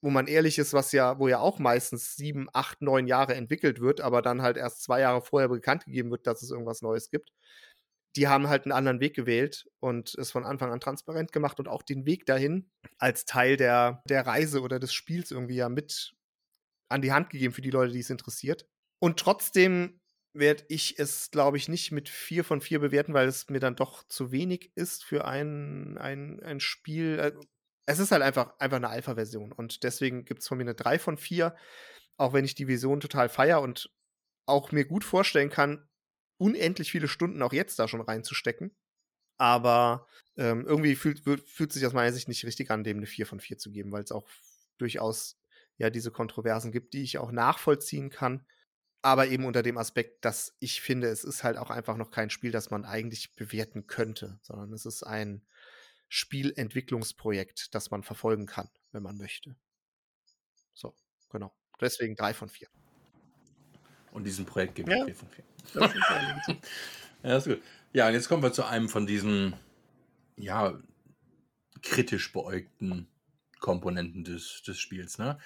wo 0.00 0.10
man 0.10 0.28
ehrlich 0.28 0.58
ist, 0.58 0.74
was 0.74 0.92
ja, 0.92 1.18
wo 1.18 1.26
ja 1.26 1.40
auch 1.40 1.58
meistens 1.58 2.14
sieben, 2.14 2.48
acht, 2.52 2.82
neun 2.82 3.08
Jahre 3.08 3.34
entwickelt 3.34 3.80
wird, 3.80 4.00
aber 4.00 4.22
dann 4.22 4.42
halt 4.42 4.56
erst 4.56 4.84
zwei 4.84 5.00
Jahre 5.00 5.22
vorher 5.22 5.48
bekannt 5.48 5.86
gegeben 5.86 6.10
wird, 6.12 6.26
dass 6.26 6.42
es 6.42 6.52
irgendwas 6.52 6.82
Neues 6.82 7.10
gibt. 7.10 7.32
Die 8.18 8.26
haben 8.26 8.48
halt 8.48 8.64
einen 8.64 8.72
anderen 8.72 8.98
Weg 8.98 9.14
gewählt 9.14 9.70
und 9.78 10.12
es 10.16 10.32
von 10.32 10.44
Anfang 10.44 10.72
an 10.72 10.80
transparent 10.80 11.30
gemacht 11.30 11.60
und 11.60 11.68
auch 11.68 11.82
den 11.82 12.04
Weg 12.04 12.26
dahin 12.26 12.68
als 12.98 13.24
Teil 13.26 13.56
der, 13.56 14.02
der 14.08 14.26
Reise 14.26 14.60
oder 14.60 14.80
des 14.80 14.92
Spiels 14.92 15.30
irgendwie 15.30 15.54
ja 15.54 15.68
mit 15.68 16.16
an 16.88 17.00
die 17.00 17.12
Hand 17.12 17.30
gegeben 17.30 17.54
für 17.54 17.62
die 17.62 17.70
Leute, 17.70 17.92
die 17.92 18.00
es 18.00 18.10
interessiert. 18.10 18.66
Und 19.00 19.20
trotzdem 19.20 20.00
werde 20.34 20.64
ich 20.68 20.98
es, 20.98 21.30
glaube 21.30 21.58
ich, 21.58 21.68
nicht 21.68 21.92
mit 21.92 22.08
vier 22.08 22.42
von 22.42 22.60
vier 22.60 22.80
bewerten, 22.80 23.14
weil 23.14 23.28
es 23.28 23.48
mir 23.48 23.60
dann 23.60 23.76
doch 23.76 24.02
zu 24.08 24.32
wenig 24.32 24.72
ist 24.74 25.04
für 25.04 25.24
ein, 25.24 25.96
ein, 25.98 26.42
ein 26.42 26.58
Spiel. 26.58 27.20
Äh, 27.20 27.32
es 27.86 28.00
ist 28.00 28.10
halt 28.10 28.22
einfach, 28.22 28.58
einfach 28.58 28.78
eine 28.78 28.88
Alpha-Version 28.88 29.52
und 29.52 29.84
deswegen 29.84 30.24
gibt 30.24 30.40
es 30.40 30.48
von 30.48 30.58
mir 30.58 30.64
eine 30.64 30.74
3 30.74 30.98
von 30.98 31.16
4, 31.16 31.54
auch 32.16 32.32
wenn 32.32 32.44
ich 32.44 32.56
die 32.56 32.66
Vision 32.66 32.98
total 32.98 33.28
feier 33.28 33.62
und 33.62 33.90
auch 34.44 34.72
mir 34.72 34.86
gut 34.86 35.04
vorstellen 35.04 35.50
kann, 35.50 35.88
unendlich 36.38 36.90
viele 36.90 37.08
Stunden 37.08 37.42
auch 37.42 37.52
jetzt 37.52 37.78
da 37.78 37.88
schon 37.88 38.00
reinzustecken. 38.00 38.76
Aber 39.38 40.06
ähm, 40.36 40.66
irgendwie 40.66 40.96
fühlt, 40.96 41.20
fühlt 41.48 41.72
sich 41.72 41.86
aus 41.86 41.92
meiner 41.92 42.12
Sicht 42.12 42.28
nicht 42.28 42.44
richtig 42.44 42.70
an, 42.70 42.84
dem 42.84 42.98
eine 42.98 43.06
4 43.06 43.26
von 43.26 43.40
4 43.40 43.58
zu 43.58 43.70
geben, 43.70 43.92
weil 43.92 44.02
es 44.04 44.12
auch 44.12 44.28
durchaus 44.78 45.38
ja 45.78 45.90
diese 45.90 46.10
Kontroversen 46.10 46.72
gibt, 46.72 46.94
die 46.94 47.02
ich 47.02 47.18
auch 47.18 47.32
nachvollziehen 47.32 48.10
kann. 48.10 48.46
Aber 49.02 49.28
eben 49.28 49.44
unter 49.46 49.62
dem 49.62 49.78
Aspekt, 49.78 50.24
dass 50.24 50.56
ich 50.60 50.80
finde, 50.80 51.08
es 51.08 51.24
ist 51.24 51.44
halt 51.44 51.56
auch 51.56 51.70
einfach 51.70 51.96
noch 51.96 52.10
kein 52.10 52.30
Spiel, 52.30 52.50
das 52.50 52.70
man 52.70 52.84
eigentlich 52.84 53.34
bewerten 53.36 53.86
könnte, 53.86 54.40
sondern 54.42 54.72
es 54.72 54.86
ist 54.86 55.04
ein 55.04 55.46
Spielentwicklungsprojekt, 56.08 57.74
das 57.74 57.90
man 57.90 58.02
verfolgen 58.02 58.46
kann, 58.46 58.68
wenn 58.92 59.02
man 59.04 59.16
möchte. 59.18 59.56
So, 60.74 60.94
genau. 61.30 61.52
Deswegen 61.80 62.16
drei 62.16 62.32
von 62.34 62.48
vier. 62.48 62.68
Und 64.18 64.24
diesem 64.24 64.44
Projekt 64.46 64.74
gibt 64.74 64.88
es 64.88 64.98
ja. 64.98 65.04
vier 65.04 65.14
von 65.14 65.28
vier. 65.28 65.44
Das 65.74 65.94
ist 65.94 66.02
ja, 67.22 67.36
ist 67.36 67.44
gut. 67.44 67.62
Ja, 67.92 68.08
und 68.08 68.14
jetzt 68.14 68.28
kommen 68.28 68.42
wir 68.42 68.52
zu 68.52 68.64
einem 68.64 68.88
von 68.88 69.06
diesen, 69.06 69.54
ja, 70.34 70.76
kritisch 71.82 72.32
beäugten 72.32 73.06
Komponenten 73.60 74.24
des, 74.24 74.64
des 74.66 74.80
Spiels, 74.80 75.18
ne? 75.18 75.38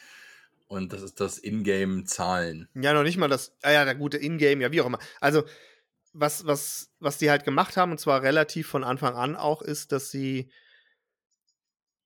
Und 0.69 0.95
das 0.95 1.03
ist 1.03 1.21
das 1.21 1.39
Ingame-Zahlen. 1.39 2.67
Ja, 2.73 2.95
noch 2.95 3.03
nicht 3.03 3.19
mal 3.19 3.29
das, 3.29 3.55
ah 3.61 3.73
ja, 3.73 3.85
der 3.85 3.95
gute 3.95 4.17
Ingame, 4.17 4.63
ja, 4.63 4.73
wie 4.73 4.81
auch 4.81 4.87
immer. 4.87 5.01
Also, 5.21 5.45
was, 6.15 6.47
was, 6.47 6.95
was 6.99 7.19
die 7.19 7.29
halt 7.29 7.45
gemacht 7.45 7.77
haben, 7.77 7.93
und 7.93 7.99
zwar 7.99 8.23
relativ 8.23 8.69
von 8.69 8.85
Anfang 8.85 9.17
an 9.17 9.37
auch, 9.37 9.61
ist, 9.61 9.93
dass 9.93 10.11
sie 10.11 10.51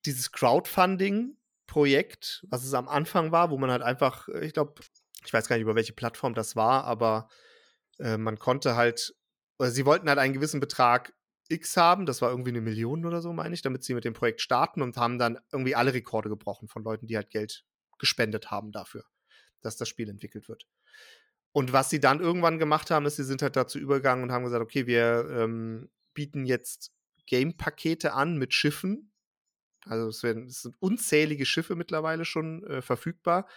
dieses 0.05 0.33
Crowdfunding-Projekt, 0.33 2.45
was 2.49 2.65
es 2.65 2.75
am 2.75 2.89
Anfang 2.89 3.31
war, 3.31 3.53
wo 3.53 3.59
man 3.59 3.71
halt 3.71 3.83
einfach, 3.83 4.27
ich 4.27 4.53
glaube, 4.53 4.83
ich 5.27 5.33
weiß 5.33 5.49
gar 5.49 5.57
nicht, 5.57 5.63
über 5.63 5.75
welche 5.75 5.93
Plattform 5.93 6.35
das 6.35 6.57
war, 6.57 6.85
aber 6.85 7.29
äh, 7.99 8.17
man 8.17 8.39
konnte 8.39 8.77
halt, 8.77 9.15
oder 9.59 9.71
sie 9.71 9.87
wollten 9.87 10.09
halt 10.09 10.19
einen 10.19 10.35
gewissen 10.35 10.61
Betrag 10.61 11.13
X 11.49 11.77
haben, 11.77 12.07
das 12.07 12.23
war 12.23 12.31
irgendwie 12.31 12.51
eine 12.51 12.61
Million 12.61 13.05
oder 13.05 13.21
so, 13.21 13.33
meine 13.33 13.55
ich, 13.55 13.63
damit 13.63 13.85
sie 13.85 13.95
mit 13.95 14.05
dem 14.05 14.15
Projekt 14.15 14.41
starten 14.41 14.83
und 14.83 14.97
haben 14.97 15.19
dann 15.19 15.39
irgendwie 15.53 15.75
alle 15.75 15.95
Rekorde 15.95 16.29
gebrochen 16.29 16.69
von 16.69 16.83
Leuten, 16.83 17.07
die 17.07 17.17
halt 17.17 17.31
Geld 17.31 17.65
gespendet 17.99 18.51
haben 18.51 18.73
dafür, 18.73 19.05
dass 19.61 19.77
das 19.77 19.89
Spiel 19.89 20.09
entwickelt 20.09 20.49
wird. 20.49 20.67
Und 21.53 21.73
was 21.73 21.89
sie 21.89 22.01
dann 22.01 22.21
irgendwann 22.21 22.59
gemacht 22.59 22.91
haben, 22.91 23.07
ist, 23.07 23.17
sie 23.17 23.25
sind 23.25 23.43
halt 23.43 23.57
dazu 23.57 23.79
übergegangen 23.79 24.25
und 24.25 24.33
haben 24.33 24.45
gesagt, 24.45 24.63
okay, 24.63 24.87
wir 24.87 25.27
ähm, 25.31 25.89
bieten 26.13 26.45
jetzt 26.45 26.93
Game-Pakete 27.27 28.13
an 28.13 28.37
mit 28.37 28.53
Schiffen. 28.53 29.13
Also 29.85 30.09
es, 30.09 30.23
werden, 30.23 30.47
es, 30.47 30.63
sind 30.63 30.75
unzählige 30.81 31.47
Schiffe 31.47 31.77
mittlerweile 31.77 32.25
schon 32.25 32.65
äh, 32.65 32.83
verfügbar. 32.83 33.49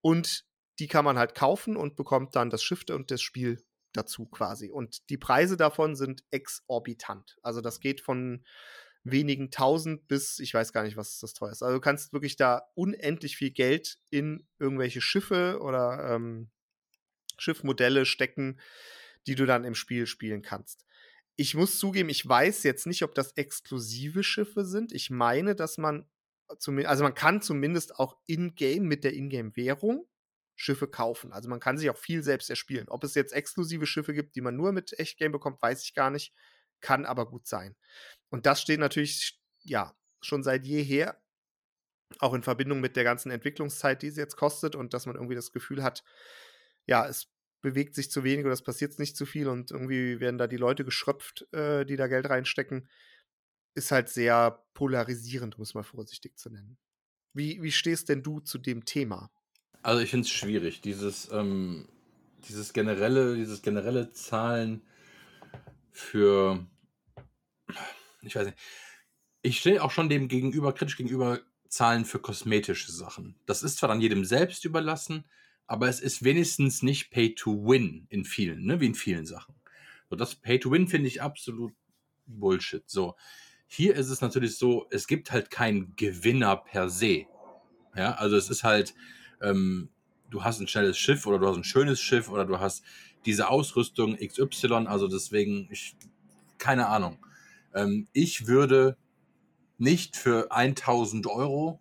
Und 0.00 0.45
die 0.78 0.88
kann 0.88 1.04
man 1.04 1.18
halt 1.18 1.34
kaufen 1.34 1.76
und 1.76 1.96
bekommt 1.96 2.36
dann 2.36 2.50
das 2.50 2.62
Schiff 2.62 2.84
und 2.90 3.10
das 3.10 3.22
Spiel 3.22 3.62
dazu 3.92 4.26
quasi. 4.26 4.70
Und 4.70 5.08
die 5.10 5.16
Preise 5.16 5.56
davon 5.56 5.96
sind 5.96 6.24
exorbitant. 6.30 7.38
Also 7.42 7.60
das 7.60 7.80
geht 7.80 8.00
von 8.00 8.44
wenigen 9.04 9.50
tausend 9.50 10.08
bis, 10.08 10.38
ich 10.40 10.52
weiß 10.52 10.72
gar 10.72 10.82
nicht, 10.82 10.96
was 10.96 11.20
das 11.20 11.32
teuer 11.32 11.52
ist. 11.52 11.62
Also 11.62 11.76
du 11.76 11.80
kannst 11.80 12.12
wirklich 12.12 12.36
da 12.36 12.68
unendlich 12.74 13.36
viel 13.36 13.50
Geld 13.50 13.98
in 14.10 14.46
irgendwelche 14.58 15.00
Schiffe 15.00 15.60
oder 15.60 16.14
ähm, 16.14 16.50
Schiffmodelle 17.38 18.04
stecken, 18.04 18.58
die 19.26 19.34
du 19.34 19.46
dann 19.46 19.64
im 19.64 19.74
Spiel 19.74 20.06
spielen 20.06 20.42
kannst. 20.42 20.84
Ich 21.36 21.54
muss 21.54 21.78
zugeben, 21.78 22.08
ich 22.08 22.26
weiß 22.26 22.62
jetzt 22.64 22.86
nicht, 22.86 23.02
ob 23.02 23.14
das 23.14 23.32
exklusive 23.32 24.24
Schiffe 24.24 24.64
sind. 24.64 24.92
Ich 24.92 25.10
meine, 25.10 25.54
dass 25.54 25.78
man 25.78 26.06
also 26.48 27.02
man 27.02 27.14
kann 27.14 27.42
zumindest 27.42 27.98
auch 27.98 28.16
in-game 28.26 28.84
mit 28.84 29.02
der 29.02 29.14
In-game-Währung 29.14 30.06
Schiffe 30.56 30.88
kaufen. 30.88 31.32
Also 31.32 31.48
man 31.48 31.60
kann 31.60 31.78
sich 31.78 31.90
auch 31.90 31.98
viel 31.98 32.22
selbst 32.22 32.50
erspielen. 32.50 32.88
Ob 32.88 33.04
es 33.04 33.14
jetzt 33.14 33.32
exklusive 33.32 33.86
Schiffe 33.86 34.14
gibt, 34.14 34.34
die 34.34 34.40
man 34.40 34.56
nur 34.56 34.72
mit 34.72 34.98
Echtgame 34.98 35.30
bekommt, 35.30 35.62
weiß 35.62 35.84
ich 35.84 35.94
gar 35.94 36.10
nicht. 36.10 36.34
Kann 36.80 37.04
aber 37.04 37.28
gut 37.28 37.46
sein. 37.46 37.76
Und 38.30 38.46
das 38.46 38.60
steht 38.62 38.80
natürlich, 38.80 39.38
ja, 39.62 39.94
schon 40.22 40.42
seit 40.42 40.66
jeher, 40.66 41.20
auch 42.18 42.34
in 42.34 42.42
Verbindung 42.42 42.80
mit 42.80 42.96
der 42.96 43.04
ganzen 43.04 43.30
Entwicklungszeit, 43.30 44.02
die 44.02 44.08
es 44.08 44.16
jetzt 44.16 44.36
kostet 44.36 44.74
und 44.74 44.94
dass 44.94 45.06
man 45.06 45.16
irgendwie 45.16 45.34
das 45.34 45.52
Gefühl 45.52 45.82
hat, 45.82 46.04
ja, 46.86 47.06
es 47.06 47.28
bewegt 47.62 47.94
sich 47.94 48.10
zu 48.10 48.24
wenig 48.24 48.44
oder 48.44 48.54
es 48.54 48.62
passiert 48.62 48.98
nicht 48.98 49.16
zu 49.16 49.26
viel 49.26 49.48
und 49.48 49.72
irgendwie 49.72 50.20
werden 50.20 50.38
da 50.38 50.46
die 50.46 50.56
Leute 50.56 50.84
geschröpft, 50.84 51.52
äh, 51.52 51.84
die 51.84 51.96
da 51.96 52.06
Geld 52.06 52.28
reinstecken, 52.28 52.88
ist 53.74 53.90
halt 53.90 54.08
sehr 54.08 54.64
polarisierend, 54.74 55.56
um 55.56 55.62
es 55.62 55.74
mal 55.74 55.82
vorsichtig 55.82 56.38
zu 56.38 56.48
nennen. 56.50 56.78
Wie, 57.34 57.60
wie 57.62 57.72
stehst 57.72 58.08
denn 58.08 58.22
du 58.22 58.40
zu 58.40 58.58
dem 58.58 58.84
Thema? 58.84 59.30
Also 59.86 60.00
ich 60.00 60.10
finde 60.10 60.24
es 60.24 60.32
schwierig, 60.32 60.80
dieses, 60.80 61.30
ähm, 61.30 61.86
dieses 62.48 62.72
generelle, 62.72 63.36
dieses 63.36 63.62
generelle 63.62 64.10
Zahlen 64.10 64.82
für 65.92 66.66
ich 68.20 68.34
weiß 68.34 68.46
nicht. 68.46 68.58
Ich 69.42 69.60
stehe 69.60 69.80
auch 69.84 69.92
schon 69.92 70.08
dem 70.08 70.26
gegenüber, 70.26 70.72
kritisch 70.72 70.96
gegenüber 70.96 71.38
Zahlen 71.68 72.04
für 72.04 72.18
kosmetische 72.18 72.90
Sachen. 72.90 73.36
Das 73.46 73.62
ist 73.62 73.76
zwar 73.76 73.88
dann 73.88 74.00
jedem 74.00 74.24
selbst 74.24 74.64
überlassen, 74.64 75.24
aber 75.68 75.88
es 75.88 76.00
ist 76.00 76.24
wenigstens 76.24 76.82
nicht 76.82 77.12
Pay 77.12 77.36
to 77.36 77.52
Win 77.52 78.08
in 78.08 78.24
vielen, 78.24 78.64
ne, 78.64 78.80
wie 78.80 78.86
in 78.86 78.96
vielen 78.96 79.24
Sachen. 79.24 79.54
So, 80.10 80.16
das 80.16 80.34
Pay 80.34 80.58
to 80.58 80.72
Win 80.72 80.88
finde 80.88 81.06
ich 81.06 81.22
absolut 81.22 81.72
Bullshit. 82.26 82.82
So, 82.90 83.14
hier 83.68 83.94
ist 83.94 84.10
es 84.10 84.20
natürlich 84.20 84.58
so, 84.58 84.88
es 84.90 85.06
gibt 85.06 85.30
halt 85.30 85.48
keinen 85.48 85.94
Gewinner 85.94 86.56
per 86.56 86.90
se. 86.90 87.26
Ja, 87.94 88.14
also 88.16 88.34
es 88.34 88.50
ist 88.50 88.64
halt, 88.64 88.92
ähm, 89.40 89.88
du 90.30 90.44
hast 90.44 90.60
ein 90.60 90.68
schnelles 90.68 90.98
Schiff 90.98 91.26
oder 91.26 91.38
du 91.38 91.46
hast 91.46 91.56
ein 91.56 91.64
schönes 91.64 92.00
Schiff 92.00 92.28
oder 92.28 92.44
du 92.44 92.58
hast 92.58 92.84
diese 93.24 93.48
Ausrüstung 93.48 94.16
XY, 94.16 94.86
also 94.86 95.08
deswegen, 95.08 95.68
ich, 95.70 95.96
keine 96.58 96.88
Ahnung. 96.88 97.24
Ähm, 97.74 98.08
ich 98.12 98.46
würde 98.46 98.96
nicht 99.78 100.16
für 100.16 100.50
1000 100.52 101.26
Euro 101.26 101.80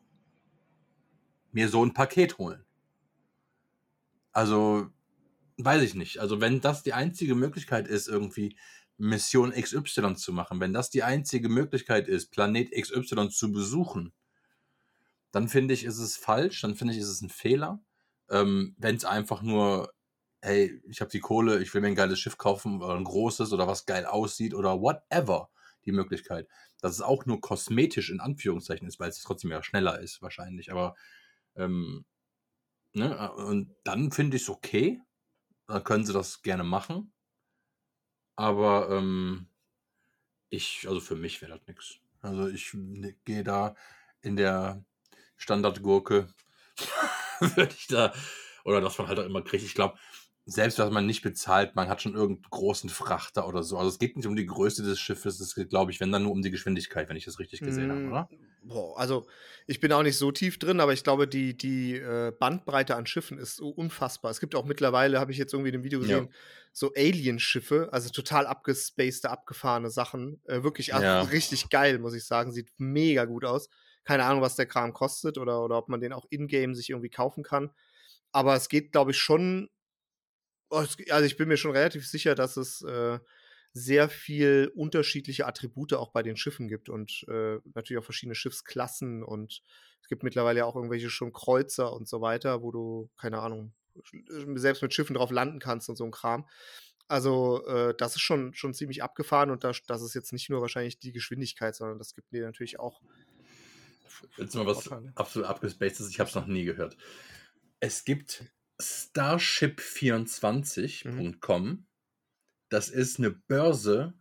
mir 1.52 1.70
so 1.70 1.86
ein 1.86 1.94
Paket 1.94 2.38
holen. 2.38 2.66
Also, 4.34 4.90
weiß 5.58 5.82
ich 5.84 5.96
nicht. 5.96 6.20
Also, 6.20 6.42
wenn 6.42 6.60
das 6.60 6.84
die 6.84 6.92
einzige 6.92 7.36
Möglichkeit 7.36 7.88
ist, 7.88 8.10
irgendwie 8.10 8.58
Mission 8.98 9.52
XY 9.52 10.16
zu 10.16 10.34
machen, 10.34 10.60
wenn 10.60 10.74
das 10.74 10.90
die 10.90 11.04
einzige 11.04 11.48
Möglichkeit 11.48 12.08
ist, 12.08 12.32
Planet 12.32 12.72
XY 12.72 13.30
zu 13.30 13.52
besuchen, 13.52 14.12
dann 15.36 15.50
finde 15.50 15.74
ich, 15.74 15.84
ist 15.84 15.98
es 15.98 16.16
falsch, 16.16 16.62
dann 16.62 16.76
finde 16.76 16.94
ich, 16.94 17.00
ist 17.02 17.10
es 17.10 17.22
ein 17.22 17.30
Fehler. 17.30 17.84
Ähm, 18.30 18.74
wenn 18.78 18.96
es 18.96 19.04
einfach 19.04 19.42
nur, 19.42 19.94
hey, 20.42 20.82
ich 20.88 21.02
habe 21.02 21.12
die 21.12 21.20
Kohle, 21.20 21.62
ich 21.62 21.74
will 21.74 21.82
mir 21.82 21.90
ein 21.90 21.96
geiles 21.96 22.22
Schiff 22.22 22.38
kaufen 22.38 22.82
oder 22.82 22.96
ein 22.96 23.04
großes 23.04 23.52
oder 23.52 23.68
was 23.68 23.86
geil 23.86 24.06
aussieht 24.06 24.54
oder 24.54 24.80
whatever 24.80 25.50
die 25.84 25.92
Möglichkeit. 25.92 26.48
Dass 26.80 26.94
es 26.94 27.02
auch 27.02 27.26
nur 27.26 27.42
kosmetisch 27.42 28.12
in 28.12 28.22
Anführungszeichen 28.22 28.88
ist, 28.88 28.98
weil 29.02 29.10
es 29.10 29.22
trotzdem 29.24 29.52
ja 29.52 29.62
schneller 29.62 30.00
ist, 30.00 30.22
wahrscheinlich. 30.22 30.72
Aber 30.72 30.96
ähm, 31.58 32.06
ne, 32.94 33.34
und 33.34 33.76
dann 33.84 34.14
finde 34.14 34.38
ich 34.38 34.44
es 34.44 34.50
okay. 34.50 35.02
Dann 35.68 35.84
können 35.84 36.06
sie 36.06 36.14
das 36.14 36.44
gerne 36.44 36.64
machen. 36.64 37.12
Aber 38.38 38.90
ähm, 38.90 39.50
ich, 40.50 40.86
also 40.88 41.02
für 41.02 41.18
mich 41.18 41.42
wäre 41.42 41.58
das 41.58 41.68
nichts. 41.68 42.00
Also 42.22 42.48
ich 42.48 42.74
ne, 42.74 43.18
gehe 43.26 43.44
da 43.44 43.76
in 44.22 44.38
der 44.38 44.86
Standardgurke, 45.38 46.28
würde 47.40 47.76
ich 47.78 47.88
da, 47.88 48.14
oder 48.64 48.82
dass 48.82 48.98
man 48.98 49.08
halt 49.08 49.20
auch 49.20 49.26
immer 49.26 49.42
kriegt. 49.42 49.64
Ich 49.64 49.76
glaube, 49.76 49.98
selbst 50.48 50.78
was 50.78 50.92
man 50.92 51.08
nicht 51.08 51.24
bezahlt, 51.24 51.76
man 51.76 51.90
hat 51.90 52.02
schon 52.02 52.14
irgendeinen 52.14 52.50
großen 52.52 52.90
Frachter 52.90 53.48
oder 53.48 53.64
so. 53.64 53.78
Also 53.78 53.90
es 53.90 53.98
geht 53.98 54.16
nicht 54.16 54.28
um 54.28 54.36
die 54.36 54.46
Größe 54.46 54.84
des 54.84 55.00
Schiffes, 55.00 55.40
es 55.40 55.56
geht, 55.56 55.70
glaube 55.70 55.92
ich, 55.92 56.00
wenn 56.00 56.12
dann 56.12 56.24
nur 56.24 56.32
um 56.32 56.44
die 56.44 56.52
Geschwindigkeit, 56.52 57.10
wenn 57.10 57.18
ich 57.18 57.26
das 57.26 57.40
richtig 57.40 57.62
gesehen 57.62 57.88
mm, 57.88 57.92
habe, 57.92 58.08
oder? 58.08 58.30
Boah, 58.62 59.00
also 59.00 59.26
ich 59.66 59.80
bin 59.80 59.92
auch 59.92 60.04
nicht 60.04 60.18
so 60.18 60.32
tief 60.32 60.60
drin, 60.60 60.80
aber 60.80 60.94
ich 60.94 61.04
glaube, 61.04 61.28
die, 61.28 61.58
die 61.58 61.96
äh, 61.96 62.32
Bandbreite 62.32 62.96
an 62.96 63.08
Schiffen 63.08 63.40
ist 63.40 63.56
so 63.56 63.70
unfassbar. 63.70 64.30
Es 64.30 64.40
gibt 64.40 64.54
auch 64.54 64.66
mittlerweile, 64.66 65.20
habe 65.20 65.32
ich 65.32 65.40
jetzt 65.40 65.54
irgendwie 65.54 65.70
in 65.70 65.76
einem 65.76 65.84
Video 65.84 66.00
gesehen, 66.00 66.26
ja. 66.26 66.38
so 66.72 66.94
Alien-Schiffe, 66.96 67.90
also 67.92 68.10
total 68.10 68.46
abgespacede, 68.46 69.32
abgefahrene 69.32 69.90
Sachen. 69.90 70.42
Äh, 70.46 70.62
wirklich 70.62 70.88
ja. 70.88 71.22
richtig 71.22 71.70
geil, 71.70 71.98
muss 71.98 72.14
ich 72.14 72.24
sagen. 72.24 72.52
Sieht 72.52 72.70
mega 72.78 73.26
gut 73.26 73.46
aus. 73.46 73.70
Keine 74.06 74.24
Ahnung, 74.26 74.42
was 74.42 74.56
der 74.56 74.68
Kram 74.68 74.94
kostet 74.94 75.38
oder, 75.38 75.64
oder 75.64 75.78
ob 75.78 75.90
man 75.90 76.00
den 76.00 76.14
auch 76.14 76.26
in-game 76.30 76.76
sich 76.76 76.90
irgendwie 76.92 77.10
kaufen 77.10 77.44
kann. 77.44 77.72
Aber 78.32 78.56
es 78.56 78.70
geht, 78.70 78.92
glaube 78.92 79.12
ich, 79.12 79.18
schon 79.18 79.70
Oh, 80.70 80.84
also 81.10 81.26
ich 81.26 81.38
bin 81.38 81.48
mir 81.48 81.58
schon 81.58 81.72
relativ 81.72 82.08
sicher, 82.08 82.36
dass 82.36 82.58
es 82.58 82.82
äh, 82.82 83.20
sehr 83.74 84.10
viel 84.10 84.72
unterschiedliche 84.76 85.46
Attribute 85.46 85.94
auch 85.94 86.12
bei 86.12 86.24
den 86.24 86.38
Schiffen 86.38 86.68
gibt 86.68 86.90
und 86.90 87.26
äh, 87.28 87.60
natürlich 87.74 88.00
auch 88.00 88.06
verschiedene 88.06 88.36
Schiffsklassen 88.36 89.24
und 89.24 89.62
es 90.02 90.08
gibt 90.08 90.24
mittlerweile 90.24 90.66
auch 90.66 90.76
irgendwelche 90.76 91.10
schon 91.10 91.34
Kreuzer 91.34 91.94
und 91.94 92.08
so 92.08 92.22
weiter, 92.22 92.62
wo 92.62 92.72
du, 92.72 93.10
keine 93.18 93.40
Ahnung, 93.40 93.74
selbst 94.56 94.82
mit 94.82 94.94
Schiffen 94.94 95.16
drauf 95.16 95.32
landen 95.32 95.60
kannst 95.60 95.90
und 95.90 95.96
so 95.96 96.06
ein 96.06 96.12
Kram. 96.12 96.48
Also, 97.08 97.66
äh, 97.68 97.94
das 97.98 98.16
ist 98.16 98.22
schon, 98.22 98.54
schon 98.54 98.74
ziemlich 98.74 99.04
abgefahren 99.04 99.52
und 99.52 99.64
das, 99.64 99.82
das 99.88 100.02
ist 100.02 100.16
jetzt 100.16 100.34
nicht 100.34 100.50
nur 100.50 100.62
wahrscheinlich 100.62 101.00
die 101.00 101.12
Geschwindigkeit, 101.12 101.76
sondern 101.76 102.00
das 102.00 102.16
gibt 102.16 102.32
dir 102.32 102.46
natürlich 102.46 102.80
auch. 102.80 103.02
Jetzt 104.38 104.56
mal 104.56 104.66
was 104.66 104.90
absolut 105.16 105.48
abgespacedes, 105.48 106.10
ich 106.10 106.20
habe 106.20 106.30
es 106.30 106.36
noch 106.36 106.48
nie 106.48 106.66
gehört. 106.66 106.98
Es 107.80 108.04
gibt 108.06 108.44
Starship24.com. 108.82 111.64
Mhm. 111.64 111.88
Das 112.70 112.90
ist 112.90 113.20
eine 113.20 113.32
Börse 113.32 114.14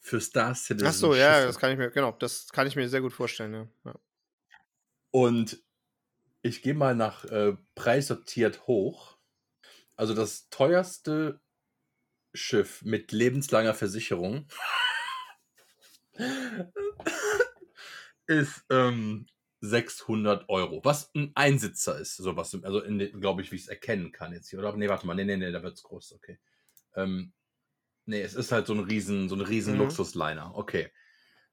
für 0.00 0.20
Star 0.20 0.54
Citizen. 0.54 0.86
Ach 0.86 0.92
so, 0.92 1.14
ja, 1.14 1.46
das 1.46 1.58
kann 1.58 1.72
ich 1.72 1.78
mir, 1.78 1.90
genau, 1.90 2.12
das 2.12 2.48
kann 2.48 2.66
ich 2.66 2.76
mir 2.76 2.88
sehr 2.88 3.00
gut 3.00 3.12
vorstellen, 3.12 3.54
ja. 3.54 3.68
ja. 3.84 3.94
Und 5.10 5.62
ich 6.42 6.60
gehe 6.60 6.74
mal 6.74 6.94
nach 6.94 7.24
äh, 7.24 7.56
Preis 7.74 8.08
sortiert 8.08 8.66
hoch. 8.66 9.16
Also 9.96 10.12
das 10.12 10.50
teuerste 10.50 11.40
Schiff 12.34 12.82
mit 12.82 13.12
lebenslanger 13.12 13.74
Versicherung 13.74 14.48
ist 18.26 18.64
ähm, 18.70 19.26
600 19.60 20.48
Euro, 20.48 20.84
was 20.84 21.10
ein 21.14 21.32
Einsitzer 21.34 21.98
ist, 21.98 22.16
sowas, 22.16 22.56
also 22.62 22.82
glaube 23.18 23.42
ich, 23.42 23.50
wie 23.50 23.56
ich 23.56 23.62
es 23.62 23.68
erkennen 23.68 24.12
kann 24.12 24.32
jetzt 24.32 24.50
hier, 24.50 24.58
oder? 24.58 24.76
Nee, 24.76 24.88
warte 24.88 25.06
mal, 25.06 25.14
nee, 25.14 25.24
nee, 25.24 25.36
nee, 25.36 25.52
da 25.52 25.62
wird 25.62 25.74
es 25.74 25.82
groß, 25.82 26.12
okay. 26.12 26.38
Ähm, 26.94 27.32
nee, 28.04 28.20
es 28.20 28.34
ist 28.34 28.52
halt 28.52 28.66
so 28.66 28.74
ein 28.74 28.80
riesen, 28.80 29.28
so 29.28 29.36
ein 29.36 29.40
riesen 29.40 29.74
mhm. 29.74 29.80
Luxusliner, 29.80 30.54
okay. 30.54 30.90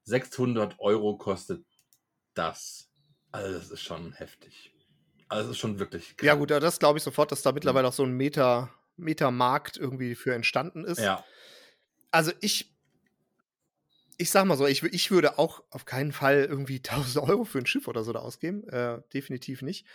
600 0.04 0.80
Euro 0.80 1.18
kostet 1.18 1.66
das. 2.34 2.90
Also 3.32 3.54
das 3.54 3.72
ist 3.72 3.82
schon 3.82 4.14
heftig. 4.14 4.74
Also 5.30 5.48
das 5.48 5.56
ist 5.56 5.62
schon 5.62 5.80
wirklich 5.80 6.18
krass. 6.18 6.28
Ja 6.28 6.36
gut, 6.36 6.52
das 6.52 6.80
glaube 6.80 6.98
ich 6.98 7.04
sofort, 7.04 7.32
dass 7.32 7.42
da 7.42 7.52
mittlerweile 7.52 7.88
auch 7.88 7.94
so 7.94 8.04
ein 8.04 8.12
Meta, 8.12 8.74
Meta-Markt 8.98 9.78
irgendwie 9.78 10.16
für 10.16 10.34
entstanden 10.34 10.84
ist. 10.84 11.00
Ja. 11.00 11.24
Also 12.10 12.34
ich 12.42 12.76
ich 14.22 14.30
sag 14.30 14.46
mal 14.46 14.58
so, 14.58 14.68
ich, 14.68 14.84
ich 14.84 15.12
würde 15.12 15.40
auch 15.40 15.64
auf 15.72 15.86
keinen 15.86 16.12
Fall 16.12 16.46
irgendwie 16.50 16.78
1000 16.86 17.28
Euro 17.28 17.44
für 17.44 17.60
ein 17.60 17.66
Schiff 17.66 17.88
oder 17.88 18.04
so 18.04 18.14
da 18.14 18.20
ausgeben. 18.20 18.68
Äh, 18.70 19.02
definitiv 19.14 19.62
nicht. 19.62 19.86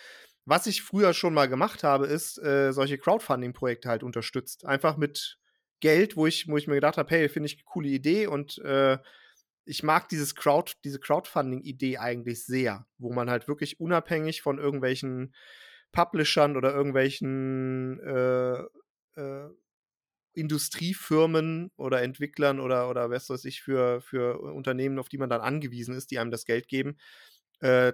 Was 0.44 0.66
ich 0.66 0.82
früher 0.82 1.12
schon 1.12 1.34
mal 1.34 1.48
gemacht 1.48 1.82
habe, 1.82 2.06
ist 2.06 2.38
äh, 2.38 2.72
solche 2.72 2.98
Crowdfunding-Projekte 2.98 3.88
halt 3.88 4.02
unterstützt. 4.02 4.64
Einfach 4.64 4.96
mit 4.96 5.38
Geld, 5.80 6.16
wo 6.16 6.26
ich, 6.26 6.48
wo 6.48 6.56
ich 6.56 6.66
mir 6.66 6.74
gedacht 6.74 6.98
habe, 6.98 7.10
hey, 7.10 7.28
finde 7.28 7.48
ich 7.48 7.56
eine 7.56 7.64
coole 7.64 7.88
Idee 7.88 8.26
und 8.26 8.58
äh, 8.58 8.98
ich 9.64 9.82
mag 9.82 10.08
dieses 10.08 10.36
Crowd, 10.36 10.72
diese 10.84 11.00
Crowdfunding-Idee 11.00 11.98
eigentlich 11.98 12.44
sehr, 12.44 12.86
wo 12.98 13.12
man 13.12 13.28
halt 13.28 13.48
wirklich 13.48 13.80
unabhängig 13.80 14.40
von 14.40 14.58
irgendwelchen 14.58 15.34
Publishern 15.90 16.56
oder 16.56 16.72
irgendwelchen 16.72 17.98
äh, 18.00 18.60
äh, 19.20 19.50
Industriefirmen 20.36 21.70
oder 21.76 22.02
Entwicklern 22.02 22.60
oder, 22.60 22.90
oder 22.90 23.10
was 23.10 23.30
weiß 23.30 23.44
ich 23.46 23.62
für, 23.62 24.00
für 24.00 24.38
Unternehmen, 24.40 24.98
auf 24.98 25.08
die 25.08 25.18
man 25.18 25.30
dann 25.30 25.40
angewiesen 25.40 25.94
ist, 25.94 26.10
die 26.10 26.18
einem 26.18 26.30
das 26.30 26.44
Geld 26.44 26.68
geben, 26.68 26.98
äh, 27.60 27.92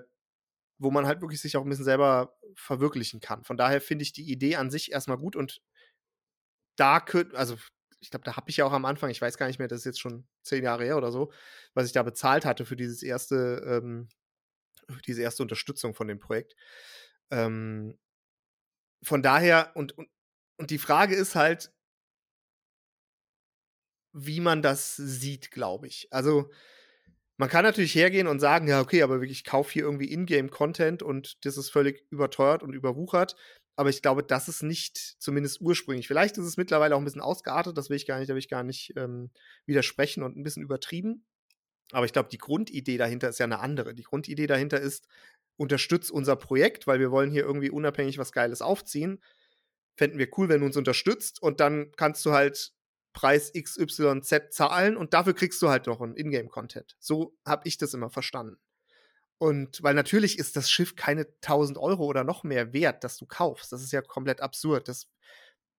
wo 0.78 0.90
man 0.90 1.06
halt 1.06 1.20
wirklich 1.20 1.40
sich 1.40 1.56
auch 1.56 1.62
ein 1.62 1.68
bisschen 1.68 1.84
selber 1.84 2.36
verwirklichen 2.54 3.20
kann. 3.20 3.44
Von 3.44 3.56
daher 3.56 3.80
finde 3.80 4.02
ich 4.02 4.12
die 4.12 4.30
Idee 4.30 4.56
an 4.56 4.70
sich 4.70 4.92
erstmal 4.92 5.18
gut 5.18 5.36
und 5.36 5.62
da 6.76 7.00
könnte, 7.00 7.36
also 7.36 7.56
ich 8.00 8.10
glaube, 8.10 8.24
da 8.24 8.36
habe 8.36 8.50
ich 8.50 8.56
ja 8.56 8.64
auch 8.64 8.72
am 8.72 8.84
Anfang, 8.84 9.10
ich 9.10 9.22
weiß 9.22 9.36
gar 9.38 9.46
nicht 9.46 9.60
mehr, 9.60 9.68
das 9.68 9.80
ist 9.80 9.84
jetzt 9.84 10.00
schon 10.00 10.26
zehn 10.42 10.64
Jahre 10.64 10.84
her 10.84 10.96
oder 10.96 11.12
so, 11.12 11.32
was 11.74 11.86
ich 11.86 11.92
da 11.92 12.02
bezahlt 12.02 12.44
hatte 12.44 12.64
für 12.64 12.74
dieses 12.74 13.02
erste, 13.04 13.62
ähm, 13.64 14.08
diese 15.06 15.22
erste 15.22 15.44
Unterstützung 15.44 15.94
von 15.94 16.08
dem 16.08 16.18
Projekt. 16.18 16.56
Ähm, 17.30 17.96
von 19.04 19.22
daher, 19.22 19.70
und, 19.76 19.96
und, 19.96 20.08
und 20.56 20.70
die 20.70 20.78
Frage 20.78 21.14
ist 21.14 21.36
halt, 21.36 21.72
wie 24.12 24.40
man 24.40 24.62
das 24.62 24.96
sieht, 24.96 25.50
glaube 25.50 25.86
ich. 25.86 26.08
Also, 26.10 26.50
man 27.36 27.48
kann 27.48 27.64
natürlich 27.64 27.94
hergehen 27.94 28.26
und 28.26 28.40
sagen, 28.40 28.68
ja, 28.68 28.80
okay, 28.80 29.02
aber 29.02 29.20
ich 29.22 29.44
kaufe 29.44 29.72
hier 29.72 29.82
irgendwie 29.82 30.12
Ingame-Content 30.12 31.02
und 31.02 31.44
das 31.44 31.56
ist 31.56 31.70
völlig 31.70 32.04
überteuert 32.10 32.62
und 32.62 32.74
überwuchert. 32.74 33.36
Aber 33.74 33.88
ich 33.88 34.02
glaube, 34.02 34.22
das 34.22 34.48
ist 34.48 34.62
nicht 34.62 34.98
zumindest 35.18 35.60
ursprünglich. 35.60 36.06
Vielleicht 36.06 36.36
ist 36.36 36.44
es 36.44 36.56
mittlerweile 36.56 36.94
auch 36.94 37.00
ein 37.00 37.04
bisschen 37.04 37.22
ausgeartet, 37.22 37.76
das 37.76 37.88
will 37.88 37.96
ich 37.96 38.06
gar 38.06 38.18
nicht, 38.18 38.28
da 38.28 38.34
will 38.34 38.38
ich 38.38 38.48
gar 38.48 38.62
nicht 38.62 38.92
ähm, 38.96 39.30
widersprechen 39.66 40.22
und 40.22 40.36
ein 40.36 40.42
bisschen 40.42 40.62
übertrieben. 40.62 41.24
Aber 41.90 42.06
ich 42.06 42.12
glaube, 42.12 42.28
die 42.30 42.38
Grundidee 42.38 42.96
dahinter 42.96 43.28
ist 43.28 43.38
ja 43.38 43.44
eine 43.44 43.60
andere. 43.60 43.94
Die 43.94 44.02
Grundidee 44.02 44.46
dahinter 44.46 44.80
ist, 44.80 45.06
unterstützt 45.56 46.10
unser 46.10 46.36
Projekt, 46.36 46.86
weil 46.86 47.00
wir 47.00 47.10
wollen 47.10 47.30
hier 47.30 47.42
irgendwie 47.42 47.70
unabhängig 47.70 48.18
was 48.18 48.32
Geiles 48.32 48.62
aufziehen. 48.62 49.22
Fänden 49.96 50.18
wir 50.18 50.28
cool, 50.36 50.48
wenn 50.48 50.60
du 50.60 50.66
uns 50.66 50.76
unterstützt 50.76 51.42
und 51.42 51.60
dann 51.60 51.92
kannst 51.96 52.24
du 52.24 52.32
halt 52.32 52.72
Preis 53.12 53.52
XYZ 53.52 54.50
zahlen 54.50 54.96
und 54.96 55.14
dafür 55.14 55.34
kriegst 55.34 55.60
du 55.62 55.68
halt 55.68 55.86
noch 55.86 56.00
einen 56.00 56.16
Ingame-Content. 56.16 56.96
So 56.98 57.36
habe 57.46 57.68
ich 57.68 57.76
das 57.76 57.94
immer 57.94 58.10
verstanden. 58.10 58.58
Und 59.38 59.82
weil 59.82 59.94
natürlich 59.94 60.38
ist 60.38 60.56
das 60.56 60.70
Schiff 60.70 60.94
keine 60.94 61.26
1000 61.42 61.76
Euro 61.76 62.04
oder 62.04 62.22
noch 62.22 62.44
mehr 62.44 62.72
wert, 62.72 63.02
dass 63.02 63.16
du 63.16 63.26
kaufst. 63.26 63.72
Das 63.72 63.82
ist 63.82 63.92
ja 63.92 64.00
komplett 64.00 64.40
absurd. 64.40 64.86
Das 64.86 65.08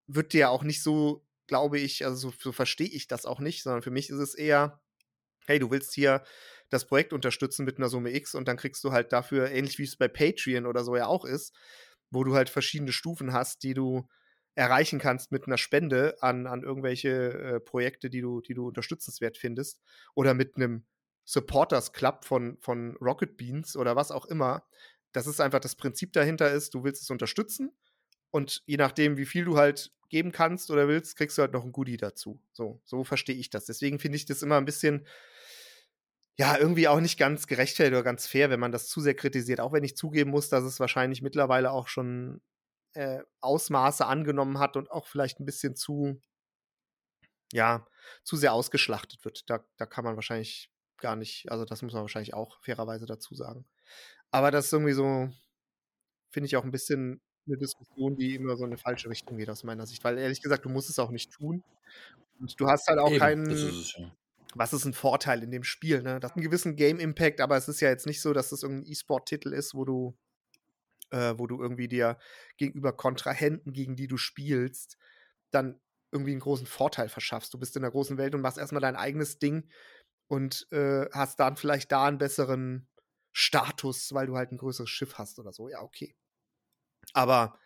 wird 0.06 0.34
dir 0.34 0.50
auch 0.50 0.64
nicht 0.64 0.84
so, 0.84 1.26
glaube 1.48 1.80
ich, 1.80 2.06
also 2.06 2.30
so, 2.30 2.34
so 2.38 2.52
verstehe 2.52 2.88
ich 2.88 3.08
das 3.08 3.26
auch 3.26 3.40
nicht, 3.40 3.64
sondern 3.64 3.82
für 3.82 3.92
mich 3.92 4.10
ist 4.10 4.20
es 4.20 4.36
eher, 4.36 4.82
hey, 5.46 5.60
du 5.60 5.72
willst 5.72 5.94
hier 5.94 6.24
das 6.70 6.86
Projekt 6.86 7.14
unterstützen 7.14 7.66
mit 7.66 7.78
einer 7.78 7.90
Summe 7.90 8.14
X 8.14 8.36
und 8.36 8.48
dann 8.48 8.58
kriegst 8.58 8.84
du 8.84 8.92
halt 8.92 9.14
dafür, 9.14 9.50
ähnlich 9.50 9.78
wie 9.80 9.84
es 9.84 9.96
bei 9.96 10.08
Patreon 10.08 10.66
oder 10.66 10.84
so 10.84 10.96
ja 10.96 11.08
auch 11.08 11.24
ist, 11.24 11.56
wo 12.12 12.24
du 12.24 12.36
halt 12.36 12.50
verschiedene 12.50 12.92
Stufen 12.92 13.32
hast, 13.32 13.64
die 13.64 13.74
du 13.74 14.08
erreichen 14.56 15.00
kannst 15.00 15.32
mit 15.32 15.48
einer 15.48 15.58
Spende 15.58 16.16
an, 16.22 16.48
an 16.48 16.64
irgendwelche 16.64 17.10
äh, 17.10 17.60
Projekte, 17.60 18.10
die 18.10 18.22
du, 18.22 18.42
die 18.42 18.54
du 18.54 18.68
unterstützenswert 18.68 19.38
findest, 19.38 19.82
oder 20.16 20.34
mit 20.34 20.56
einem 20.56 20.86
Supporters 21.26 21.94
Club 21.94 22.26
von, 22.26 22.58
von 22.60 22.96
Rocket 22.98 23.38
Beans 23.38 23.76
oder 23.76 23.96
was 23.96 24.12
auch 24.12 24.26
immer. 24.26 24.66
Das 25.12 25.28
ist 25.28 25.40
einfach 25.40 25.60
das 25.60 25.76
Prinzip 25.76 26.14
dahinter 26.14 26.52
ist, 26.52 26.74
du 26.74 26.84
willst 26.84 27.02
es 27.02 27.10
unterstützen 27.10 27.72
und 28.32 28.64
je 28.66 28.78
nachdem, 28.78 29.18
wie 29.18 29.26
viel 29.26 29.46
du 29.46 29.58
halt 29.58 29.92
geben 30.10 30.32
kannst 30.32 30.70
oder 30.70 30.88
willst, 30.88 31.16
kriegst 31.16 31.38
du 31.38 31.42
halt 31.42 31.54
noch 31.54 31.64
ein 31.64 31.72
Goodie 31.72 31.98
dazu. 31.98 32.40
So, 32.52 32.82
so 32.84 33.04
verstehe 33.04 33.36
ich 33.36 33.50
das. 33.50 33.66
Deswegen 33.66 34.00
finde 34.00 34.16
ich 34.16 34.26
das 34.26 34.44
immer 34.44 34.58
ein 34.58 34.66
bisschen, 34.66 35.08
ja, 36.38 36.58
irgendwie 36.58 36.88
auch 36.88 37.00
nicht 37.00 37.18
ganz 37.18 37.48
gerechtfertigt 37.48 37.94
oder 37.94 38.04
ganz 38.04 38.28
fair, 38.28 38.50
wenn 38.50 38.60
man 38.60 38.72
das 38.72 38.88
zu 38.88 39.02
sehr 39.02 39.16
kritisiert. 39.16 39.60
Auch 39.60 39.72
wenn 39.72 39.84
ich 39.84 39.96
zugeben 39.96 40.32
muss, 40.32 40.50
dass 40.50 40.64
es 40.64 40.80
wahrscheinlich 40.80 41.22
mittlerweile 41.22 41.72
auch 41.72 41.88
schon 41.88 42.42
äh, 42.94 43.24
Ausmaße 43.42 44.06
angenommen 44.06 44.60
hat 44.60 44.78
und 44.78 44.92
auch 44.92 45.08
vielleicht 45.08 45.40
ein 45.40 45.46
bisschen 45.46 45.76
zu, 45.76 46.20
ja, 47.52 47.86
zu 48.24 48.36
sehr 48.36 48.54
ausgeschlachtet 48.54 49.24
wird. 49.26 49.50
Da, 49.50 49.66
da 49.78 49.86
kann 49.86 50.04
man 50.04 50.16
wahrscheinlich 50.16 50.70
gar 50.98 51.16
nicht, 51.16 51.52
also 51.52 51.66
das 51.66 51.82
muss 51.82 51.94
man 51.94 52.04
wahrscheinlich 52.04 52.34
auch 52.34 52.60
fairerweise 52.62 53.06
dazu 53.06 53.36
sagen. 53.36 53.66
Aber 54.32 54.52
das 54.52 54.66
ist 54.66 54.74
irgendwie 54.74 54.94
so, 54.94 55.30
finde 56.32 56.48
ich 56.48 56.56
auch 56.56 56.64
ein 56.64 56.72
bisschen 56.72 57.22
eine 57.46 57.58
Diskussion, 57.58 58.16
die 58.16 58.36
immer 58.36 58.56
so 58.56 58.64
in 58.64 58.72
eine 58.72 58.78
falsche 58.78 59.10
Richtung 59.10 59.38
geht 59.38 59.50
aus 59.50 59.64
meiner 59.64 59.86
Sicht. 59.86 60.04
Weil 60.04 60.18
ehrlich 60.18 60.42
gesagt, 60.42 60.66
du 60.66 60.70
musst 60.70 60.90
es 60.90 61.00
auch 61.00 61.12
nicht 61.12 61.32
tun. 61.32 61.64
Und 62.40 62.60
du 62.60 62.68
hast 62.68 62.88
halt 62.88 63.00
auch 63.00 63.12
Eben, 63.12 63.20
keinen. 63.20 63.50
Ist 63.50 63.98
ja. 63.98 64.12
Was 64.56 64.72
ist 64.72 64.86
ein 64.86 64.94
Vorteil 64.94 65.42
in 65.44 65.52
dem 65.52 65.64
Spiel? 65.64 66.04
Ne? 66.04 66.20
Das 66.20 66.32
hat 66.32 66.38
einen 66.38 66.46
gewissen 66.46 66.76
Game-Impact, 66.76 67.42
aber 67.42 67.58
es 67.58 67.68
ist 67.68 67.82
ja 67.82 67.90
jetzt 67.90 68.06
nicht 68.06 68.22
so, 68.22 68.34
dass 68.34 68.46
es 68.46 68.50
das 68.52 68.64
irgendein 68.64 68.92
E-Sport-Titel 68.92 69.52
ist, 69.52 69.74
wo 69.74 69.84
du 69.84 70.16
äh, 71.14 71.38
wo 71.38 71.48
du 71.48 71.62
irgendwie 71.62 71.88
dir 71.88 72.18
gegenüber 72.58 72.92
Kontrahenten, 72.92 73.72
gegen 73.72 73.96
die 73.96 74.08
du 74.08 74.18
spielst, 74.18 74.98
dann 75.52 75.80
irgendwie 76.12 76.32
einen 76.32 76.42
großen 76.42 76.68
Vorteil 76.68 77.08
verschaffst. 77.08 77.54
Du 77.54 77.60
bist 77.60 77.76
in 77.76 77.84
der 77.84 77.92
großen 77.92 78.18
Welt 78.18 78.36
und 78.36 78.42
machst 78.42 78.58
erstmal 78.58 78.82
dein 78.82 78.96
eigenes 78.96 79.38
Ding 79.40 79.70
und 80.28 80.68
äh, 80.72 81.06
hast 81.12 81.40
dann 81.40 81.56
vielleicht 81.56 81.92
da 81.92 82.08
einen 82.08 82.18
besseren 82.18 82.88
Status, 83.32 84.14
weil 84.14 84.28
du 84.28 84.36
halt 84.36 84.52
ein 84.52 84.58
größeres 84.58 84.90
Schiff 84.90 85.18
hast 85.18 85.40
oder 85.40 85.54
so. 85.54 85.70
Ja, 85.70 85.82
okay. 85.82 86.16
Aber 87.14 87.60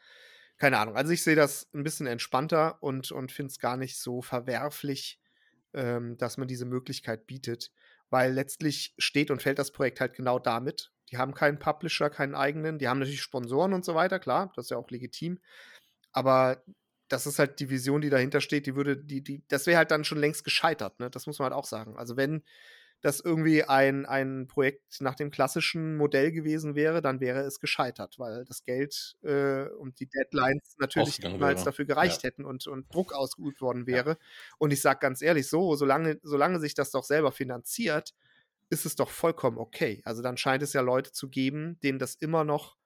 keine 0.58 0.80
Ahnung. 0.80 0.96
Also 0.96 1.12
ich 1.12 1.24
sehe 1.24 1.36
das 1.36 1.70
ein 1.74 1.84
bisschen 1.84 2.08
entspannter 2.08 2.82
und, 2.82 3.12
und 3.12 3.32
finde 3.32 3.52
es 3.52 3.60
gar 3.60 3.78
nicht 3.78 3.98
so 3.98 4.22
verwerflich, 4.22 5.20
ähm, 5.74 6.18
dass 6.18 6.38
man 6.38 6.48
diese 6.48 6.66
Möglichkeit 6.66 7.28
bietet, 7.28 7.72
weil 8.10 8.34
letztlich 8.34 8.94
steht 8.98 9.32
und 9.32 9.42
fällt 9.42 9.60
das 9.60 9.72
Projekt 9.72 10.02
halt 10.02 10.16
genau 10.16 10.40
damit. 10.40 10.92
Die 11.12 11.18
haben 11.18 11.34
keinen 11.34 11.60
Publisher, 11.60 12.10
keinen 12.10 12.36
eigenen. 12.36 12.80
Die 12.80 12.88
haben 12.88 13.00
natürlich 13.00 13.22
Sponsoren 13.22 13.74
und 13.74 13.86
so 13.86 13.96
weiter, 13.96 14.20
klar, 14.20 14.52
das 14.56 14.66
ist 14.66 14.70
ja 14.72 14.78
auch 14.78 14.90
legitim. 14.90 15.40
Aber 16.12 16.62
das 17.08 17.26
ist 17.26 17.40
halt 17.40 17.60
die 17.60 17.70
Vision, 17.70 18.02
die 18.02 18.10
dahinter 18.10 18.42
steht, 18.42 18.66
die 18.66 18.76
würde, 18.76 18.98
die, 18.98 19.24
die, 19.24 19.44
das 19.48 19.66
wäre 19.66 19.78
halt 19.78 19.92
dann 19.92 20.04
schon 20.04 20.18
längst 20.18 20.44
gescheitert, 20.44 21.00
ne? 21.00 21.10
Das 21.10 21.26
muss 21.26 21.40
man 21.40 21.46
halt 21.46 21.56
auch 21.56 21.66
sagen. 21.66 21.98
Also 21.98 22.18
wenn 22.18 22.44
das 23.02 23.20
irgendwie 23.20 23.64
ein, 23.64 24.06
ein 24.06 24.48
Projekt 24.48 25.02
nach 25.02 25.14
dem 25.14 25.30
klassischen 25.30 25.98
Modell 25.98 26.32
gewesen 26.32 26.76
wäre, 26.76 27.02
dann 27.02 27.20
wäre 27.20 27.42
es 27.42 27.60
gescheitert, 27.60 28.18
weil 28.18 28.44
das 28.46 28.64
Geld 28.64 29.16
äh, 29.22 29.68
und 29.70 30.00
die 30.00 30.08
Deadlines 30.08 30.76
natürlich 30.80 31.20
niemals 31.20 31.64
dafür 31.64 31.86
gereicht 31.86 32.24
ja. 32.24 32.30
hätten 32.30 32.44
und, 32.44 32.66
und 32.66 32.92
Druck 32.94 33.14
ausgeübt 33.14 33.62
worden 33.62 33.86
wäre. 33.86 34.12
Ja. 34.12 34.18
Und 34.58 34.74
ich 34.74 34.82
sage 34.82 35.00
ganz 35.00 35.22
ehrlich, 35.22 35.48
so, 35.48 35.76
solange, 35.76 36.20
solange 36.24 36.60
sich 36.60 36.74
das 36.74 36.90
doch 36.90 37.04
selber 37.04 37.32
finanziert, 37.32 38.16
ist 38.70 38.86
es 38.86 38.96
doch 38.96 39.10
vollkommen 39.10 39.58
okay. 39.58 40.02
Also 40.06 40.22
dann 40.22 40.38
scheint 40.38 40.64
es 40.64 40.74
ja 40.74 40.82
Leute 40.82 41.12
zu 41.12 41.30
geben, 41.30 41.80
denen 41.82 42.00
das 42.00 42.16
immer 42.16 42.44
noch 42.44 42.78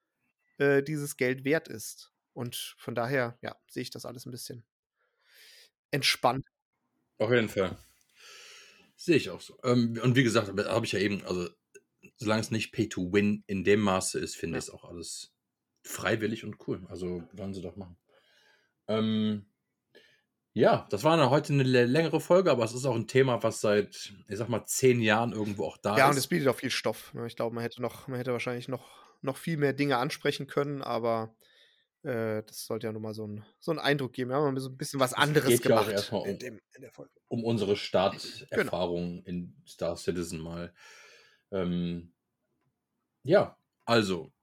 äh, 0.57 0.83
dieses 0.83 1.17
Geld 1.17 1.43
wert 1.43 1.67
ist. 1.67 2.13
Und 2.33 2.75
von 2.77 2.95
daher, 2.95 3.37
ja, 3.41 3.55
sehe 3.69 3.83
ich 3.83 3.89
das 3.89 4.05
alles 4.05 4.25
ein 4.25 4.31
bisschen 4.31 4.65
entspannt. 5.91 6.45
Auf 7.17 7.31
jeden 7.31 7.49
Fall. 7.49 7.77
Sehe 8.95 9.17
ich 9.17 9.29
auch 9.29 9.41
so. 9.41 9.57
Ähm, 9.63 9.99
und 10.01 10.15
wie 10.15 10.23
gesagt, 10.23 10.47
habe 10.47 10.85
ich 10.85 10.91
ja 10.91 10.99
eben, 10.99 11.25
also 11.25 11.49
solange 12.15 12.41
es 12.41 12.51
nicht 12.51 12.71
Pay-to-Win 12.71 13.43
in 13.47 13.63
dem 13.63 13.81
Maße 13.81 14.19
ist, 14.19 14.35
finde 14.35 14.59
ich 14.59 14.65
es 14.65 14.69
auch 14.69 14.85
alles 14.85 15.33
freiwillig 15.83 16.43
und 16.43 16.67
cool. 16.67 16.85
Also 16.87 17.23
wollen 17.33 17.53
sie 17.53 17.61
doch 17.61 17.75
machen. 17.75 17.97
Ähm, 18.87 19.50
ja, 20.53 20.85
das 20.89 21.03
war 21.03 21.29
heute 21.29 21.53
eine 21.53 21.63
längere 21.63 22.19
Folge, 22.19 22.51
aber 22.51 22.65
es 22.65 22.73
ist 22.73 22.85
auch 22.85 22.95
ein 22.95 23.07
Thema, 23.07 23.41
was 23.41 23.61
seit, 23.61 24.13
ich 24.27 24.37
sag 24.37 24.49
mal, 24.49 24.65
zehn 24.65 25.01
Jahren 25.01 25.31
irgendwo 25.31 25.65
auch 25.65 25.77
da 25.77 25.91
ja, 25.91 25.95
ist. 25.95 25.99
Ja, 25.99 26.09
und 26.09 26.17
es 26.17 26.27
bietet 26.27 26.47
auch 26.49 26.55
viel 26.55 26.71
Stoff. 26.71 27.13
Ne? 27.13 27.25
Ich 27.27 27.35
glaube, 27.37 27.55
man 27.55 27.63
hätte 27.63 27.81
noch, 27.81 28.07
man 28.07 28.17
hätte 28.17 28.33
wahrscheinlich 28.33 28.67
noch, 28.67 28.89
noch 29.21 29.37
viel 29.37 29.55
mehr 29.57 29.71
Dinge 29.71 29.97
ansprechen 29.97 30.47
können, 30.47 30.81
aber 30.81 31.33
äh, 32.03 32.43
das 32.43 32.65
sollte 32.65 32.87
ja 32.87 32.93
nun 32.93 33.01
mal 33.01 33.13
so, 33.13 33.27
ein, 33.27 33.45
so 33.59 33.71
einen 33.71 33.79
Eindruck 33.79 34.11
geben. 34.11 34.31
Wir 34.31 34.37
haben 34.37 34.59
so 34.59 34.69
ein 34.69 34.77
bisschen 34.77 34.99
was 34.99 35.13
anderes 35.13 35.49
geht 35.49 35.61
gemacht 35.63 35.87
ja 35.87 35.93
erstmal 35.93 36.21
um, 36.21 36.27
in, 36.27 36.39
dem, 36.39 36.59
in 36.73 36.81
der 36.81 36.91
Folge. 36.91 37.11
Um 37.29 37.45
unsere 37.45 37.77
Starterfahrung 37.77 39.23
genau. 39.23 39.27
in 39.27 39.55
Star 39.65 39.95
Citizen 39.95 40.39
mal. 40.39 40.73
Ähm, 41.51 42.11
ja, 43.23 43.57
also, 43.85 44.33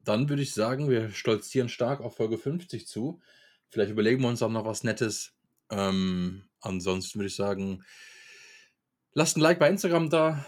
dann 0.00 0.28
würde 0.28 0.42
ich 0.42 0.54
sagen, 0.54 0.88
wir 0.88 1.10
stolzieren 1.10 1.68
stark 1.68 2.00
auf 2.00 2.16
Folge 2.16 2.38
50 2.38 2.86
zu. 2.88 3.20
Vielleicht 3.70 3.90
überlegen 3.90 4.22
wir 4.22 4.28
uns 4.28 4.42
auch 4.42 4.50
noch 4.50 4.64
was 4.64 4.84
Nettes. 4.84 5.34
Ähm, 5.70 6.44
ansonsten 6.60 7.18
würde 7.18 7.28
ich 7.28 7.36
sagen, 7.36 7.82
lasst 9.12 9.36
ein 9.36 9.40
Like 9.40 9.58
bei 9.58 9.68
Instagram 9.68 10.10
da, 10.10 10.44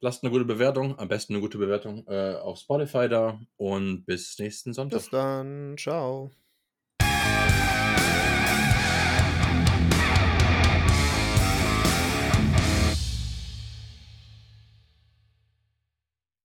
lasst 0.00 0.22
eine 0.22 0.30
gute 0.30 0.44
Bewertung, 0.44 0.98
am 0.98 1.08
besten 1.08 1.34
eine 1.34 1.42
gute 1.42 1.58
Bewertung 1.58 2.06
äh, 2.06 2.34
auf 2.34 2.58
Spotify 2.58 3.08
da 3.08 3.40
und 3.56 4.04
bis 4.04 4.38
nächsten 4.38 4.72
Sonntag. 4.72 5.00
Bis 5.00 5.10
dann, 5.10 5.76
ciao. 5.78 6.30